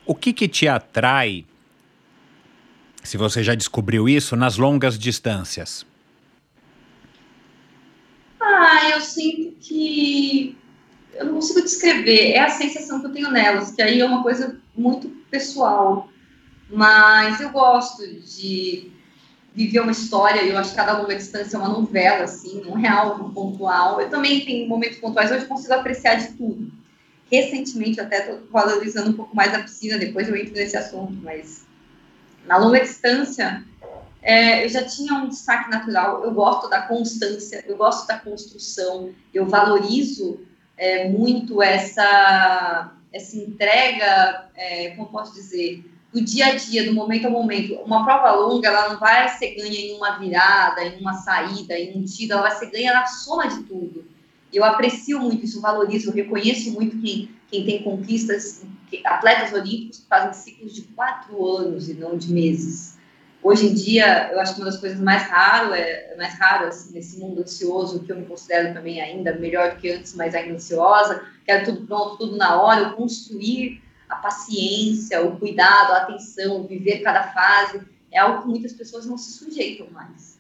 [0.06, 1.46] O que que te atrai,
[3.10, 5.84] se você já descobriu isso, nas longas distâncias?
[8.40, 10.56] Ah, eu sinto que
[11.16, 12.34] eu não consigo descrever.
[12.34, 16.08] É a sensação que eu tenho nelas, que aí é uma coisa muito pessoal.
[16.70, 18.92] Mas eu gosto de
[19.56, 20.44] viver uma história.
[20.44, 24.00] Eu acho que cada longa distância é uma novela, assim, um real, um pontual.
[24.00, 26.72] Eu também tenho momentos pontuais eu consigo apreciar de tudo.
[27.32, 29.98] Recentemente, até estou valorizando um pouco mais a piscina.
[29.98, 31.68] Depois eu entro nesse assunto, mas
[32.50, 33.64] na longa distância
[34.24, 36.24] é, eu já tinha um destaque natural.
[36.24, 40.40] Eu gosto da constância, eu gosto da construção, eu valorizo
[40.76, 47.28] é, muito essa, essa entrega, é, como posso dizer, do dia a dia, do momento
[47.28, 47.76] a momento.
[47.86, 51.96] Uma prova longa, ela não vai ser ganha em uma virada, em uma saída, em
[52.00, 54.06] um tiro, ela vai ser ganha na soma de tudo.
[54.52, 58.64] Eu aprecio muito isso, valorizo, reconheço muito quem, quem tem conquistas,
[59.06, 62.98] atletas olímpicos fazem ciclos de quatro anos e não de meses.
[63.42, 67.18] Hoje em dia, eu acho que uma das coisas mais raras, é, mais raras nesse
[67.18, 71.24] mundo ansioso, que eu me considero também ainda melhor do que antes, mas ainda ansiosa,
[71.46, 77.00] quero tudo pronto, tudo na hora, eu construir a paciência, o cuidado, a atenção, viver
[77.00, 77.82] cada fase,
[78.12, 80.38] é algo que muitas pessoas não se sujeitam mais.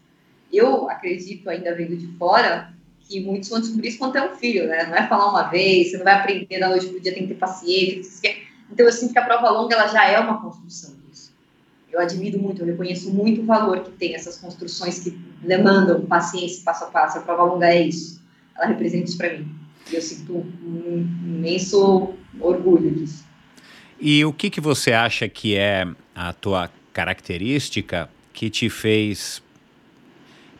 [0.52, 2.73] Eu acredito, ainda vendo de fora,
[3.10, 4.86] que muitos vão descobrir isso quando tem um filho, né?
[4.86, 7.34] Não é falar uma vez, você não vai aprender da noite pro dia, tem que
[7.34, 8.36] ter paciência.
[8.72, 11.34] Então, eu sinto que a prova longa, ela já é uma construção disso.
[11.91, 15.10] Eu admiro muito, eu reconheço muito o valor que tem essas construções que
[15.41, 17.18] demandam paciência passo a passo.
[17.18, 18.22] A prova longa é isso.
[18.56, 19.49] Ela representa isso para mim.
[19.91, 23.26] E eu sinto um imenso orgulho disso.
[23.99, 29.41] E o que, que você acha que é a tua característica que te fez.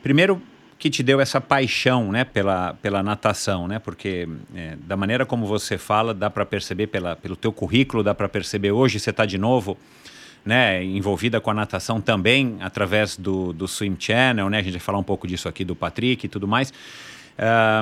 [0.02, 0.42] Primeiro,
[0.80, 3.78] que te deu essa paixão né, pela, pela natação, né?
[3.78, 8.14] Porque é, da maneira como você fala, dá para perceber pela, pelo teu currículo, dá
[8.14, 9.76] para perceber hoje você está de novo
[10.42, 14.58] né, envolvida com a natação também através do, do Swim Channel, né?
[14.58, 16.72] A gente vai falar um pouco disso aqui do Patrick e tudo mais.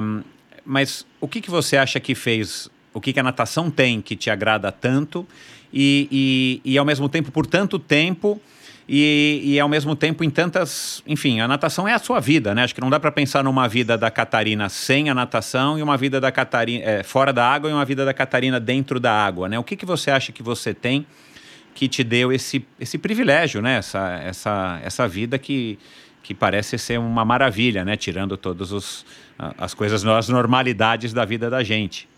[0.02, 0.22] Um,
[0.64, 4.16] mas o que, que você acha que fez, o que, que a natação tem que
[4.16, 5.24] te agrada tanto
[5.72, 8.42] e, e, e ao mesmo tempo, por tanto tempo,
[8.88, 11.02] e, e, ao mesmo tempo em tantas.
[11.06, 12.64] Enfim, a natação é a sua vida, né?
[12.64, 15.96] Acho que não dá para pensar numa vida da Catarina sem a natação e uma
[15.98, 19.46] vida da Catarina é, fora da água e uma vida da Catarina dentro da água,
[19.46, 19.58] né?
[19.58, 21.06] O que, que você acha que você tem
[21.74, 23.76] que te deu esse, esse privilégio, né?
[23.76, 25.78] Essa, essa, essa vida que,
[26.22, 27.94] que parece ser uma maravilha, né?
[27.94, 29.04] Tirando todas
[29.58, 32.08] as coisas, as normalidades da vida da gente.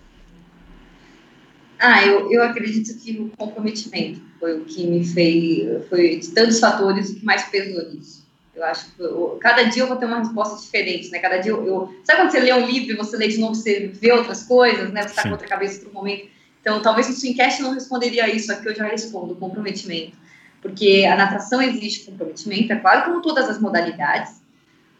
[1.80, 6.58] Ah, eu, eu acredito que o comprometimento foi o que me fez, foi de tantos
[6.58, 8.26] fatores o que mais pesou nisso.
[8.54, 11.18] Eu acho que eu, cada dia eu vou ter uma resposta diferente, né?
[11.18, 13.54] Cada dia eu, eu, Sabe quando você lê um livro e você lê de novo,
[13.54, 15.02] você vê outras coisas, né?
[15.02, 16.28] Você está com outra cabeça para um momento.
[16.60, 20.16] Então, talvez o Swincast não responderia isso, aqui eu já respondo, comprometimento.
[20.60, 24.42] Porque a natação exige comprometimento, é claro, como todas as modalidades,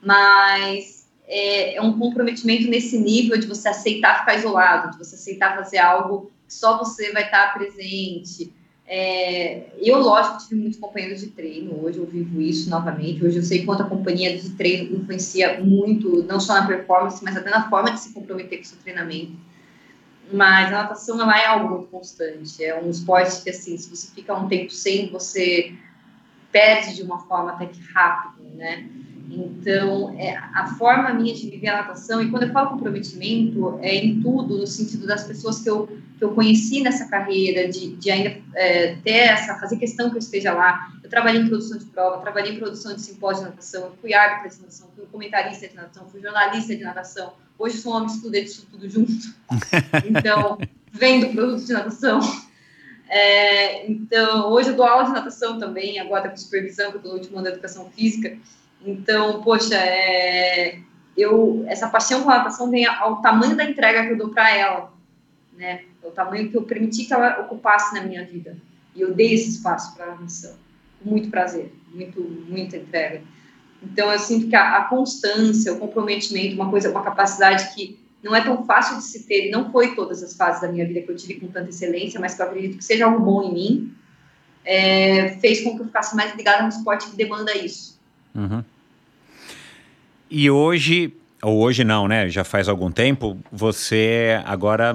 [0.01, 5.57] mas é, é um comprometimento nesse nível de você aceitar ficar isolado, de você aceitar
[5.57, 8.53] fazer algo só você vai estar presente.
[8.93, 13.43] É, eu, lógico, tive muitos companheiros de treino, hoje eu vivo isso novamente, hoje eu
[13.45, 17.71] sei quanto a companhia de treino influencia muito, não só na performance, mas até na
[17.71, 19.31] forma de se comprometer com o seu treinamento.
[20.33, 24.35] Mas a natação, ela é algo constante, é um esporte que, assim, se você fica
[24.35, 25.73] um tempo sem, você
[26.51, 28.89] perde de uma forma até que rápido, né?
[29.33, 33.95] Então, é, a forma minha de viver a natação, e quando eu falo comprometimento, é
[33.95, 35.87] em tudo, no sentido das pessoas que eu,
[36.19, 40.19] que eu conheci nessa carreira, de, de ainda é, ter essa, fazer questão que eu
[40.19, 40.93] esteja lá.
[41.03, 44.13] Eu trabalhei em produção de prova, trabalhei em produção de simpósio de natação, eu fui
[44.13, 47.33] árbitra de natação, fui comentarista de natação, fui jornalista de natação.
[47.57, 49.13] Hoje sou uma mistura disso tudo junto.
[50.09, 50.59] Então,
[50.93, 52.21] vendo produtos de natação.
[53.09, 57.13] É, então, hoje eu dou aula de natação também, agora com supervisão, que eu estou
[57.13, 58.37] no último ano da educação física.
[58.85, 60.79] Então, poxa, é,
[61.17, 64.51] eu, essa paixão com a natação vem ao tamanho da entrega que eu dou para
[64.57, 64.93] ela,
[65.57, 65.85] né?
[66.03, 68.57] É o tamanho que eu permiti que ela ocupasse na minha vida.
[68.95, 70.55] E eu dei esse espaço para a natação,
[71.03, 73.23] com muito prazer, muito, muita entrega.
[73.83, 78.35] Então, eu sinto que a, a, constância, o comprometimento, uma coisa, uma capacidade que não
[78.35, 81.11] é tão fácil de se ter, não foi todas as fases da minha vida que
[81.11, 83.95] eu tive com tanta excelência, mas que eu acredito que seja algo bom em mim,
[84.65, 88.00] é, fez com que eu ficasse mais ligada no esporte que demanda isso.
[88.35, 88.63] Uhum.
[90.31, 91.13] E hoje,
[91.43, 92.29] ou hoje não, né?
[92.29, 94.95] Já faz algum tempo, você agora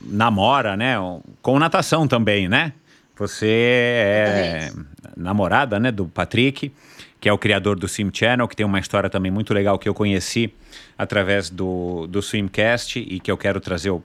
[0.00, 0.94] namora, né?
[1.42, 2.72] Com natação também, né?
[3.16, 4.72] Você é
[5.14, 5.92] namorada, né?
[5.92, 6.72] Do Patrick,
[7.20, 9.88] que é o criador do Sim Channel, que tem uma história também muito legal que
[9.88, 10.52] eu conheci
[10.96, 14.02] através do, do Swimcast e que eu quero trazer o,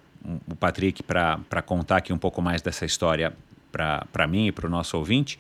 [0.48, 3.32] o Patrick para contar aqui um pouco mais dessa história
[3.72, 5.40] para mim e para o nosso ouvinte.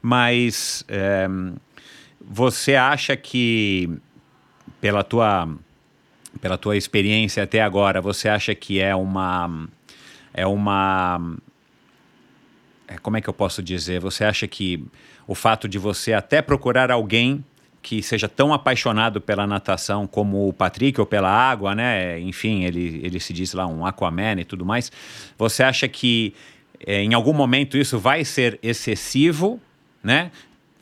[0.00, 1.28] Mas é,
[2.28, 3.90] você acha que,
[4.80, 5.48] pela tua,
[6.40, 9.68] pela tua experiência até agora, você acha que é uma.
[10.32, 11.36] É uma.
[12.88, 14.00] É, como é que eu posso dizer?
[14.00, 14.84] Você acha que
[15.26, 17.44] o fato de você até procurar alguém
[17.84, 22.18] que seja tão apaixonado pela natação como o Patrick ou pela água, né?
[22.18, 24.90] Enfim, ele, ele se diz lá um Aquaman e tudo mais.
[25.36, 26.34] Você acha que
[26.86, 29.60] é, em algum momento isso vai ser excessivo,
[30.02, 30.30] né?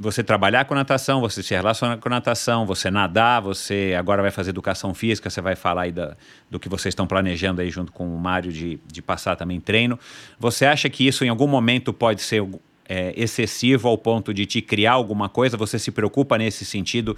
[0.03, 4.51] Você trabalhar com natação, você se relacionar com natação, você nadar, você agora vai fazer
[4.51, 6.17] educação física, você vai falar aí da,
[6.51, 9.99] do que vocês estão planejando aí junto com o Mário de, de passar também treino.
[10.39, 12.43] Você acha que isso em algum momento pode ser
[12.89, 15.57] é, excessivo ao ponto de te criar alguma coisa?
[15.57, 17.17] Você se preocupa nesse sentido?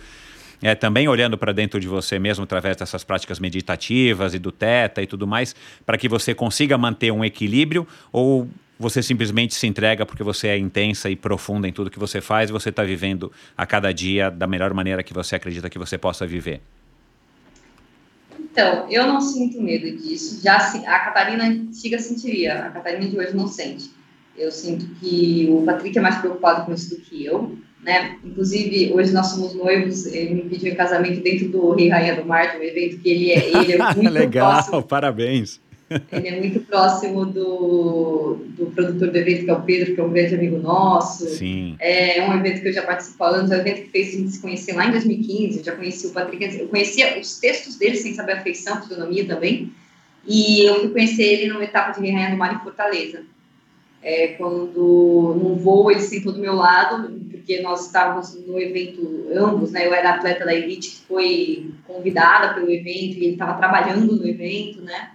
[0.62, 5.02] É, também olhando para dentro de você mesmo através dessas práticas meditativas e do teta
[5.02, 5.54] e tudo mais,
[5.84, 8.48] para que você consiga manter um equilíbrio ou
[8.78, 12.50] você simplesmente se entrega porque você é intensa e profunda em tudo que você faz
[12.50, 15.96] e você está vivendo a cada dia da melhor maneira que você acredita que você
[15.96, 16.60] possa viver?
[18.38, 20.40] Então, eu não sinto medo disso.
[20.42, 23.90] Já a Catarina antiga sentiria, a Catarina de hoje não sente.
[24.36, 28.16] Eu sinto que o Patrick é mais preocupado com isso do que eu, né?
[28.24, 32.24] Inclusive, hoje nós somos noivos, ele me pediu em casamento dentro do Rei Rainha do
[32.24, 34.82] Mar, um evento que ele é, ele é muito Legal, próximo.
[34.82, 35.60] parabéns.
[36.10, 40.04] Ele é muito próximo do, do produtor do evento, que é o Pedro, que é
[40.04, 41.28] um grande amigo nosso.
[41.28, 41.76] Sim.
[41.78, 44.30] É um evento que eu já participo falando, é um evento que fez a gente
[44.30, 45.58] se conhecer lá em 2015.
[45.58, 48.80] Eu já conheci o Patrick, eu conhecia os textos dele sem saber a feição, a
[48.80, 49.72] fisionomia também.
[50.26, 53.22] E eu fui conhecer ele numa etapa de Rainha do Mar em Fortaleza.
[54.02, 59.70] É, quando num voo ele sentou do meu lado, porque nós estávamos no evento, ambos,
[59.70, 59.86] né?
[59.86, 64.26] Eu era atleta da elite que foi convidada pelo evento e ele estava trabalhando no
[64.26, 65.13] evento, né?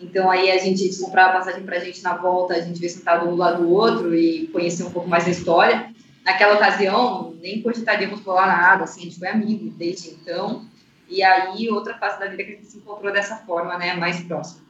[0.00, 2.92] Então aí a gente eles comprava passagem para a gente na volta, a gente veio
[2.92, 5.92] sentado um do lado do outro e conhecer um pouco mais da história.
[6.24, 10.64] Naquela ocasião, nem cogitaríamos rolar nada, assim, a gente foi amigo desde então.
[11.08, 14.22] E aí, outra fase da vida que a gente se encontrou dessa forma, né, mais
[14.22, 14.60] próxima.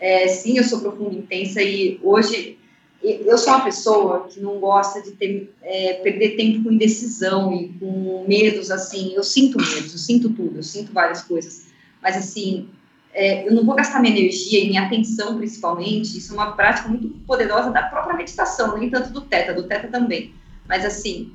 [0.00, 2.58] É, sim, eu sou profunda, intensa e hoje
[3.02, 7.68] eu sou uma pessoa que não gosta de ter, é, perder tempo com indecisão e
[7.78, 11.66] com medos, assim, eu sinto medos, eu sinto tudo, eu sinto várias coisas,
[12.00, 12.68] mas assim,
[13.12, 16.88] é, eu não vou gastar minha energia e minha atenção, principalmente, isso é uma prática
[16.88, 20.34] muito poderosa da própria meditação, nem tanto do Teta, do Teta também,
[20.66, 21.32] mas assim,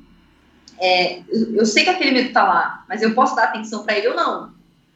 [0.78, 4.08] é, eu, sei que aquele medo tá lá, mas eu posso dar atenção para ele
[4.08, 4.52] ou não,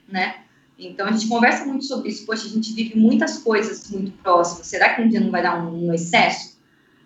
[0.09, 0.37] né?
[0.79, 4.67] Então a gente conversa muito sobre isso, poxa, a gente vive muitas coisas muito próximas,
[4.67, 6.59] será que um dia não vai dar um, um excesso?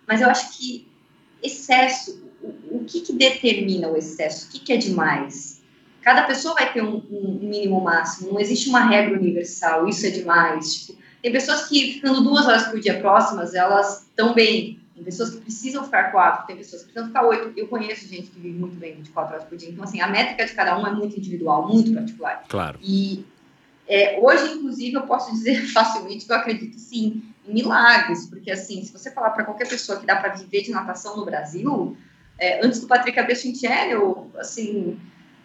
[0.07, 0.87] Mas eu acho que
[1.43, 4.47] excesso, o, o que, que, determina o excesso?
[4.47, 5.56] O que, que, é demais?
[6.07, 10.09] Cada pessoa vai ter um, um, mínimo máximo, não existe uma regra universal, isso é
[10.09, 10.85] demais.
[10.85, 14.79] Tipo, tem pessoas que ficando duas horas por dia próximas, elas estão bem.
[14.95, 17.51] Tem pessoas que precisam ficar quatro, tem pessoas que precisam ficar oito.
[17.59, 19.69] Eu conheço gente que vive muito bem 24 horas por dia.
[19.69, 22.45] Então, assim, a métrica de cada um é muito individual, muito particular.
[22.47, 22.79] Claro.
[22.81, 23.25] E
[23.85, 28.81] é, hoje, inclusive, eu posso dizer facilmente que eu acredito sim em milagres, porque assim,
[28.81, 31.97] se você falar para qualquer pessoa que dá para viver de natação no Brasil,
[32.39, 34.97] é, antes do Patrick Abessintiero, assim,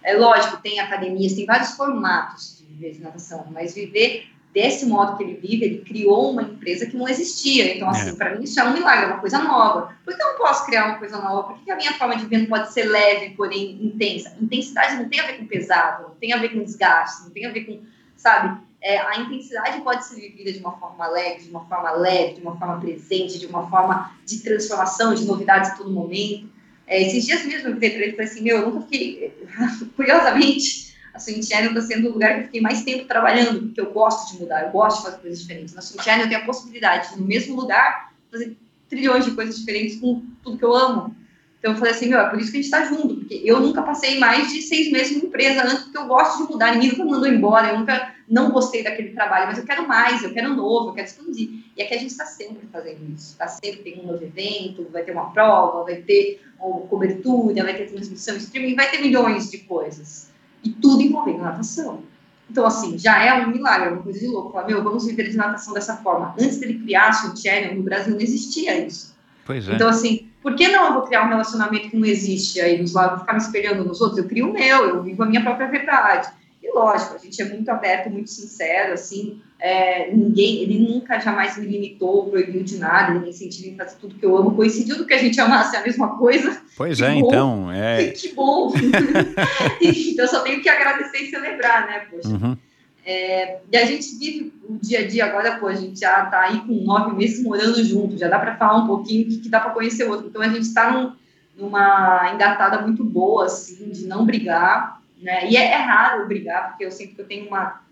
[0.03, 5.16] é lógico, tem academias, tem vários formatos de viver de natação, mas viver desse modo
[5.16, 7.74] que ele vive, ele criou uma empresa que não existia.
[7.74, 8.12] Então, assim, é.
[8.12, 9.97] para mim isso é um milagre, é uma coisa nova.
[10.05, 11.55] Por que eu não posso criar uma coisa nova?
[11.55, 14.37] Por que a minha forma de viver não pode ser leve, porém intensa?
[14.41, 17.47] Intensidade não tem a ver com pesado, não tem a ver com desgaste, não tem
[17.47, 17.81] a ver com
[18.15, 18.61] sabe?
[18.81, 22.41] É, a intensidade pode ser vivida de uma forma leve, de uma forma leve, de
[22.41, 26.52] uma forma presente, de uma forma de transformação, de novidades a todo momento.
[26.86, 29.32] É, esses dias mesmo eu vi para ele e falei assim, meu, eu nunca fiquei,
[29.96, 33.92] curiosamente, a Swintiane está sendo o lugar que eu fiquei mais tempo trabalhando, porque eu
[33.92, 35.74] gosto de mudar, eu gosto de fazer coisas diferentes.
[35.74, 38.56] Na Swintiane eu tenho a possibilidade de, no mesmo lugar, fazer
[38.88, 41.14] trilhões de coisas diferentes com tudo que eu amo.
[41.62, 43.60] Então eu falei assim, meu, é por isso que a gente está junto, porque eu
[43.60, 46.90] nunca passei mais de seis meses em empresa antes, porque eu gosto de mudar, ninguém
[46.90, 50.56] nunca mandou embora, eu nunca não gostei daquele trabalho, mas eu quero mais, eu quero
[50.56, 51.51] novo, eu quero expandir.
[51.76, 55.05] E aqui a gente está sempre fazendo isso, está sempre tem um novo evento, vai
[55.05, 60.32] ter uma prova, vai ter cobertura, vai ter transmissão, streaming, vai ter milhões de coisas.
[60.64, 62.02] E tudo envolvendo natação.
[62.51, 64.52] Então, assim, já é um milagre, é uma coisa de louco.
[64.52, 66.34] Falar, meu, vamos viver de natação dessa forma.
[66.39, 69.16] Antes dele criar o channel, no Brasil não existia isso.
[69.47, 69.74] Pois é.
[69.74, 72.93] Então, assim, por que não eu vou criar um relacionamento que não existe aí nos
[72.93, 74.19] lados, ficar me espelhando nos outros?
[74.19, 76.28] Eu crio o meu, eu vivo a minha própria verdade.
[76.62, 81.56] E lógico, a gente é muito aberto, muito sincero, assim, é, ninguém, ele nunca jamais
[81.56, 84.97] me limitou, proibiu de nada, ele me incentiva em fazer tudo que eu amo, coincidiu
[84.97, 86.60] do que a gente amasse a mesma coisa.
[86.77, 87.28] Pois é, bom.
[87.28, 88.09] então, é...
[88.09, 88.73] Que bom!
[89.81, 92.28] então, só tenho que agradecer e celebrar, né, poxa.
[92.28, 92.56] Uhum.
[93.05, 96.43] É, e a gente vive o dia a dia agora, pô, a gente já tá
[96.43, 99.59] aí com nove meses morando junto, já dá para falar um pouquinho que, que dá
[99.59, 100.29] para conhecer o outro.
[100.29, 101.12] Então a gente está num,
[101.57, 105.51] numa engatada muito boa, assim, de não brigar, né?
[105.51, 107.83] E é, é, raro brigar, porque eu sinto que eu tenho uma,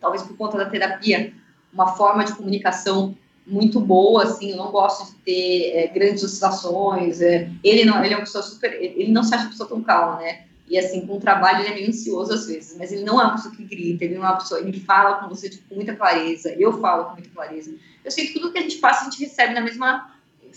[0.00, 1.32] talvez por conta da terapia,
[1.72, 3.14] uma forma de comunicação
[3.46, 7.20] muito boa, assim, eu não gosto de ter é, grandes oscilações.
[7.20, 9.82] É, ele não, ele é uma pessoa super, ele não se acha uma pessoa tão
[9.82, 10.44] calma, né?
[10.68, 13.24] E assim, com o trabalho ele é meio ansioso às vezes, mas ele não é
[13.24, 15.94] uma pessoa que grita, ele não é uma pessoa, ele fala com você com muita
[15.94, 17.74] clareza, eu falo com muita clareza.
[18.02, 20.14] Eu sei que tudo que a gente passa a gente recebe na mesma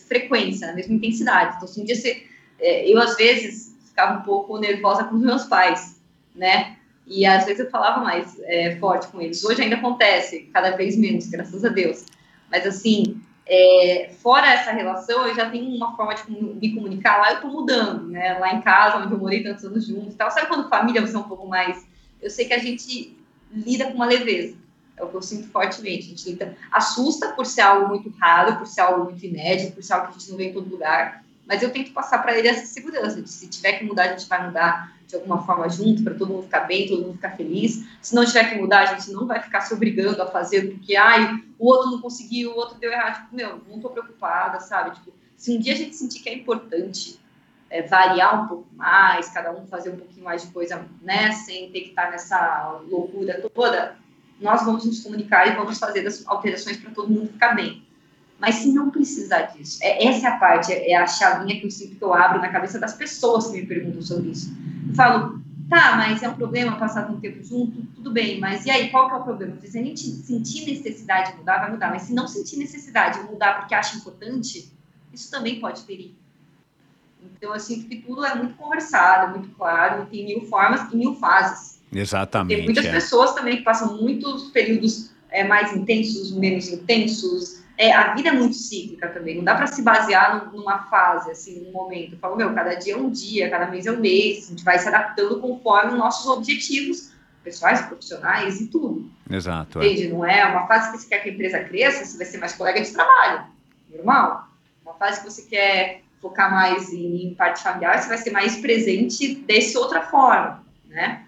[0.08, 1.56] frequência, na mesma intensidade.
[1.58, 2.24] Então, se um dia você.
[2.60, 6.00] É, eu, às vezes, ficava um pouco nervosa com os meus pais,
[6.36, 6.78] né?
[7.06, 9.44] E às vezes eu falava mais é, forte com eles.
[9.44, 12.06] Hoje ainda acontece, cada vez menos, graças a Deus.
[12.52, 17.20] Mas assim, é, fora essa relação, eu já tenho uma forma de me comunicar.
[17.20, 18.38] Lá eu tô mudando, né?
[18.40, 20.30] Lá em casa, onde eu morei tantos anos juntos e tal.
[20.30, 21.86] Sabe quando família você é um pouco mais.
[22.22, 23.18] Eu sei que a gente
[23.52, 24.58] lida com uma leveza.
[24.98, 26.08] É o que eu sinto fortemente.
[26.08, 29.84] A gente lida, assusta por ser algo muito raro, por ser algo muito inédito, por
[29.84, 31.24] ser algo que a gente não vê em todo lugar.
[31.46, 34.28] Mas eu tento passar para ele essa segurança de se tiver que mudar, a gente
[34.28, 37.88] vai mudar de alguma forma junto, para todo mundo ficar bem, todo mundo ficar feliz.
[38.02, 40.98] Se não tiver que mudar, a gente não vai ficar se obrigando a fazer porque,
[40.98, 43.24] ai, o outro não conseguiu, o outro deu errado.
[43.24, 44.92] Tipo, meu, não tô preocupada, sabe?
[44.96, 47.20] Tipo, se um dia a gente sentir que é importante
[47.70, 51.72] é, variar um pouco mais, cada um fazer um pouquinho mais de coisa, né, sem
[51.72, 53.96] ter que estar nessa loucura toda,
[54.42, 57.88] nós vamos nos comunicar e vamos fazer as alterações para todo mundo ficar bem.
[58.40, 61.66] Mas se não precisar disso, é, essa é a parte, é, é a chavinha que
[61.66, 64.56] eu sinto que eu abro na cabeça das pessoas que me perguntam sobre isso.
[64.96, 68.90] Falo, tá, mas é um problema passar tanto tempo junto, tudo bem, mas e aí,
[68.90, 69.58] qual que é o problema?
[69.62, 73.32] Se a gente sentir necessidade de mudar, vai mudar, mas se não sentir necessidade de
[73.32, 74.72] mudar porque acha importante,
[75.14, 76.16] isso também pode ferir.
[77.36, 81.16] Então, eu sinto que tudo é muito conversado, muito claro, tem mil formas e mil
[81.16, 81.82] fases.
[81.92, 82.56] Exatamente.
[82.58, 82.92] Tem muitas é.
[82.92, 87.64] pessoas também que passam muitos períodos é, mais intensos, menos intensos.
[87.78, 91.60] É, a vida é muito cíclica também, não dá para se basear numa fase, assim,
[91.62, 92.14] num momento.
[92.14, 94.64] Eu falo, meu, cada dia é um dia, cada mês é um mês, a gente
[94.64, 97.12] vai se adaptando conforme os nossos objetivos
[97.44, 99.10] pessoais, profissionais e tudo.
[99.30, 99.78] Exato.
[99.78, 100.08] Entende?
[100.08, 100.10] É.
[100.10, 102.54] Não é uma fase que você quer que a empresa cresça, você vai ser mais
[102.54, 103.46] colega de trabalho,
[103.94, 104.48] normal.
[104.84, 108.58] Uma fase que você quer focar mais em, em parte familiar, você vai ser mais
[108.58, 111.27] presente dessa outra forma, né?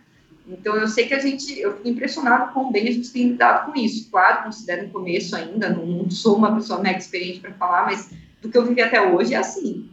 [0.50, 3.72] Então, eu sei que a gente, eu fico impressionado com bem a gente tem lidado
[3.72, 4.10] com isso.
[4.10, 8.12] Claro, considero no começo ainda, não, não sou uma pessoa mega experiente para falar, mas
[8.42, 9.88] do que eu vivi até hoje é assim.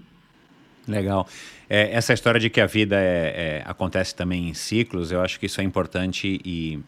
[0.89, 1.29] Legal.
[1.69, 5.39] É, essa história de que a vida é, é, acontece também em ciclos, eu acho
[5.39, 6.81] que isso é importante e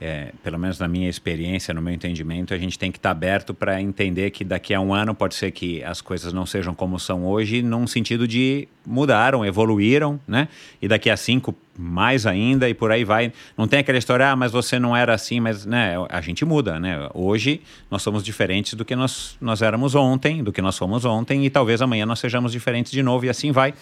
[0.00, 3.12] é, pelo menos na minha experiência, no meu entendimento, a gente tem que estar tá
[3.12, 6.74] aberto para entender que daqui a um ano pode ser que as coisas não sejam
[6.74, 10.48] como são hoje, num sentido de mudaram, evoluíram, né?
[10.80, 13.32] E daqui a cinco, mais ainda, e por aí vai.
[13.56, 16.78] Não tem aquela história, ah, mas você não era assim, mas né, a gente muda,
[16.78, 17.08] né?
[17.12, 17.60] Hoje
[17.90, 21.50] nós somos diferentes do que nós, nós éramos ontem, do que nós fomos ontem, e
[21.50, 23.74] talvez amanhã nós sejamos diferentes de novo, e assim vai.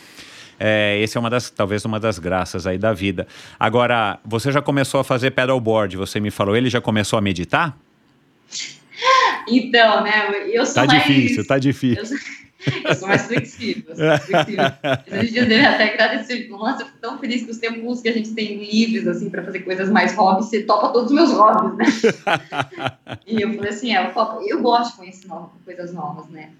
[0.59, 3.27] É, esse é uma das, talvez uma das graças aí da vida.
[3.59, 7.77] Agora, você já começou a fazer pedalboard, você me falou, ele já começou a meditar?
[9.49, 11.05] Então, né, eu sou tá mais...
[11.05, 11.99] difícil, tá difícil.
[11.99, 12.19] Eu sou,
[12.85, 14.65] eu sou mais flexível, sou mais flexível.
[15.07, 18.13] Esses dias eu até agradecer, nossa, eu fico tão feliz com os tempos que a
[18.13, 21.77] gente tem livres, assim, para fazer coisas mais hobbies, você topa todos os meus hobbies,
[21.77, 21.85] né?
[23.27, 26.51] e eu falei assim, é, eu, topo, eu gosto de conhecer novas, coisas novas, né?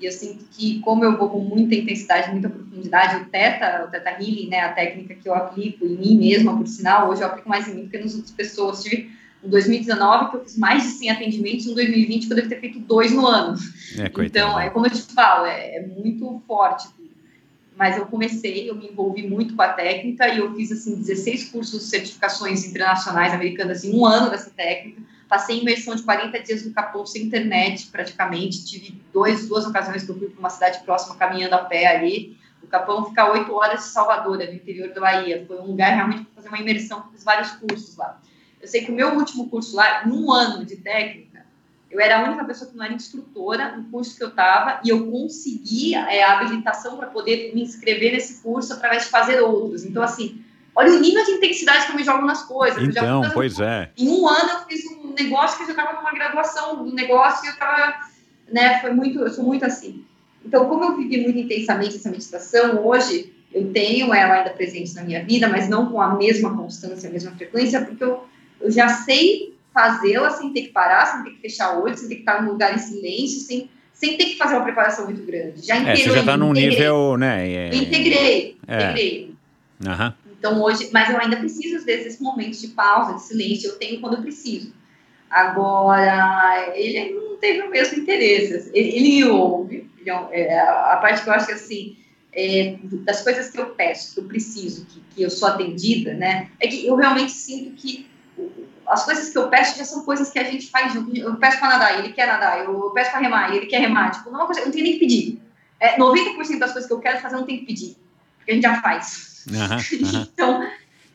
[0.00, 3.90] E eu sinto que, como eu vou com muita intensidade, muita profundidade, o Teta, o
[3.90, 7.26] Teta Healing, né, a técnica que eu aplico em mim mesma, por sinal, hoje eu
[7.26, 8.82] aplico mais em mim do que nas outras pessoas.
[8.82, 9.10] Tive
[9.42, 12.60] em 2019 que eu fiz mais de 100 atendimentos, em 2020 que eu devo ter
[12.60, 13.58] feito dois no ano.
[13.98, 16.88] É, então, é como eu te falo, é, é muito forte
[17.76, 21.50] mas eu comecei, eu me envolvi muito com a técnica e eu fiz assim 16
[21.50, 25.02] cursos de certificações internacionais americanas em um ano dessa técnica.
[25.28, 28.64] Passei imersão de 40 dias no Capão sem internet, praticamente.
[28.64, 32.38] Tive dois, duas ocasiões que eu fui para uma cidade próxima caminhando a pé ali.
[32.62, 35.44] O Capão fica 8 horas de Salvador, no interior da Bahia.
[35.46, 38.20] Foi um lugar realmente para fazer uma imersão, fiz vários cursos lá.
[38.60, 41.44] Eu sei que o meu último curso lá, num ano de técnica,
[41.90, 44.88] eu era a única pessoa que não era instrutora no curso que eu estava e
[44.88, 49.84] eu consegui é, a habilitação para poder me inscrever nesse curso através de fazer outros.
[49.84, 50.44] Então, assim,
[50.76, 52.80] olha o nível de intensidade que eu me jogo nas coisas.
[52.82, 53.90] Então, pois é.
[53.96, 57.44] Em um ano eu fiz um negócio que eu já estava numa graduação do negócio
[57.44, 57.94] e eu estava,
[58.52, 60.04] né, foi muito, eu sou muito assim.
[60.44, 65.02] Então, como eu vivi muito intensamente essa meditação, hoje eu tenho ela ainda presente na
[65.02, 68.24] minha vida, mas não com a mesma constância, a mesma frequência, porque eu,
[68.60, 72.08] eu já sei fazê-la sem ter que parar, sem ter que fechar o olho, sem
[72.08, 75.22] ter que estar num lugar em silêncio, sem, sem ter que fazer uma preparação muito
[75.22, 75.66] grande.
[75.66, 76.02] Já integrei.
[76.02, 77.48] É, você já está num nível, né?
[77.48, 78.76] É, integrei, é.
[78.76, 79.34] integrei.
[79.84, 80.25] Uhum.
[80.38, 83.78] Então hoje, mas eu ainda preciso às vezes desses momentos de pausa, de silêncio, eu
[83.78, 84.72] tenho quando eu preciso.
[85.30, 88.70] Agora, ele não teve o mesmo interesse.
[88.72, 89.90] Ele, ele ouve.
[89.98, 91.96] Ele, é, é, a parte que eu acho que assim,
[92.32, 96.48] é, das coisas que eu peço, que eu preciso, que, que eu sou atendida, né?
[96.60, 98.06] É que eu realmente sinto que
[98.86, 101.14] as coisas que eu peço já são coisas que a gente faz junto.
[101.16, 102.64] Eu peço para nadar, ele quer nadar.
[102.64, 104.10] Eu peço para remar, ele quer remar.
[104.10, 105.40] Tipo, não, é coisa, não tenho nem que pedir.
[105.80, 107.96] É, 90% das coisas que eu quero fazer não tenho que pedir.
[108.38, 109.35] Porque a gente já faz.
[109.50, 110.26] Uhum, uhum.
[110.32, 110.68] então,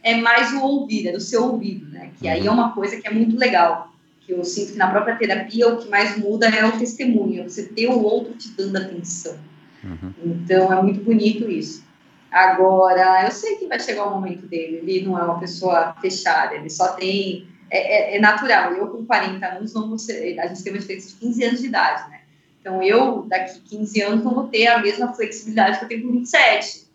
[0.03, 2.11] é mais o ouvir, é do seu ouvido, né?
[2.19, 3.91] Que aí é uma coisa que é muito legal.
[4.21, 7.43] Que eu sinto que na própria terapia o que mais muda é o testemunho, é
[7.43, 9.35] você ter o outro te dando atenção.
[9.83, 10.13] Uhum.
[10.23, 11.83] Então, é muito bonito isso.
[12.31, 14.77] Agora, eu sei que vai chegar o momento dele.
[14.77, 18.73] Ele não é uma pessoa fechada, ele só tem é, é, é, natural.
[18.73, 21.59] Eu, com 40 anos, não vou ser, a gente tem uma diferença de 15 anos
[21.61, 22.21] de idade, né?
[22.59, 26.11] Então, eu, daqui 15 anos, não vou ter a mesma flexibilidade que eu tenho com
[26.11, 26.85] 27.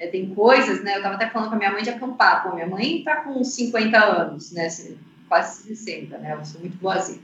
[0.00, 0.94] É, tem coisas, né?
[0.94, 2.42] Eu estava até falando com a minha mãe de acampar.
[2.42, 4.66] Pô, minha mãe está com 50 anos, né?
[5.28, 6.32] Quase 60, né?
[6.32, 7.20] Eu sou muito boazinha.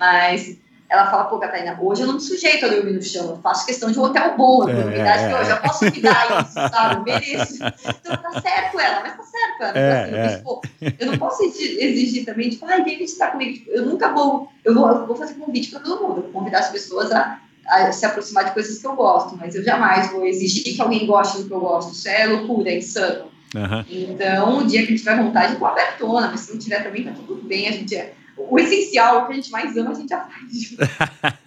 [0.00, 0.56] Mas
[0.88, 3.66] ela fala, pô, Catarina, hoje eu não me sujeito a dormir no chão, eu faço
[3.66, 6.52] questão de um hotel bom, é, verdade é, que hoje eu posso me dar isso,
[6.52, 6.94] sabe?
[6.94, 7.54] Eu mereço.
[7.54, 9.78] Então tá certo ela, mas tá certo ela.
[9.78, 10.38] É, assim, é.
[10.38, 10.62] Pô,
[10.98, 13.52] eu não posso exigir também, tipo, ai, David está comigo.
[13.52, 16.32] Tipo, eu nunca vou, eu vou, eu vou fazer convite para todo mundo, eu vou
[16.32, 20.10] convidar as pessoas a, a, se aproximar de coisas que eu gosto, mas eu jamais
[20.10, 21.92] vou exigir que alguém goste do que eu gosto.
[21.92, 23.26] Isso é loucura, é insano.
[23.54, 23.84] Uhum.
[23.88, 27.04] Então, o dia que a gente tiver vontade, eu abertona, mas se não tiver também,
[27.04, 29.94] tá tudo bem, a gente é o essencial, o que a gente mais ama, a
[29.94, 30.76] gente já faz.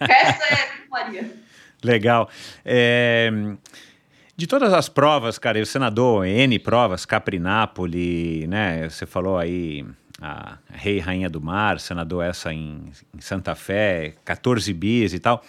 [0.00, 1.30] Essa é Maria.
[1.84, 2.28] Legal.
[2.64, 3.30] É,
[4.36, 8.88] de todas as provas, cara, você nadou N provas, Capri Napoli, né?
[8.88, 9.84] Você falou aí
[10.20, 15.18] a Rei Rainha do Mar, você nadou essa em, em Santa Fé, 14 bis e
[15.18, 15.44] tal.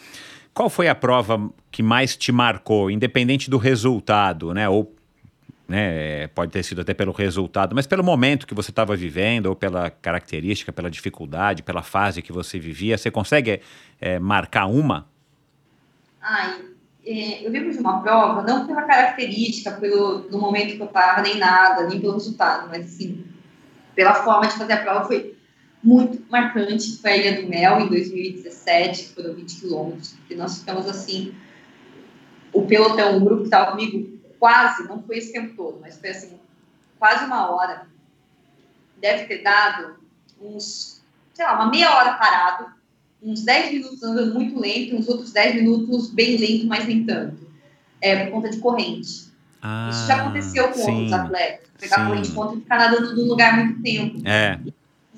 [0.60, 4.68] Qual foi a prova que mais te marcou, independente do resultado, né?
[4.68, 4.94] Ou
[5.66, 9.56] né, pode ter sido até pelo resultado, mas pelo momento que você estava vivendo, ou
[9.56, 13.62] pela característica, pela dificuldade, pela fase que você vivia, você consegue
[14.02, 15.08] é, marcar uma?
[16.22, 16.60] Ai,
[17.08, 21.22] é, eu lembro de uma prova, não pela característica, pelo no momento que eu estava,
[21.22, 23.24] nem nada, nem pelo resultado, mas assim,
[23.96, 25.39] pela forma de fazer a prova foi
[25.84, 26.98] muito marcante.
[26.98, 31.34] Foi a Ilha do Mel, em 2017, que foram 20 quilômetros, porque nós ficamos assim,
[32.54, 36.10] o pelotão, o grupo que estava comigo, quase, não foi esse tempo todo, mas foi
[36.10, 36.40] assim,
[36.98, 37.88] quase uma hora.
[38.98, 39.96] Deve ter dado
[40.42, 41.02] uns,
[41.34, 42.68] sei lá, uma meia hora parado,
[43.22, 47.50] uns 10 minutos andando muito lento, uns outros 10 minutos bem lento, mas nem tanto.
[48.02, 49.30] É, por conta de corrente.
[49.62, 51.70] Ah, Isso já aconteceu com sim, outros atletas.
[51.78, 52.06] Pegar sim.
[52.08, 54.22] corrente contra e ficar nadando num lugar muito tempo.
[54.26, 54.58] É.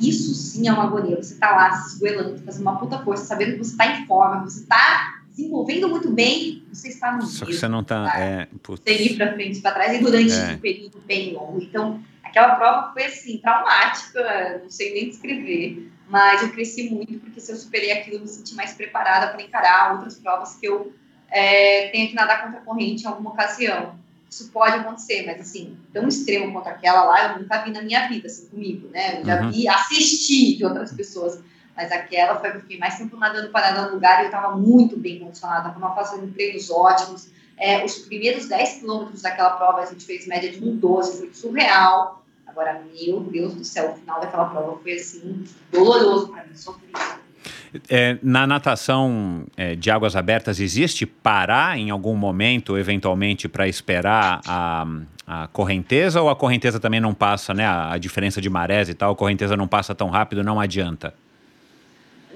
[0.02, 1.16] Isso sim é uma agonia.
[1.16, 4.44] Você tá lá se esgoelando, fazendo uma puta força, sabendo que você tá em forma,
[4.44, 8.20] que você tá desenvolvendo muito bem, você está no Só que você não está.
[8.20, 8.48] É,
[8.86, 10.54] Sem ir para frente, para trás, e durante é.
[10.54, 11.62] um período bem longo.
[11.62, 17.40] Então, aquela prova foi assim, traumática, não sei nem descrever, mas eu cresci muito, porque
[17.40, 20.94] se eu superei aquilo, eu me senti mais preparada para encarar outras provas que eu
[21.30, 23.96] é, tenha que nadar contra a corrente em alguma ocasião.
[24.32, 28.08] Isso pode acontecer, mas assim, tão extremo quanto aquela lá, eu nunca vi na minha
[28.08, 29.20] vida, assim, comigo, né?
[29.20, 29.52] Eu já uhum.
[29.52, 31.44] vi, assisti de outras pessoas
[31.76, 34.56] mas aquela foi que eu fiquei mais tempo nadando parada no lugar e eu estava
[34.56, 37.30] muito bem condicionada, estava fazendo treinos ótimos.
[37.58, 42.24] É, os primeiros 10 quilômetros daquela prova a gente fez média de 1,12, foi surreal.
[42.46, 47.00] Agora, meu Deus do céu, o final daquela prova foi assim, doloroso para mim, sofrido.
[47.90, 54.42] É, na natação é, de águas abertas, existe parar em algum momento, eventualmente, para esperar
[54.46, 54.86] a,
[55.26, 57.66] a, correnteza ou a correnteza também não passa, né?
[57.66, 61.14] A, a diferença de marés e tal, a correnteza não passa tão rápido, não adianta?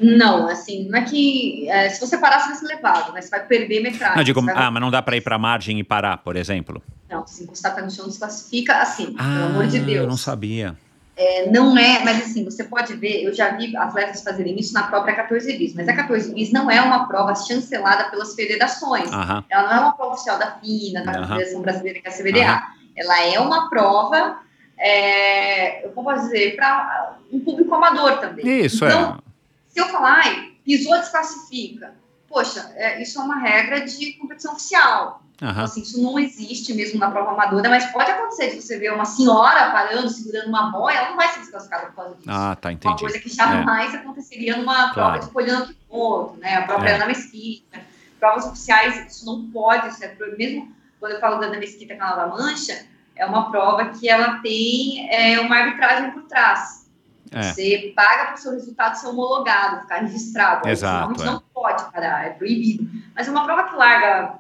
[0.02, 1.70] Não, assim, não é que.
[1.70, 3.22] É, se você parar, você vai ser levado, né?
[3.22, 4.18] Você vai perder metragem.
[4.18, 4.54] Não, digo, vai...
[4.56, 6.82] ah, mas não dá para ir para a margem e parar, por exemplo?
[7.10, 10.04] Não, se encostar no chão, desclassifica assim, ah, pelo amor de Deus.
[10.04, 10.76] Eu não sabia.
[11.18, 14.84] É, não é, mas assim, você pode ver, eu já vi atletas fazerem isso na
[14.84, 19.10] própria 14 bis, mas a 14 bis não é uma prova chancelada pelas federações.
[19.10, 19.44] Uh -huh.
[19.50, 21.28] Ela não é uma prova oficial da FINA, da uh -huh.
[21.28, 22.42] Federação Brasileira, que é a CBDA.
[22.42, 22.62] Uh -huh.
[22.98, 24.40] Ela é uma prova,
[24.78, 28.66] é, eu posso dizer, para um público amador também.
[28.66, 28.90] Isso, é.
[28.90, 29.26] então, é
[29.70, 31.94] se eu falar, ai, pisou, desclassifica.
[32.28, 35.22] Poxa, é, isso é uma regra de competição oficial.
[35.42, 35.50] Uhum.
[35.50, 38.94] Então, assim, isso não existe mesmo na prova amadora, mas pode acontecer de você ver
[38.94, 42.30] uma senhora parando, segurando uma boia, ela não vai ser desclassificada por causa disso.
[42.30, 42.94] Ah, tá, entendi.
[42.94, 43.98] Uma coisa que jamais é.
[43.98, 44.94] aconteceria numa claro.
[44.94, 46.56] prova de polhando ponto, né?
[46.56, 46.96] A própria é.
[46.96, 47.80] Ana Mesquita.
[48.20, 50.18] Provas oficiais, isso não pode ser.
[50.38, 52.86] Mesmo quando eu falo da Ana Mesquita Canal da Mancha,
[53.16, 56.85] é uma prova que ela tem é, uma arbitragem por trás.
[57.32, 57.42] É.
[57.44, 60.68] Você paga para o seu resultado ser homologado, ficar registrado.
[60.68, 61.22] Exato.
[61.22, 61.26] É.
[61.26, 62.88] não pode parar, é proibido.
[63.16, 64.36] Mas é uma prova que larga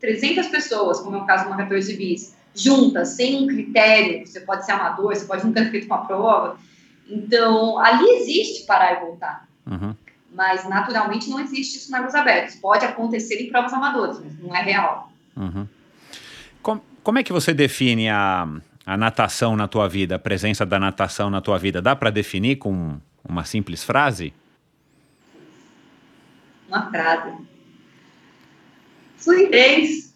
[0.00, 4.40] 300 pessoas, como é o caso de uma 14 bis, juntas, sem um critério, você
[4.40, 6.56] pode ser amador, você pode nunca ter feito uma prova.
[7.08, 9.48] Então, ali existe parar e voltar.
[9.66, 9.94] Uhum.
[10.32, 12.56] Mas, naturalmente, não existe isso na águas abertas.
[12.56, 15.12] Pode acontecer em provas amadoras, mas não é real.
[15.36, 15.66] Uhum.
[16.62, 18.48] Como, como é que você define a,
[18.86, 22.56] a natação na tua vida, a presença da natação na tua vida, dá para definir
[22.56, 24.32] com uma simples frase?
[26.68, 27.32] Uma frase.
[29.16, 30.12] Fluidez.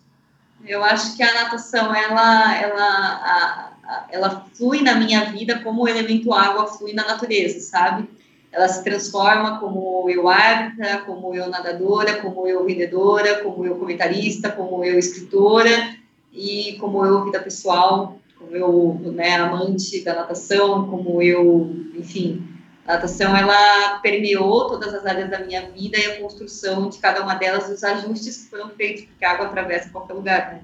[0.66, 5.82] Eu acho que a natação ela ela a, a, ela flui na minha vida como
[5.82, 8.09] o elemento água flui na natureza, sabe?
[8.53, 14.51] Ela se transforma como eu árbitra, como eu nadadora, como eu vendedora, como eu comentarista,
[14.51, 15.97] como eu escritora
[16.32, 22.47] e como eu vida pessoal como eu, né, amante da natação, como eu, enfim,
[22.86, 27.23] a natação ela permeou todas as áreas da minha vida e a construção de cada
[27.23, 30.60] uma delas, os ajustes que foram feitos, porque a água atravessa qualquer lugar, né?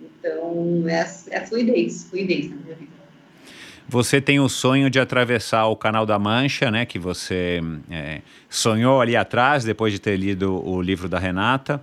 [0.00, 2.90] Então, é, é fluidez, fluidez na minha vida.
[3.86, 6.86] Você tem o sonho de atravessar o Canal da Mancha, né?
[6.86, 7.60] Que você
[7.90, 11.82] é, sonhou ali atrás, depois de ter lido o livro da Renata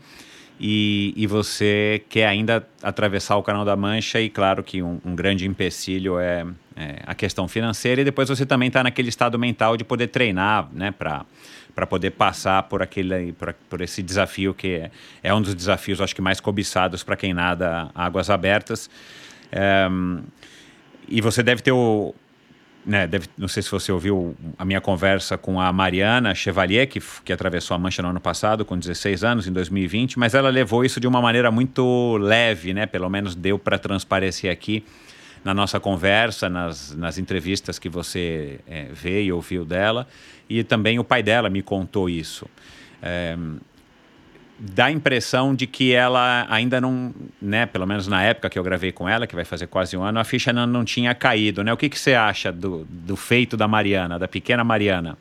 [0.60, 5.16] e, e você quer ainda atravessar o Canal da Mancha e claro que um, um
[5.16, 8.02] grande empecilho é, é, a questão financeira.
[8.02, 11.26] E depois você também está naquele estado mental de poder treinar, né, para
[11.88, 16.16] poder passar por aquele por, por esse desafio que é, é, um dos desafios acho
[16.16, 18.90] que mais cobiçados para quem nada águas abertas.
[19.52, 19.88] É,
[21.08, 22.14] e você deve ter o,
[22.88, 27.02] né, deve, não sei se você ouviu a minha conversa com a Mariana Chevalier, que,
[27.26, 30.86] que atravessou a Mancha no ano passado, com 16 anos, em 2020, mas ela levou
[30.86, 32.86] isso de uma maneira muito leve, né?
[32.86, 34.86] Pelo menos deu para transparecer aqui
[35.44, 40.08] na nossa conversa, nas, nas entrevistas que você é, vê e ouviu dela,
[40.50, 42.48] e também o pai dela me contou isso.
[43.02, 43.38] É,
[44.60, 48.64] dá a impressão de que ela ainda não, né, pelo menos na época que eu
[48.64, 51.64] gravei com ela, que vai fazer quase um ano, a ficha não, não tinha caído,
[51.64, 51.72] né?
[51.72, 55.18] O que, que você acha do, do feito da Mariana, da pequena Mariana?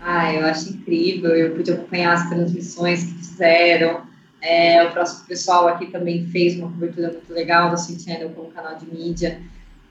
[0.00, 4.02] Ah, eu acho incrível, eu pude acompanhar as transmissões que fizeram,
[4.40, 8.50] é, o próximo pessoal aqui também fez uma cobertura muito legal da Sweet Channel como
[8.50, 9.40] canal de mídia,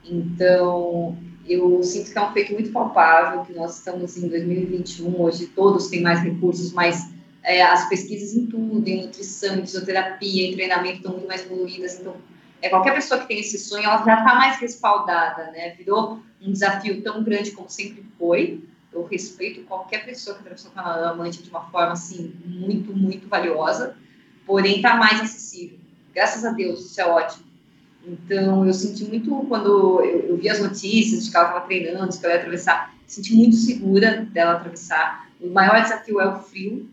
[0.04, 5.46] então eu sinto que é um feito muito palpável, que nós estamos em 2021, hoje
[5.46, 7.13] todos têm mais recursos, mais
[7.44, 12.00] é, as pesquisas em tudo, em nutrição, em fisioterapia, em treinamento estão muito mais evoluídas,
[12.00, 12.16] então
[12.64, 15.74] é, qualquer pessoa que tem esse sonho, ela já está mais respaldada, né?
[15.76, 18.64] Virou um desafio tão grande como sempre foi.
[18.90, 22.96] Eu respeito qualquer pessoa que atravessou o canal da Amante de uma forma, assim, muito,
[22.96, 23.94] muito valiosa,
[24.46, 25.78] porém está mais acessível.
[26.14, 27.44] Graças a Deus, isso é ótimo.
[28.06, 32.10] Então, eu senti muito, quando eu, eu vi as notícias de que ela estava treinando,
[32.10, 35.28] de que ela ia atravessar, senti muito segura dela atravessar.
[35.38, 36.88] O maior desafio é o frio,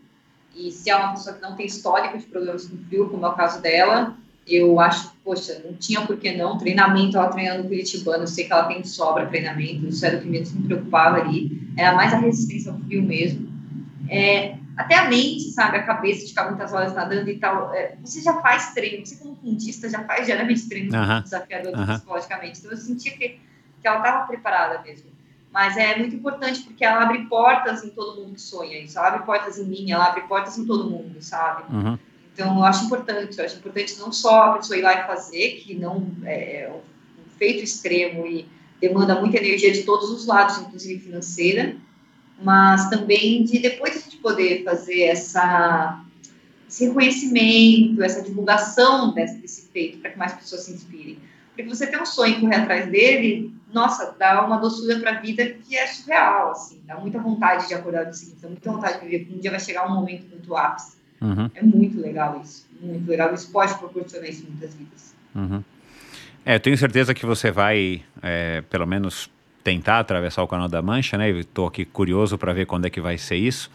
[0.68, 3.30] e se é uma pessoa que não tem histórico de problemas com frio, como é
[3.30, 4.16] o caso dela,
[4.48, 6.58] eu acho, poxa, não tinha por que não.
[6.58, 10.28] Treinamento, ela treinando Curitibano, eu sei que ela tem sobra treinamento, isso era o que
[10.28, 11.72] menos me preocupava ali.
[11.78, 13.50] Era mais a resistência ao frio mesmo.
[14.10, 17.74] É, até a mente, sabe, a cabeça de ficar muitas horas nadando e tal.
[17.74, 21.24] É, você já faz treino, você como fundista já faz geralmente treino uh -huh.
[21.24, 21.96] desafiador uh -huh.
[21.96, 22.60] psicologicamente.
[22.60, 23.40] Então eu sentia que,
[23.80, 25.12] que ela estava preparada mesmo.
[25.52, 28.98] Mas é muito importante porque ela abre portas em todo mundo que sonha isso.
[28.98, 31.64] Ela abre portas em mim, ela abre portas em todo mundo, sabe?
[31.73, 31.99] Uhum.
[32.34, 33.38] Então, eu acho importante.
[33.38, 37.38] Eu acho importante não só a pessoa ir lá e fazer, que não é um
[37.38, 38.48] feito extremo e
[38.80, 41.76] demanda muita energia de todos os lados, inclusive financeira,
[42.41, 46.03] mas também de depois a gente poder fazer essa,
[46.68, 51.19] esse reconhecimento, essa divulgação desse, desse feito, para que mais pessoas se inspirem.
[51.64, 55.20] Porque você tem um sonho e correr atrás dele, nossa, dá uma doçura para a
[55.20, 59.00] vida que é surreal, assim, dá muita vontade de acordar do seguinte, dá muita vontade
[59.00, 60.98] de viver, porque um dia vai chegar um momento muito ápice.
[61.22, 61.50] Uhum.
[61.54, 63.32] É muito legal isso, muito legal.
[63.32, 65.16] O esporte proporciona isso em muitas vidas.
[65.36, 65.64] Uhum.
[66.46, 69.30] É, eu tenho certeza que você vai, é, pelo menos,
[69.64, 71.30] tentar atravessar o Canal da Mancha, né?
[71.30, 73.70] Estou aqui curioso para ver quando é que vai ser isso.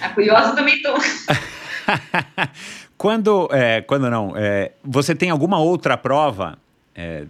[0.00, 0.98] Ah, curioso também estou.
[2.98, 6.58] quando, é, quando não, é, você tem alguma outra prova
[6.98, 7.26] é,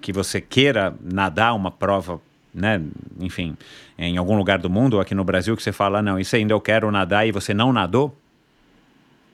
[0.00, 2.20] que você queira nadar uma prova,
[2.54, 2.80] né,
[3.18, 3.56] enfim,
[3.98, 6.60] em algum lugar do mundo, aqui no Brasil, que você fala, não, isso ainda eu
[6.60, 8.16] quero nadar e você não nadou?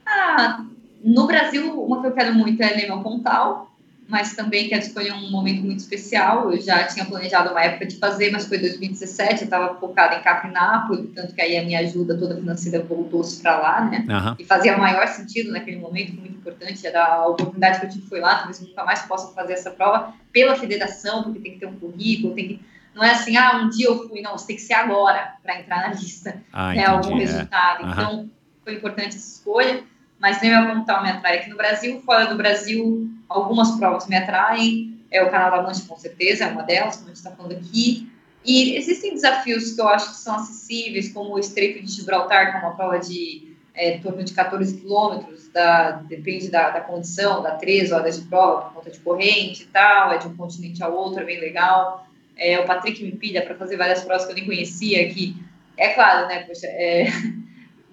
[0.05, 0.65] Ah,
[1.03, 3.71] no Brasil, uma que eu quero muito é Lema Pontal,
[4.07, 6.51] mas também quero escolher um momento muito especial.
[6.51, 10.21] Eu já tinha planejado uma época de fazer, mas foi 2017, eu estava focada em
[10.21, 14.05] Capinápolis, tanto que aí a minha ajuda toda financeira voltou-se para lá, né?
[14.07, 14.35] Uhum.
[14.39, 18.07] E fazia maior sentido naquele momento, foi muito importante, era a oportunidade que eu tive
[18.07, 21.65] foi lá, talvez nunca mais possa fazer essa prova pela federação, porque tem que ter
[21.65, 22.61] um currículo, tem que
[22.95, 25.59] não é assim, ah, um dia eu fui, não, você tem que ser agora para
[25.59, 27.19] entrar na lista, ah, né, algum é.
[27.19, 27.83] resultado.
[27.83, 27.91] Uhum.
[27.91, 28.29] Então,
[28.63, 29.83] foi importante essa escolha
[30.19, 32.01] mas nem a Pontal me atrai aqui no Brasil.
[32.05, 34.97] Fora do Brasil, algumas provas me atraem.
[35.09, 37.53] É o Canal da Mancha, com certeza, é uma delas, como a gente está falando
[37.53, 38.11] aqui.
[38.43, 42.57] E existem desafios que eu acho que são acessíveis, como o Estreito de Gibraltar, que
[42.57, 47.51] é uma prova de é, torno de 14 quilômetros, da, depende da, da, condição, dá
[47.51, 50.87] três horas de prova por conta de corrente e tal, é de um continente a
[50.87, 52.07] outro, é bem legal.
[52.35, 55.35] É, o Patrick me pilha para fazer várias provas que eu nem conhecia, que,
[55.77, 57.07] é claro, né, poxa, é,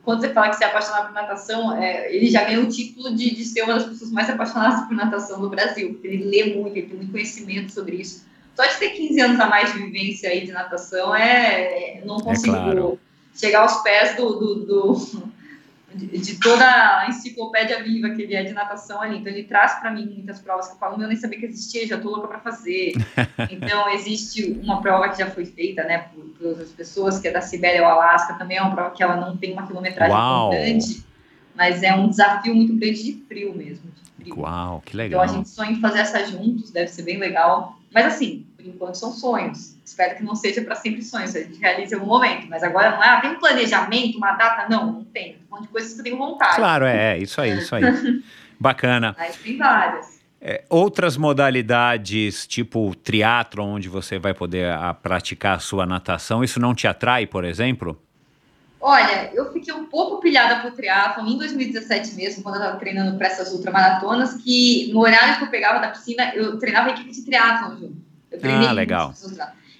[0.05, 3.15] quando você fala que você é apaixonado por natação, é, ele já ganhou o título
[3.15, 6.55] de, de ser uma das pessoas mais apaixonadas por natação no Brasil, porque ele lê
[6.55, 8.27] muito, ele tem muito conhecimento sobre isso.
[8.55, 12.55] Só de ter 15 anos a mais de vivência aí de natação, é, não consigo
[12.55, 13.01] é claro.
[13.35, 15.33] chegar aos pés do, do, do
[15.95, 19.19] de, de, toda a enciclopédia viva que ele é de natação ali.
[19.19, 21.87] Então, ele traz para mim muitas provas que eu falo, eu nem sabia que existia,
[21.87, 22.93] já estou louca para fazer.
[23.51, 27.31] Então, existe uma prova que já foi feita, né, por, por outras pessoas, que é
[27.31, 30.51] da Sibéria ao Alasca, também é uma prova que ela não tem uma quilometragem Uau.
[30.51, 31.05] tão grande,
[31.55, 33.91] mas é um desafio muito grande de frio mesmo.
[34.19, 34.41] De frio.
[34.41, 35.25] Uau, que legal.
[35.25, 37.79] Então, a gente sonha em fazer essa juntos, deve ser bem legal.
[37.93, 39.77] Mas, assim, por enquanto são sonhos.
[39.85, 42.47] Espero que não seja para sempre sonhos, a gente realize em algum momento.
[42.49, 44.69] Mas agora não é, ah, tem um planejamento, uma data?
[44.69, 45.39] Não, não tem.
[45.51, 46.57] Um monte de coisas que eu tenho vontade.
[46.57, 47.83] Claro, é, é isso aí, isso aí.
[48.59, 49.15] Bacana.
[49.19, 50.15] Mas tem várias.
[50.41, 56.45] É, outras modalidades, tipo triatlo, onde você vai poder a, ah, praticar a sua natação,
[56.45, 58.01] isso não te atrai, por exemplo?
[58.79, 63.17] Olha, eu fiquei um pouco pilhada por triatlon em 2017 mesmo, quando eu estava treinando
[63.17, 67.11] para essas ultramaratonas, que no horário que eu pegava da piscina, eu treinava a equipe
[67.11, 68.14] de triatlon junto.
[68.35, 69.15] Eu treinei ah, legal.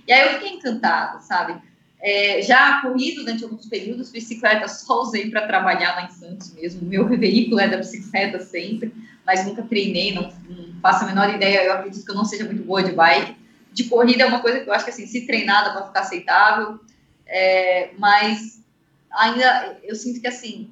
[0.07, 1.61] E aí eu fiquei encantada, sabe?
[2.01, 6.87] É, já corri durante alguns períodos, bicicleta só usei para trabalhar lá em Santos mesmo.
[6.87, 8.95] Meu veículo é da bicicleta sempre,
[9.27, 11.65] mas nunca treinei, não, não, faço a menor ideia.
[11.65, 13.37] Eu acredito que eu não seja muito boa de bike.
[13.73, 16.79] De corrida é uma coisa que eu acho que assim, se treinada pode ficar aceitável,
[17.27, 18.63] é, mas
[19.11, 20.71] ainda eu sinto que assim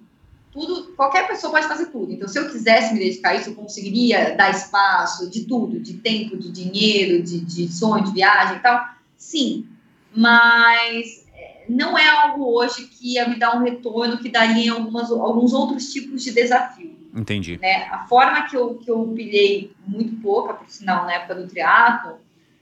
[0.53, 2.13] tudo, qualquer pessoa pode fazer tudo.
[2.13, 5.95] Então, se eu quisesse me dedicar a isso, eu conseguiria dar espaço de tudo, de
[5.95, 8.87] tempo, de dinheiro, de, de sonho, de viagem e tal.
[9.17, 9.67] Sim,
[10.15, 14.69] mas é, não é algo hoje que ia me dar um retorno que daria em
[14.69, 16.93] algumas, alguns outros tipos de desafio.
[17.15, 17.59] Entendi.
[17.61, 17.89] Né?
[17.91, 22.19] A forma que eu, que eu pilhei muito pouca, por sinal, na época do triatlo,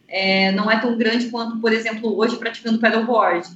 [0.06, 3.48] é, não é tão grande quanto, por exemplo, hoje praticando paddleboard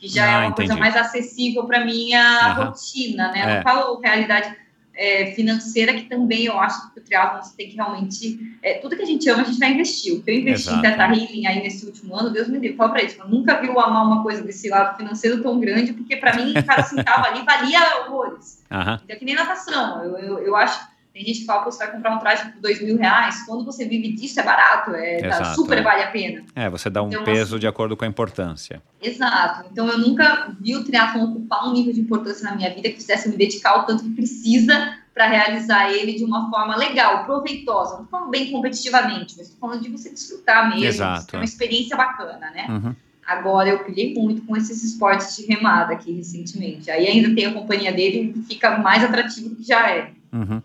[0.00, 0.68] que já ah, é uma entendi.
[0.68, 2.64] coisa mais acessível para minha uhum.
[2.64, 3.40] rotina, né?
[3.40, 3.56] É.
[3.56, 4.56] Não falo realidade
[4.94, 8.56] é, financeira, que também eu acho que o triatlon você tem que realmente.
[8.62, 10.14] É, tudo que a gente ama, a gente vai investir.
[10.14, 10.78] O que eu investi Exato.
[10.78, 13.20] em Teta Healing aí nesse último ano, Deus me livre, fala para isso.
[13.20, 16.54] Eu nunca vi eu amar uma coisa desse lado financeiro tão grande, porque para mim,
[16.66, 18.62] cada centavo ali valia horrores.
[18.70, 18.80] Uhum.
[18.80, 20.02] Então, é que nem natação.
[20.02, 22.60] Eu, eu, eu acho tem gente que fala que você vai comprar um traje por
[22.60, 23.44] dois mil reais.
[23.44, 25.82] Quando você vive disso, é barato, é, tá Exato, tá, super é.
[25.82, 26.44] vale a pena.
[26.54, 28.80] É, você dá um então, peso assim, de acordo com a importância.
[29.02, 29.68] Exato.
[29.70, 32.96] Então, eu nunca vi o triatlon ocupar um nível de importância na minha vida que
[32.96, 37.96] fizesse me dedicar o tanto que precisa para realizar ele de uma forma legal, proveitosa.
[37.96, 40.84] Não estou falando bem competitivamente, mas estou falando de você desfrutar mesmo.
[40.84, 41.36] Exato.
[41.36, 42.66] É uma experiência bacana, né?
[42.68, 42.94] Uhum.
[43.26, 46.90] Agora, eu pilhei muito com esses esportes de remada aqui recentemente.
[46.90, 50.12] Aí ainda tem a companhia dele e fica mais atrativo do que já é.
[50.32, 50.62] Uhum.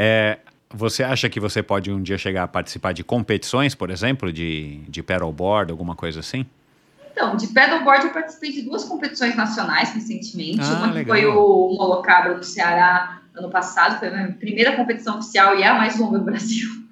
[0.00, 0.38] É,
[0.72, 4.76] você acha que você pode um dia chegar a participar de competições, por exemplo, de,
[4.88, 6.46] de paddleboard, alguma coisa assim?
[7.10, 10.60] Então, de paddleboard eu participei de duas competições nacionais recentemente.
[10.62, 15.18] Ah, uma que foi o Molocabra no Ceará ano passado, foi a minha primeira competição
[15.18, 16.68] oficial e é a mais longa do Brasil.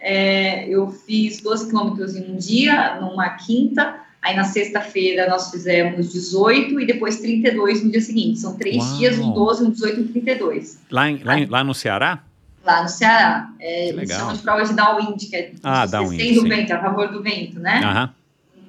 [0.00, 6.12] É, eu fiz 12 quilômetros em um dia, numa quinta, Aí na sexta-feira nós fizemos
[6.12, 8.38] 18 e depois 32 no dia seguinte.
[8.38, 8.96] São três Uau.
[8.98, 10.78] dias, um 12, um 18 e um 32.
[10.90, 12.22] Lá, em, lá, Aí, lá no Ceará?
[12.68, 13.50] Lá no Ceará.
[13.58, 17.08] É, eles chamam de prova de downwind, que é ah, downwind, do vento, a favor
[17.08, 17.80] do vento, né?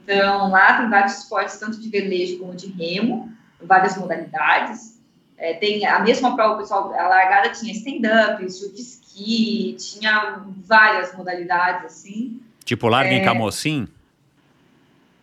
[0.04, 3.30] Então lá tem vários esportes, tanto de velejo como de remo,
[3.62, 4.98] várias modalidades.
[5.38, 12.40] É, tem a mesma prova, pessoal, a largada tinha stand-up, ski, tinha várias modalidades, assim.
[12.64, 13.86] Tipo larga é, em camocim?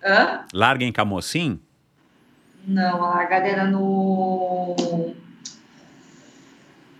[0.05, 0.45] Hã?
[0.53, 1.59] Larga em Camocim?
[2.67, 5.17] Não, a largada era no.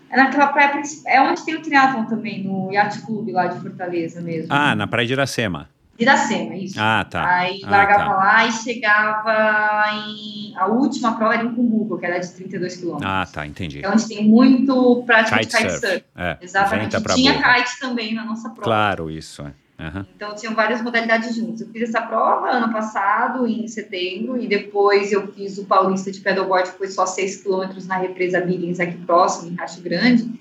[0.09, 1.11] É naquela praia principal.
[1.11, 4.47] É onde tem o triatlon também, no Yacht Club lá de Fortaleza mesmo.
[4.49, 5.69] Ah, na praia de Iracema.
[5.99, 6.79] Iracema, isso.
[6.79, 7.27] Ah, tá.
[7.27, 8.15] Aí ah, largava tá.
[8.15, 10.53] lá e chegava em.
[10.55, 13.11] A última prova era em Cumbuco, que era de 32 quilômetros.
[13.11, 13.83] Ah, tá, entendi.
[13.83, 15.87] É onde tem muito prática kite de kitesurf.
[15.87, 16.05] Surf.
[16.15, 17.03] É, Exatamente.
[17.15, 18.63] Tinha kite também na nossa prova.
[18.63, 19.41] Claro, isso.
[19.41, 19.51] É.
[19.79, 20.05] Uhum.
[20.15, 21.61] Então, tinham várias modalidades juntas.
[21.61, 26.19] Eu fiz essa prova ano passado, em setembro, e depois eu fiz o Paulista de
[26.19, 30.31] Pedalboard, que foi só 6 quilômetros na represa Biggins, aqui próximo, em Racho Grande,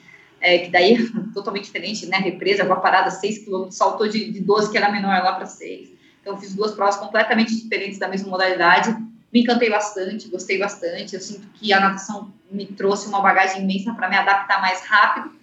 [0.40, 0.98] é, que daí é
[1.34, 2.16] totalmente diferente, né?
[2.16, 5.90] Represa, uma parada 6 quilômetros, saltou de, de 12, que era menor, lá para 6.
[6.22, 8.96] Então, fiz duas provas completamente diferentes da mesma modalidade.
[9.32, 11.14] Me encantei bastante, gostei bastante.
[11.14, 15.36] Eu sinto que a natação me trouxe uma bagagem imensa para me adaptar mais rápido.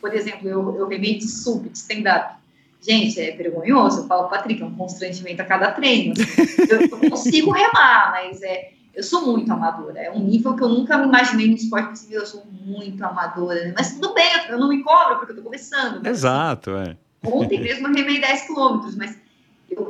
[0.00, 2.39] Por exemplo, eu, eu remei de sub, de stand-up
[2.80, 4.00] Gente, é vergonhoso.
[4.00, 6.12] Eu falo, Patrick, é um constrangimento a cada treino.
[6.12, 6.62] Assim.
[6.70, 10.00] Eu, eu, consigo remar, mas é, eu sou muito amadora.
[10.00, 12.20] É um nível que eu nunca me imaginei no esporte civil.
[12.20, 13.64] Eu sou muito amadora.
[13.64, 13.74] Né?
[13.76, 16.04] Mas tudo bem, eu não me cobro porque eu tô começando.
[16.06, 16.96] Exato, é.
[17.24, 19.16] Ontem mesmo eu remei 10 quilômetros, mas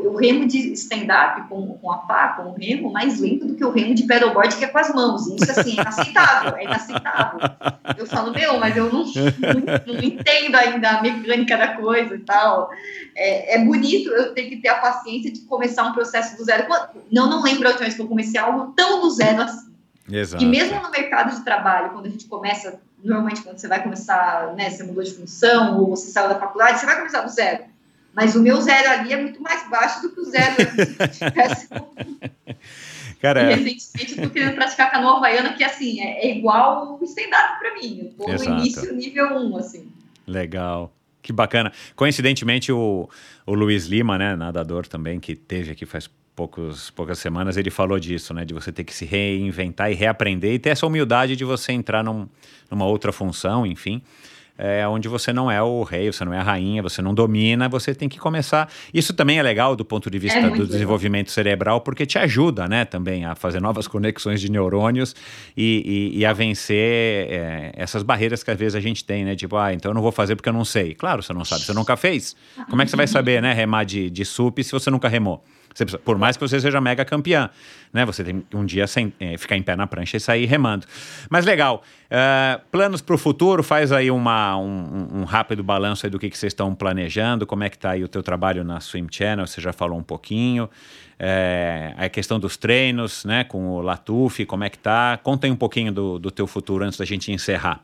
[0.02, 3.64] eu remo de stand-up com, com a pá, com o remo, mais lento do que
[3.64, 5.26] o remo de pedalboard, que é com as mãos.
[5.26, 7.40] Isso, assim, é inaceitável, é inaceitável.
[7.96, 12.20] Eu falo, meu, mas eu não, não, não entendo ainda a mecânica da coisa e
[12.20, 12.70] tal.
[13.16, 16.66] É, é, bonito, eu tenho que ter a paciência de começar um processo do zero.
[17.10, 19.70] Não, não lembro a última vez que eu comecei algo tão do zero assim.
[20.10, 20.42] Exato.
[20.42, 24.54] E mesmo no mercado de trabalho, quando a gente começa, normalmente quando você vai começar,
[24.56, 27.69] né, você mudou de função, ou você saiu da faculdade, você vai começar do zero
[28.14, 30.56] mas o meu zero ali é muito mais baixo do que o zero
[33.20, 37.04] Cara, e recentemente eu tô querendo praticar canoa havaiana, que assim, é, é igual o
[37.04, 37.98] stand-up pra mim.
[38.02, 38.50] Eu tô Exato.
[38.50, 39.92] no início nível 1, assim.
[40.26, 40.90] Legal.
[41.20, 41.70] Que bacana.
[41.94, 43.10] Coincidentemente, o,
[43.44, 48.00] o Luiz Lima, né, nadador também, que teve aqui faz poucos, poucas semanas, ele falou
[48.00, 48.42] disso, né?
[48.46, 52.02] De você ter que se reinventar e reaprender e ter essa humildade de você entrar
[52.02, 52.26] num,
[52.70, 54.02] numa outra função, enfim
[54.60, 57.66] é, onde você não é o rei, você não é a rainha, você não domina,
[57.66, 58.70] você tem que começar.
[58.92, 61.34] Isso também é legal do ponto de vista é do desenvolvimento legal.
[61.34, 65.16] cerebral, porque te ajuda, né, também a fazer novas conexões de neurônios
[65.56, 66.76] e, e, e a vencer
[67.30, 69.34] é, essas barreiras que às vezes a gente tem, né?
[69.34, 70.94] Tipo, ah, então eu não vou fazer porque eu não sei.
[70.94, 72.36] Claro, você não sabe, você nunca fez.
[72.68, 75.42] Como é que você vai saber, né, remar de, de sup se você nunca remou?
[75.70, 77.48] Precisa, por mais que você seja mega campeã,
[77.92, 78.04] né?
[78.04, 80.84] Você tem um dia sem é, ficar em pé na prancha e sair remando.
[81.30, 81.82] Mas legal.
[82.06, 83.62] Uh, planos para o futuro?
[83.62, 87.46] Faz aí uma, um, um, rápido balanço do que, que vocês estão planejando.
[87.46, 89.46] Como é que está aí o teu trabalho na Swim Channel?
[89.46, 90.68] Você já falou um pouquinho.
[91.18, 93.44] É, a questão dos treinos, né?
[93.44, 95.18] Com o Latuf, como é que tá?
[95.22, 97.80] Conta aí um pouquinho do, do teu futuro antes da gente encerrar.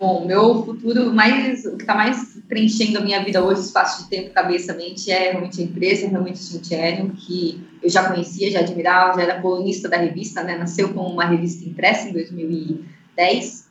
[0.00, 4.08] Bom, meu futuro mais, o que está mais preenchendo a minha vida hoje, espaço de
[4.08, 8.60] tempo, cabeça, mente, é realmente a empresa, realmente o Cintiano, que eu já conhecia, já
[8.60, 10.56] admirava, já era colunista da revista, né?
[10.56, 13.68] Nasceu como uma revista impressa em 2010,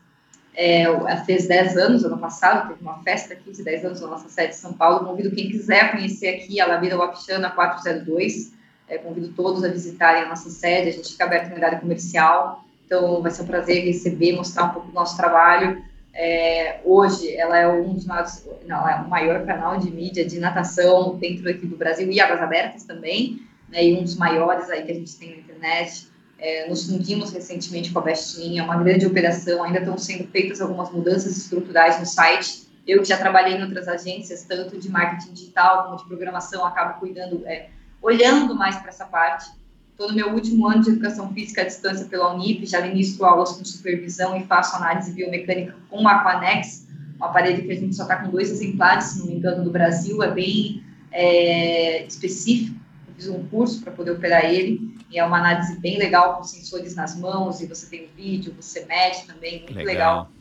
[0.53, 0.85] é,
[1.26, 4.49] fez 10 anos ano passado, teve uma festa aqui de 10 anos na nossa sede
[4.49, 5.07] de São Paulo.
[5.07, 8.53] Convido quem quiser conhecer aqui a Alameda Wapixana 402.
[8.88, 10.89] É, convido todos a visitarem a nossa sede.
[10.89, 14.69] A gente fica aberto em horário comercial, então vai ser um prazer receber, mostrar um
[14.69, 15.89] pouco do nosso trabalho.
[16.22, 20.38] É, hoje ela é um dos maiores, não, é o maior canal de mídia de
[20.38, 24.84] natação dentro aqui do Brasil e águas abertas também, né, e um dos maiores aí
[24.84, 26.10] que a gente tem na internet.
[26.38, 30.91] É, nos fundimos recentemente com a Bestinha, uma grande operação, ainda estão sendo feitas algumas
[30.91, 32.68] mudanças estruturais no site.
[32.86, 37.00] Eu que já trabalhei em outras agências, tanto de marketing digital como de programação, acabo
[37.00, 37.70] cuidando, é,
[38.02, 39.50] olhando mais para essa parte.
[39.99, 43.51] Estou no meu último ano de educação física à distância pela Unip, já ministro aulas
[43.51, 46.88] com supervisão e faço análise biomecânica com a Aquanex,
[47.19, 49.69] um aparelho que a gente só está com dois exemplares, se não me engano, do
[49.69, 50.81] Brasil, é bem
[51.11, 52.80] é, específico.
[53.09, 54.80] Eu fiz um curso para poder operar ele,
[55.11, 58.55] e é uma análise bem legal, com sensores nas mãos, e você tem o vídeo,
[58.55, 59.85] você mede também, muito legal.
[59.85, 60.31] legal.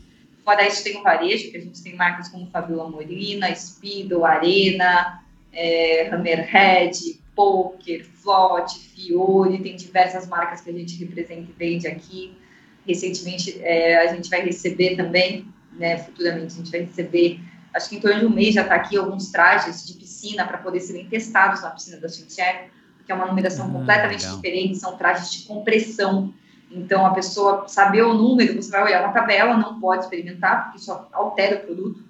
[0.45, 5.21] Fora isso, tem o varejo, que a gente tem marcas como Fabiola Morina, Speedo, Arena,
[5.53, 12.37] é, Hammerhead, Poker, Flot, Fiore, tem diversas marcas que a gente representa e vende aqui.
[12.85, 17.39] Recentemente, é, a gente vai receber também, né, futuramente, a gente vai receber,
[17.73, 20.59] acho que em torno de um mês já está aqui, alguns trajes de piscina para
[20.59, 22.71] poder serem testados na piscina da Chinchero,
[23.07, 24.37] que é uma numeração ah, completamente legal.
[24.37, 26.35] diferente, são trajes de compressão.
[26.69, 30.79] Então, a pessoa saber o número, você vai olhar na tabela, não pode experimentar, porque
[30.79, 32.08] isso altera o produto.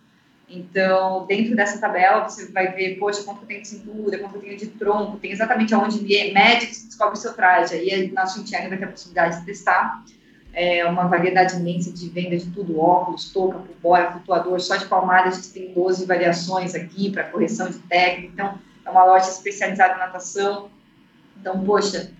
[0.51, 4.41] Então, dentro dessa tabela, você vai ver, poxa, quanto eu tenho de cintura, quanto eu
[4.41, 7.75] tenho de tronco, tem exatamente aonde mede, você descobre o seu traje.
[7.75, 10.03] Aí, na Xinjiang vai ter a possibilidade de testar.
[10.55, 15.29] É, uma variedade imensa de venda de tudo, óculos, touca, pupóia, flutuador, só de palmada
[15.29, 19.95] a gente tem 12 variações aqui para correção de técnica, então é uma loja especializada
[19.95, 20.71] em natação,
[21.39, 22.11] então, poxa,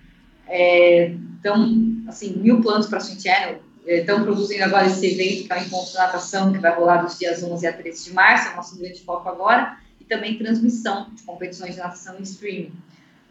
[0.47, 1.07] é,
[1.39, 5.65] então, assim, mil planos para a Xinjiang, estão produzindo agora esse evento que é o
[5.65, 8.55] Encontro de Natação, que vai rolar dos dias 11 a 13 de março, é o
[8.55, 12.73] nosso grande foco agora, e também transmissão de competições de natação em streaming.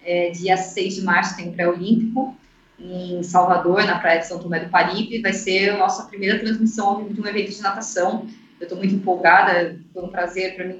[0.04, 2.36] É, dia 6 de março tem o pré-olímpico,
[2.78, 7.08] em Salvador, na praia de São Tomé do Paripe, vai ser a nossa primeira transmissão
[7.08, 8.26] de um evento de natação.
[8.60, 10.78] Eu estou muito empolgada, foi um prazer para mim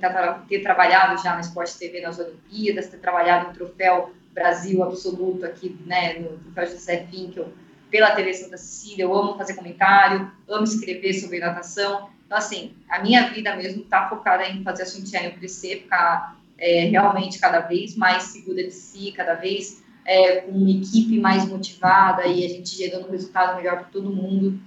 [0.48, 5.76] ter trabalhado já na Sport TV nas Olimpíadas, ter trabalhado no Troféu Brasil Absoluto aqui,
[5.86, 7.48] né, no Troféu José Finkel,
[7.90, 12.08] pela TV Santa Cecília, eu amo fazer comentário, amo escrever sobre natação.
[12.26, 16.84] Então, assim, a minha vida mesmo está focada em fazer a Cintiane crescer, ficar é,
[16.84, 22.26] realmente cada vez mais segura de si, cada vez é, com uma equipe mais motivada
[22.26, 24.58] e a gente gerando um resultado melhor para todo mundo.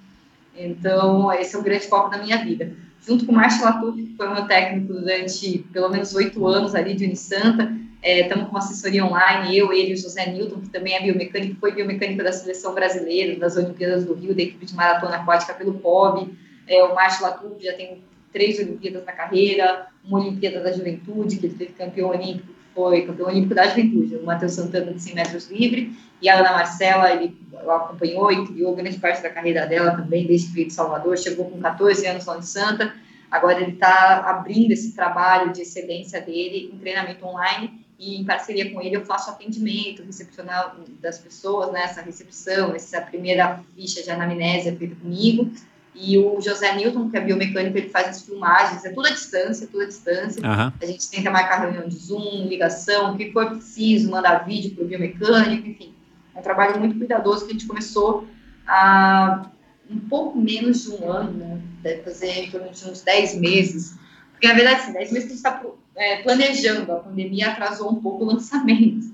[0.56, 2.74] Então, esse é o grande foco da minha vida.
[3.06, 6.94] Junto com o Márcio Latuf, que foi meu técnico durante pelo menos oito anos ali
[6.94, 7.72] de Unisanta,
[8.04, 11.60] Estamos é, com assessoria online, eu, ele e o José Newton, que também é biomecânico,
[11.60, 15.76] foi biomecânico da seleção brasileira, das Olimpíadas do Rio, da equipe de maratona aquática pelo
[15.76, 16.34] POB.
[16.68, 18.04] É, o Márcio Latuf já tem
[18.34, 23.28] três Olimpíadas na carreira, uma Olimpíada da Juventude, que ele teve campeão olímpico, foi campeão
[23.28, 25.92] olímpico da Juventude, o Matheus Santana de 100 metros livre,
[26.22, 27.38] e a Ana Marcela, ele
[27.68, 31.46] acompanhou e criou grande parte da carreira dela também, desde que veio de Salvador, chegou
[31.52, 32.96] com 14 anos lá em Santa,
[33.30, 38.72] agora ele está abrindo esse trabalho de excelência dele em treinamento online, e em parceria
[38.72, 44.10] com ele eu faço atendimento recepcional das pessoas, né, essa recepção, essa primeira ficha de
[44.10, 45.52] anamnese é feita comigo,
[45.94, 49.68] e o José Newton, que é biomecânico, ele faz as filmagens, é tudo à distância,
[49.68, 50.72] tudo à distância, uhum.
[50.82, 54.84] a gente tenta marcar reunião de Zoom, ligação, o que for preciso, mandar vídeo para
[54.84, 55.94] o biomecânico, enfim,
[56.34, 58.28] é um trabalho muito cuidadoso que a gente começou
[58.66, 59.46] há
[59.88, 63.96] um pouco menos de um ano, né, deve fazer em torno de uns 10 meses,
[64.32, 65.52] porque na verdade, assim, 10 meses que a gente está
[65.96, 66.92] é, planejando.
[66.92, 69.12] A pandemia atrasou um pouco o lançamento.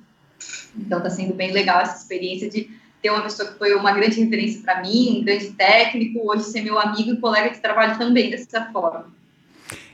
[0.78, 2.70] Então, está sendo bem legal essa experiência de
[3.02, 6.62] ter uma pessoa que foi uma grande referência para mim, um grande técnico, hoje ser
[6.62, 9.06] meu amigo e colega de trabalho também dessa forma.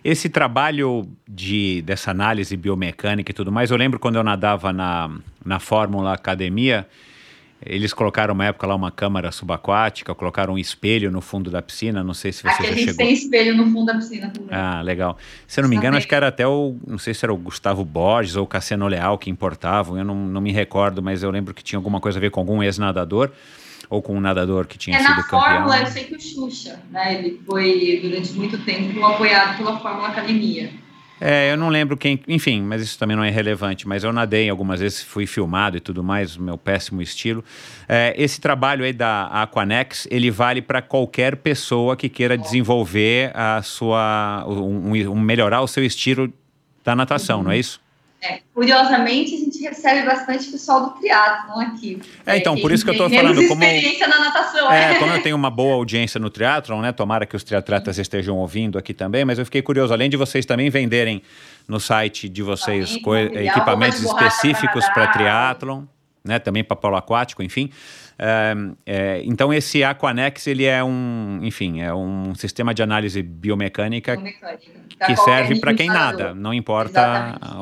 [0.03, 5.09] Esse trabalho de, dessa análise biomecânica e tudo mais, eu lembro quando eu nadava na,
[5.45, 6.87] na Fórmula Academia,
[7.65, 12.03] eles colocaram uma época lá uma câmara subaquática, colocaram um espelho no fundo da piscina.
[12.03, 12.97] Não sei se você Aqui já a gente chegou.
[12.97, 14.49] tem espelho no fundo da piscina também.
[14.51, 15.17] Ah, legal.
[15.47, 16.75] Se eu não me engano, acho que era até o.
[16.85, 19.97] Não sei se era o Gustavo Borges ou o Cassiano Leal que importavam.
[19.97, 22.39] Eu não, não me recordo, mas eu lembro que tinha alguma coisa a ver com
[22.39, 23.31] algum ex-nadador
[23.89, 25.39] ou com um nadador que tinha é, sido campeão.
[25.39, 27.15] Na Fórmula, eu sei que o Xuxa, né?
[27.15, 30.71] Ele foi durante muito tempo apoiado pela Fórmula Academia.
[31.21, 33.87] É, eu não lembro quem, enfim, mas isso também não é relevante.
[33.87, 37.43] Mas eu nadei algumas vezes, fui filmado e tudo mais, meu péssimo estilo.
[37.87, 43.61] É, esse trabalho aí da Aquanex, ele vale para qualquer pessoa que queira desenvolver a
[43.61, 46.31] sua, um, um, melhorar o seu estilo
[46.83, 47.43] da natação, uhum.
[47.45, 47.82] não é isso?
[48.23, 52.01] É, curiosamente, a gente recebe bastante pessoal do triatlon aqui.
[52.25, 53.45] É, então, por isso que eu estou falando.
[53.49, 54.71] Como, experiência na natação.
[54.71, 56.93] É, é, como eu tenho uma boa audiência no triatlon, né?
[56.93, 60.45] Tomara que os triatletas estejam ouvindo aqui também, mas eu fiquei curioso, além de vocês
[60.45, 61.21] também venderem
[61.67, 62.97] no site de vocês
[63.33, 65.83] equipamentos específicos para triatlon,
[66.23, 66.39] né?
[66.39, 67.69] Também para polo aquático, enfim.
[68.17, 68.53] É,
[68.85, 75.05] é, então esse Aquanex ele é um, enfim, é um sistema de análise biomecânica, biomecânica.
[75.05, 77.59] que serve para quem nada, não importa a,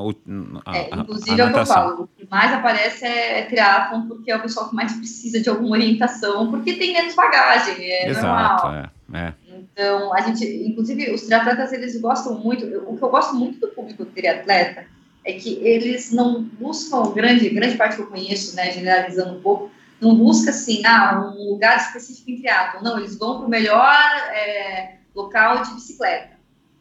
[0.65, 3.40] a, é, Inclusive a, a é o que eu falo, o que mais aparece é,
[3.40, 7.15] é triatlon porque é o pessoal que mais precisa de alguma orientação, porque tem menos
[7.15, 8.90] bagagem, é Exato, normal.
[9.14, 9.34] É, é.
[9.48, 13.68] Então, a gente, inclusive, os triatletas, eles gostam muito, o que eu gosto muito do
[13.69, 14.86] público triatleta
[15.23, 19.72] é que eles não buscam, grande, grande parte que eu conheço, né, generalizando um pouco,
[20.02, 22.84] não busca assim, ah, um lugar específico em triatlo.
[22.84, 23.95] Não, eles vão para o melhor
[24.34, 26.32] é, local de bicicleta,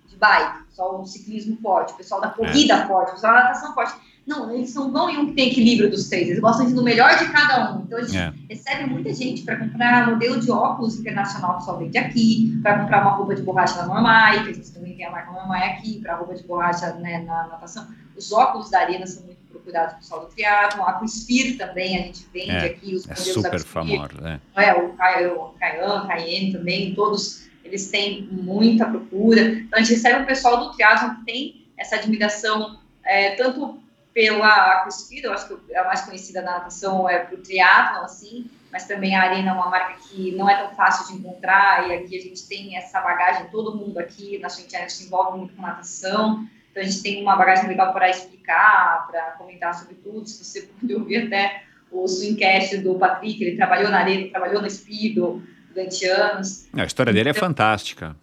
[0.08, 2.86] de bike, só o ciclismo forte, o pessoal da corrida é.
[2.86, 3.94] forte, o pessoal da natação forte.
[4.26, 6.74] Não, eles não vão em um que tem equilíbrio dos três, eles gostam de ir
[6.74, 7.82] no melhor de cada um.
[7.82, 8.32] Então, gente é.
[8.48, 13.02] recebe muita gente para comprar modelo de óculos internacional que só vende aqui, para comprar
[13.02, 16.00] uma roupa de borracha da Normai, que a gente também tem a marca Normai aqui,
[16.00, 17.88] para roupa de borracha né, na natação.
[18.16, 21.96] Os óculos da arena são muito cuidado com o sol do triatlon, a Aquasphere também
[21.96, 24.64] a gente vende é, aqui, os é super famoso, é.
[24.64, 29.40] é o Caian, Cayenne também, todos eles têm muita procura.
[29.40, 33.80] Então, a gente recebe um pessoal do triatlon que tem essa admiração, é, tanto
[34.12, 38.50] pela Aquasphere, eu acho que a mais conhecida da natação é para o triatlon, assim,
[38.72, 41.94] mas também a Arena é uma marca que não é tão fácil de encontrar, e
[41.94, 45.62] aqui a gente tem essa bagagem, todo mundo aqui na Swing se envolve muito com
[45.62, 50.26] natação, então a gente tem uma bagagem legal para explicar, para comentar sobre tudo.
[50.26, 54.70] Se você puder ouvir até o swingcast do Patrick, ele trabalhou na arena, trabalhou no
[54.70, 56.68] Speedo durante anos.
[56.72, 58.16] A história dele é então, fantástica.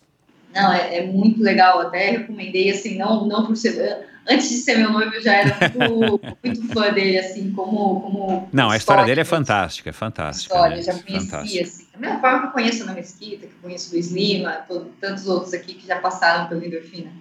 [0.56, 1.82] Não, é, é, muito legal.
[1.82, 4.08] Até recomendei, assim, não, não por ser.
[4.30, 8.02] Antes de ser meu noivo, eu já era muito, muito fã dele, assim, como.
[8.02, 10.54] como não, a história dele é fantástica, é fantástica.
[10.54, 10.82] História, né?
[10.82, 11.64] já conhecia, Fantástico.
[11.64, 11.88] assim.
[11.94, 14.66] Da mesma forma que eu conheço na Mesquita, que eu conheço o Lima,
[15.00, 17.12] tantos outros aqui que já passaram pelo Endorfina.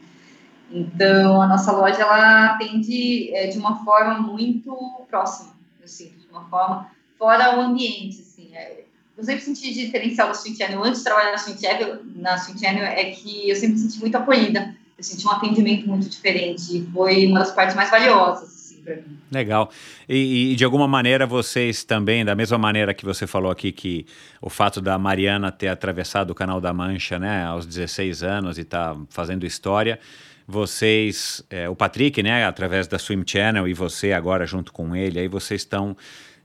[0.70, 6.26] Então, a nossa loja ela atende é, de uma forma muito próxima, eu sinto, de
[6.30, 8.50] uma forma fora o ambiente, assim.
[8.54, 8.84] É,
[9.16, 13.56] eu sempre senti diferencial da Swing antes de trabalhar na Swing na é que eu
[13.56, 17.90] sempre senti muito acolhida, eu senti um atendimento muito diferente, foi uma das partes mais
[17.90, 19.18] valiosas, assim, para mim.
[19.30, 19.70] Legal.
[20.06, 24.04] E, e, de alguma maneira vocês também, da mesma maneira que você falou aqui que
[24.40, 28.64] o fato da Mariana ter atravessado o Canal da Mancha, né, aos 16 anos e
[28.64, 29.98] tá fazendo história,
[30.46, 35.18] vocês, é, o Patrick, né, através da Swim Channel e você agora junto com ele,
[35.18, 35.96] aí vocês estão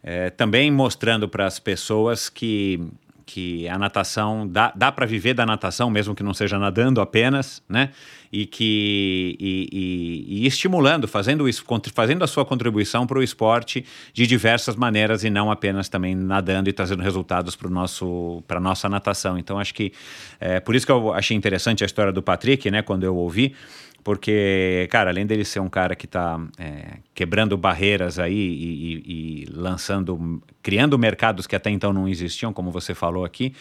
[0.03, 2.80] é, também mostrando para as pessoas que
[3.23, 7.64] que a natação dá, dá para viver da natação, mesmo que não seja nadando apenas,
[7.69, 7.91] né?
[8.30, 11.64] E que e, e, e estimulando, fazendo isso,
[11.94, 16.69] fazendo a sua contribuição para o esporte de diversas maneiras e não apenas também nadando
[16.69, 19.38] e trazendo resultados para nosso para nossa natação.
[19.38, 19.94] Então acho que
[20.38, 22.82] é por isso que eu achei interessante a história do Patrick, né?
[22.82, 23.56] Quando eu ouvi
[24.03, 29.44] porque, cara, além dele ser um cara que está é, quebrando barreiras aí e, e,
[29.44, 33.53] e, lançando, criando mercados que até então não existiam, como você falou aqui,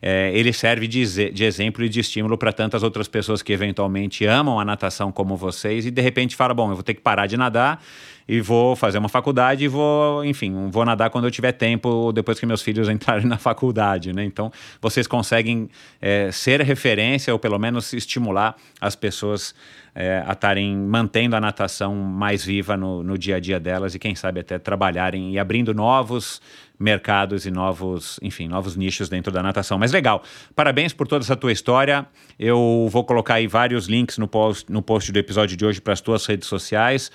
[0.00, 4.24] é, ele serve de, de, exemplo e de estímulo para tantas outras pessoas que eventualmente
[4.24, 7.26] amam a natação como vocês e de repente fala, bom, eu vou ter que parar
[7.26, 7.82] de nadar
[8.28, 12.38] e vou fazer uma faculdade e vou, enfim, vou nadar quando eu tiver tempo, depois
[12.38, 14.22] que meus filhos entrarem na faculdade, né?
[14.22, 14.52] Então,
[14.82, 15.70] vocês conseguem
[16.00, 19.54] é, ser referência ou pelo menos estimular as pessoas
[20.00, 23.98] é, a estarem mantendo a natação mais viva no, no dia a dia delas e
[23.98, 26.40] quem sabe até trabalharem e abrindo novos
[26.78, 29.76] mercados e novos, enfim, novos nichos dentro da natação.
[29.76, 30.22] Mas legal,
[30.54, 32.06] parabéns por toda essa tua história.
[32.38, 35.94] Eu vou colocar aí vários links no post, no post do episódio de hoje para
[35.94, 37.10] as tuas redes sociais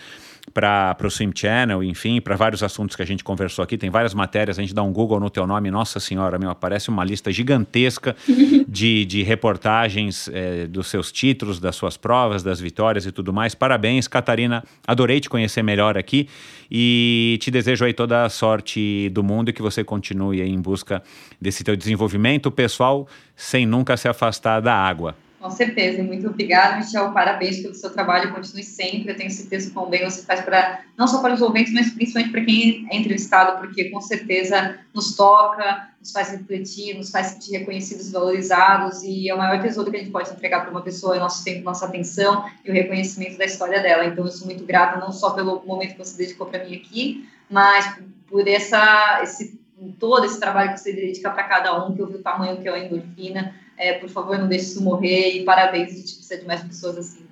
[0.52, 3.78] para o Swim Channel, enfim, para vários assuntos que a gente conversou aqui.
[3.78, 6.90] Tem várias matérias, a gente dá um Google no teu nome, nossa senhora, meu, aparece
[6.90, 8.16] uma lista gigantesca
[8.68, 13.56] de, de reportagens é, dos seus títulos, das suas provas, das vitórias e tudo mais.
[13.56, 14.64] Parabéns, Catarina.
[14.86, 16.28] Adorei te conhecer melhor aqui
[16.70, 21.02] e te desejo aí toda a sorte do mundo e que você continue em busca
[21.40, 25.16] desse teu desenvolvimento pessoal sem nunca se afastar da água.
[25.44, 27.12] Com certeza, muito obrigada, Michel.
[27.12, 29.12] Parabéns pelo seu trabalho, continue sempre.
[29.12, 31.90] Eu tenho certeza que o bem você faz para não só para os ouvintes, mas
[31.90, 37.28] principalmente para quem é entrevistado, porque com certeza nos toca, nos faz refletir, nos faz
[37.28, 40.82] sentir reconhecidos, valorizados, e é o maior tesouro que a gente pode entregar para uma
[40.82, 44.06] pessoa é nosso tempo, nossa atenção e o reconhecimento da história dela.
[44.06, 47.28] Então, eu sou muito grata não só pelo momento que você dedicou para mim aqui,
[47.50, 48.00] mas
[48.30, 49.62] por essa, esse
[50.00, 52.70] todo esse trabalho que você dedica para cada um, que eu vi o tamanho que
[52.70, 56.38] é a endorfina é, por favor, não deixe isso morrer e parabéns, a gente precisa
[56.38, 57.24] de mais pessoas assim.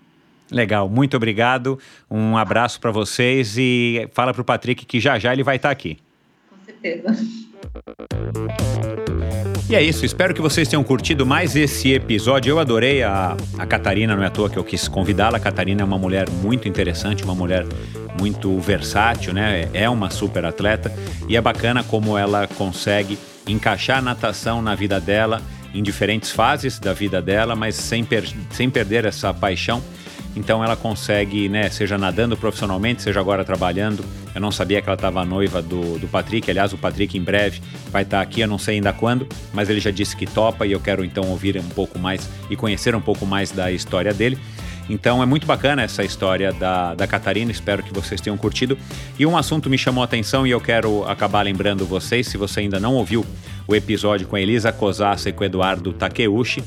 [0.51, 1.79] Legal, muito obrigado.
[2.09, 5.69] Um abraço para vocês e fala para o Patrick que já já ele vai estar
[5.69, 5.97] tá aqui.
[6.49, 7.15] Com certeza.
[9.69, 12.51] E é isso, espero que vocês tenham curtido mais esse episódio.
[12.51, 15.37] Eu adorei a, a Catarina, não é à toa que eu quis convidá-la.
[15.37, 17.65] A Catarina é uma mulher muito interessante, uma mulher
[18.19, 19.69] muito versátil, né?
[19.73, 20.93] É uma super atleta
[21.29, 25.41] e é bacana como ela consegue encaixar a natação na vida dela
[25.73, 29.81] em diferentes fases da vida dela, mas sem, per sem perder essa paixão.
[30.35, 34.03] Então ela consegue, né, seja nadando profissionalmente, seja agora trabalhando.
[34.33, 36.49] Eu não sabia que ela estava noiva do, do Patrick.
[36.49, 37.61] Aliás, o Patrick em breve
[37.91, 40.65] vai estar tá aqui, eu não sei ainda quando, mas ele já disse que topa
[40.65, 44.13] e eu quero então ouvir um pouco mais e conhecer um pouco mais da história
[44.13, 44.37] dele.
[44.89, 48.77] Então é muito bacana essa história da, da Catarina, espero que vocês tenham curtido.
[49.17, 52.61] E um assunto me chamou a atenção e eu quero acabar lembrando vocês, se você
[52.61, 53.25] ainda não ouviu
[53.67, 56.63] o episódio com a Elisa Kozassa e com o Eduardo Takeuchi,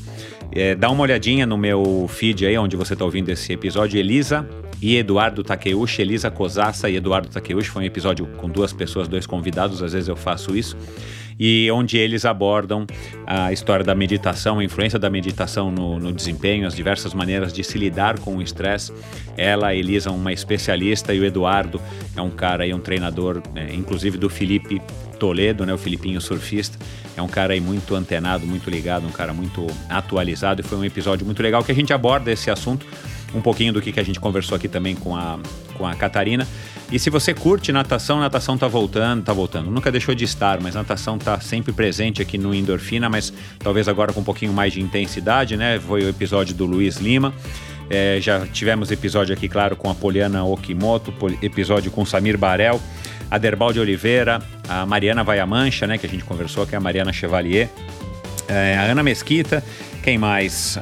[0.51, 4.47] é, dá uma olhadinha no meu feed aí, onde você está ouvindo esse episódio, Elisa
[4.81, 9.25] e Eduardo Takeuchi, Elisa Kozassa e Eduardo Takeuchi, foi um episódio com duas pessoas, dois
[9.25, 10.77] convidados, às vezes eu faço isso
[11.39, 12.85] e onde eles abordam
[13.27, 17.63] a história da meditação, a influência da meditação no, no desempenho, as diversas maneiras de
[17.63, 18.93] se lidar com o estresse.
[19.35, 21.81] Ela, a Elisa, uma especialista, e o Eduardo
[22.15, 24.81] é um cara e um treinador, né, inclusive do Felipe
[25.19, 26.77] Toledo, né, o Filipinho surfista.
[27.17, 30.85] É um cara aí muito antenado, muito ligado, um cara muito atualizado e foi um
[30.85, 32.85] episódio muito legal que a gente aborda esse assunto,
[33.33, 35.39] um pouquinho do que, que a gente conversou aqui também com a,
[35.77, 36.47] com a Catarina.
[36.95, 39.69] E se você curte natação, natação tá voltando, tá voltando.
[39.69, 44.13] Nunca deixou de estar, mas natação tá sempre presente aqui no Endorfina, mas talvez agora
[44.13, 45.77] com um pouquinho mais de intensidade, né?
[45.77, 47.33] Foi o episódio do Luiz Lima.
[47.89, 52.79] É, já tivemos episódio aqui, claro, com a Poliana Okimoto, episódio com Samir Barel,
[53.29, 57.11] a de Oliveira, a Mariana Vaiamancha, né, que a gente conversou, que é a Mariana
[57.11, 57.67] Chevalier,
[58.47, 59.61] é, a Ana Mesquita,
[60.05, 60.77] quem mais?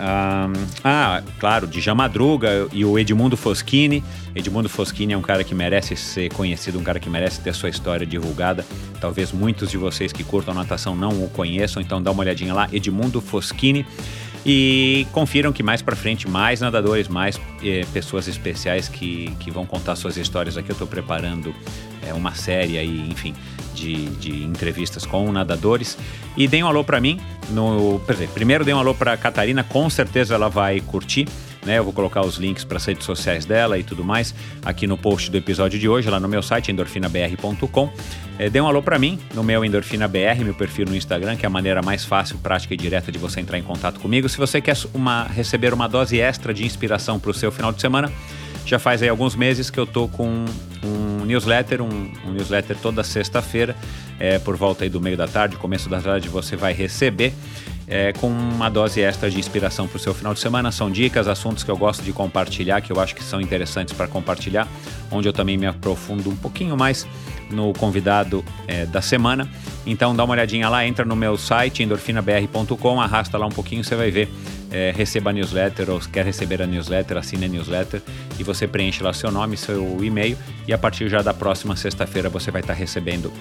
[0.83, 4.03] ah, claro, Djan Madruga e o Edmundo Foschini.
[4.35, 7.69] Edmundo Foschini é um cara que merece ser conhecido, um cara que merece ter sua
[7.69, 8.65] história divulgada.
[8.99, 12.67] Talvez muitos de vocês que curtam natação não o conheçam, então dá uma olhadinha lá,
[12.73, 13.85] Edmundo Foschini.
[14.45, 19.65] E confiram que mais para frente, mais nadadores, mais eh, pessoas especiais que, que vão
[19.65, 20.69] contar suas histórias aqui.
[20.69, 21.55] Eu estou preparando
[22.05, 23.33] é, uma série aí, enfim,
[23.83, 25.97] de, de entrevistas com nadadores.
[26.37, 27.19] E deem um alô para mim.
[27.49, 28.01] No,
[28.33, 31.27] primeiro dê um alô para Catarina, com certeza ela vai curtir.
[31.65, 34.35] Né, eu vou colocar os links para as redes sociais dela e tudo mais
[34.65, 37.89] aqui no post do episódio de hoje, lá no meu site, endorfinabr.com.
[38.37, 41.47] É, dê um alô para mim no meu EndorfinaBR, meu perfil no Instagram, que é
[41.47, 44.27] a maneira mais fácil, prática e direta de você entrar em contato comigo.
[44.27, 47.79] Se você quer uma, receber uma dose extra de inspiração para o seu final de
[47.79, 48.11] semana,
[48.65, 50.45] já faz aí alguns meses que eu tô com
[50.83, 53.75] um newsletter, um, um newsletter toda sexta-feira,
[54.19, 57.33] é, por volta aí do meio da tarde, começo da tarde, você vai receber
[57.87, 60.71] é, com uma dose extra de inspiração para o seu final de semana.
[60.71, 64.07] São dicas, assuntos que eu gosto de compartilhar, que eu acho que são interessantes para
[64.07, 64.67] compartilhar,
[65.11, 67.07] onde eu também me aprofundo um pouquinho mais
[67.49, 69.49] no convidado é, da semana.
[69.85, 73.95] Então dá uma olhadinha lá, entra no meu site endorfinabr.com, arrasta lá um pouquinho, você
[73.95, 74.29] vai ver
[74.73, 78.01] é, receba a newsletter ou quer receber a newsletter, assine a newsletter
[78.39, 80.35] e você preenche lá seu nome, seu e-mail
[80.67, 83.31] e a partir já da próxima sexta-feira você vai estar recebendo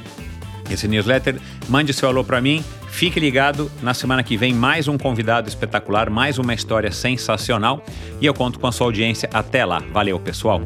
[0.70, 1.36] esse newsletter.
[1.68, 2.62] Mande seu alô para mim.
[2.88, 7.82] Fique ligado, na semana que vem mais um convidado espetacular, mais uma história sensacional
[8.20, 9.82] e eu conto com a sua audiência até lá.
[9.92, 10.60] Valeu, pessoal.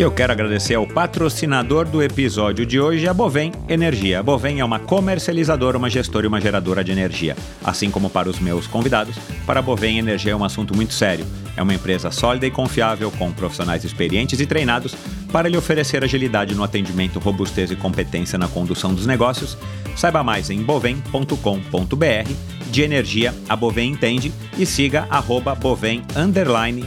[0.00, 4.20] E eu quero agradecer ao patrocinador do episódio de hoje, a Bovem Energia.
[4.20, 7.36] A Bovem é uma comercializadora, uma gestora e uma geradora de energia.
[7.62, 9.14] Assim como para os meus convidados,
[9.44, 11.26] para a Bovem Energia é um assunto muito sério.
[11.54, 14.94] É uma empresa sólida e confiável, com profissionais experientes e treinados
[15.30, 19.58] para lhe oferecer agilidade no atendimento, robustez e competência na condução dos negócios.
[19.94, 22.32] Saiba mais em bovem.com.br.
[22.70, 26.02] De energia, a Bovem entende e siga arroba Bovem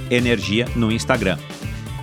[0.10, 1.38] Energia no Instagram.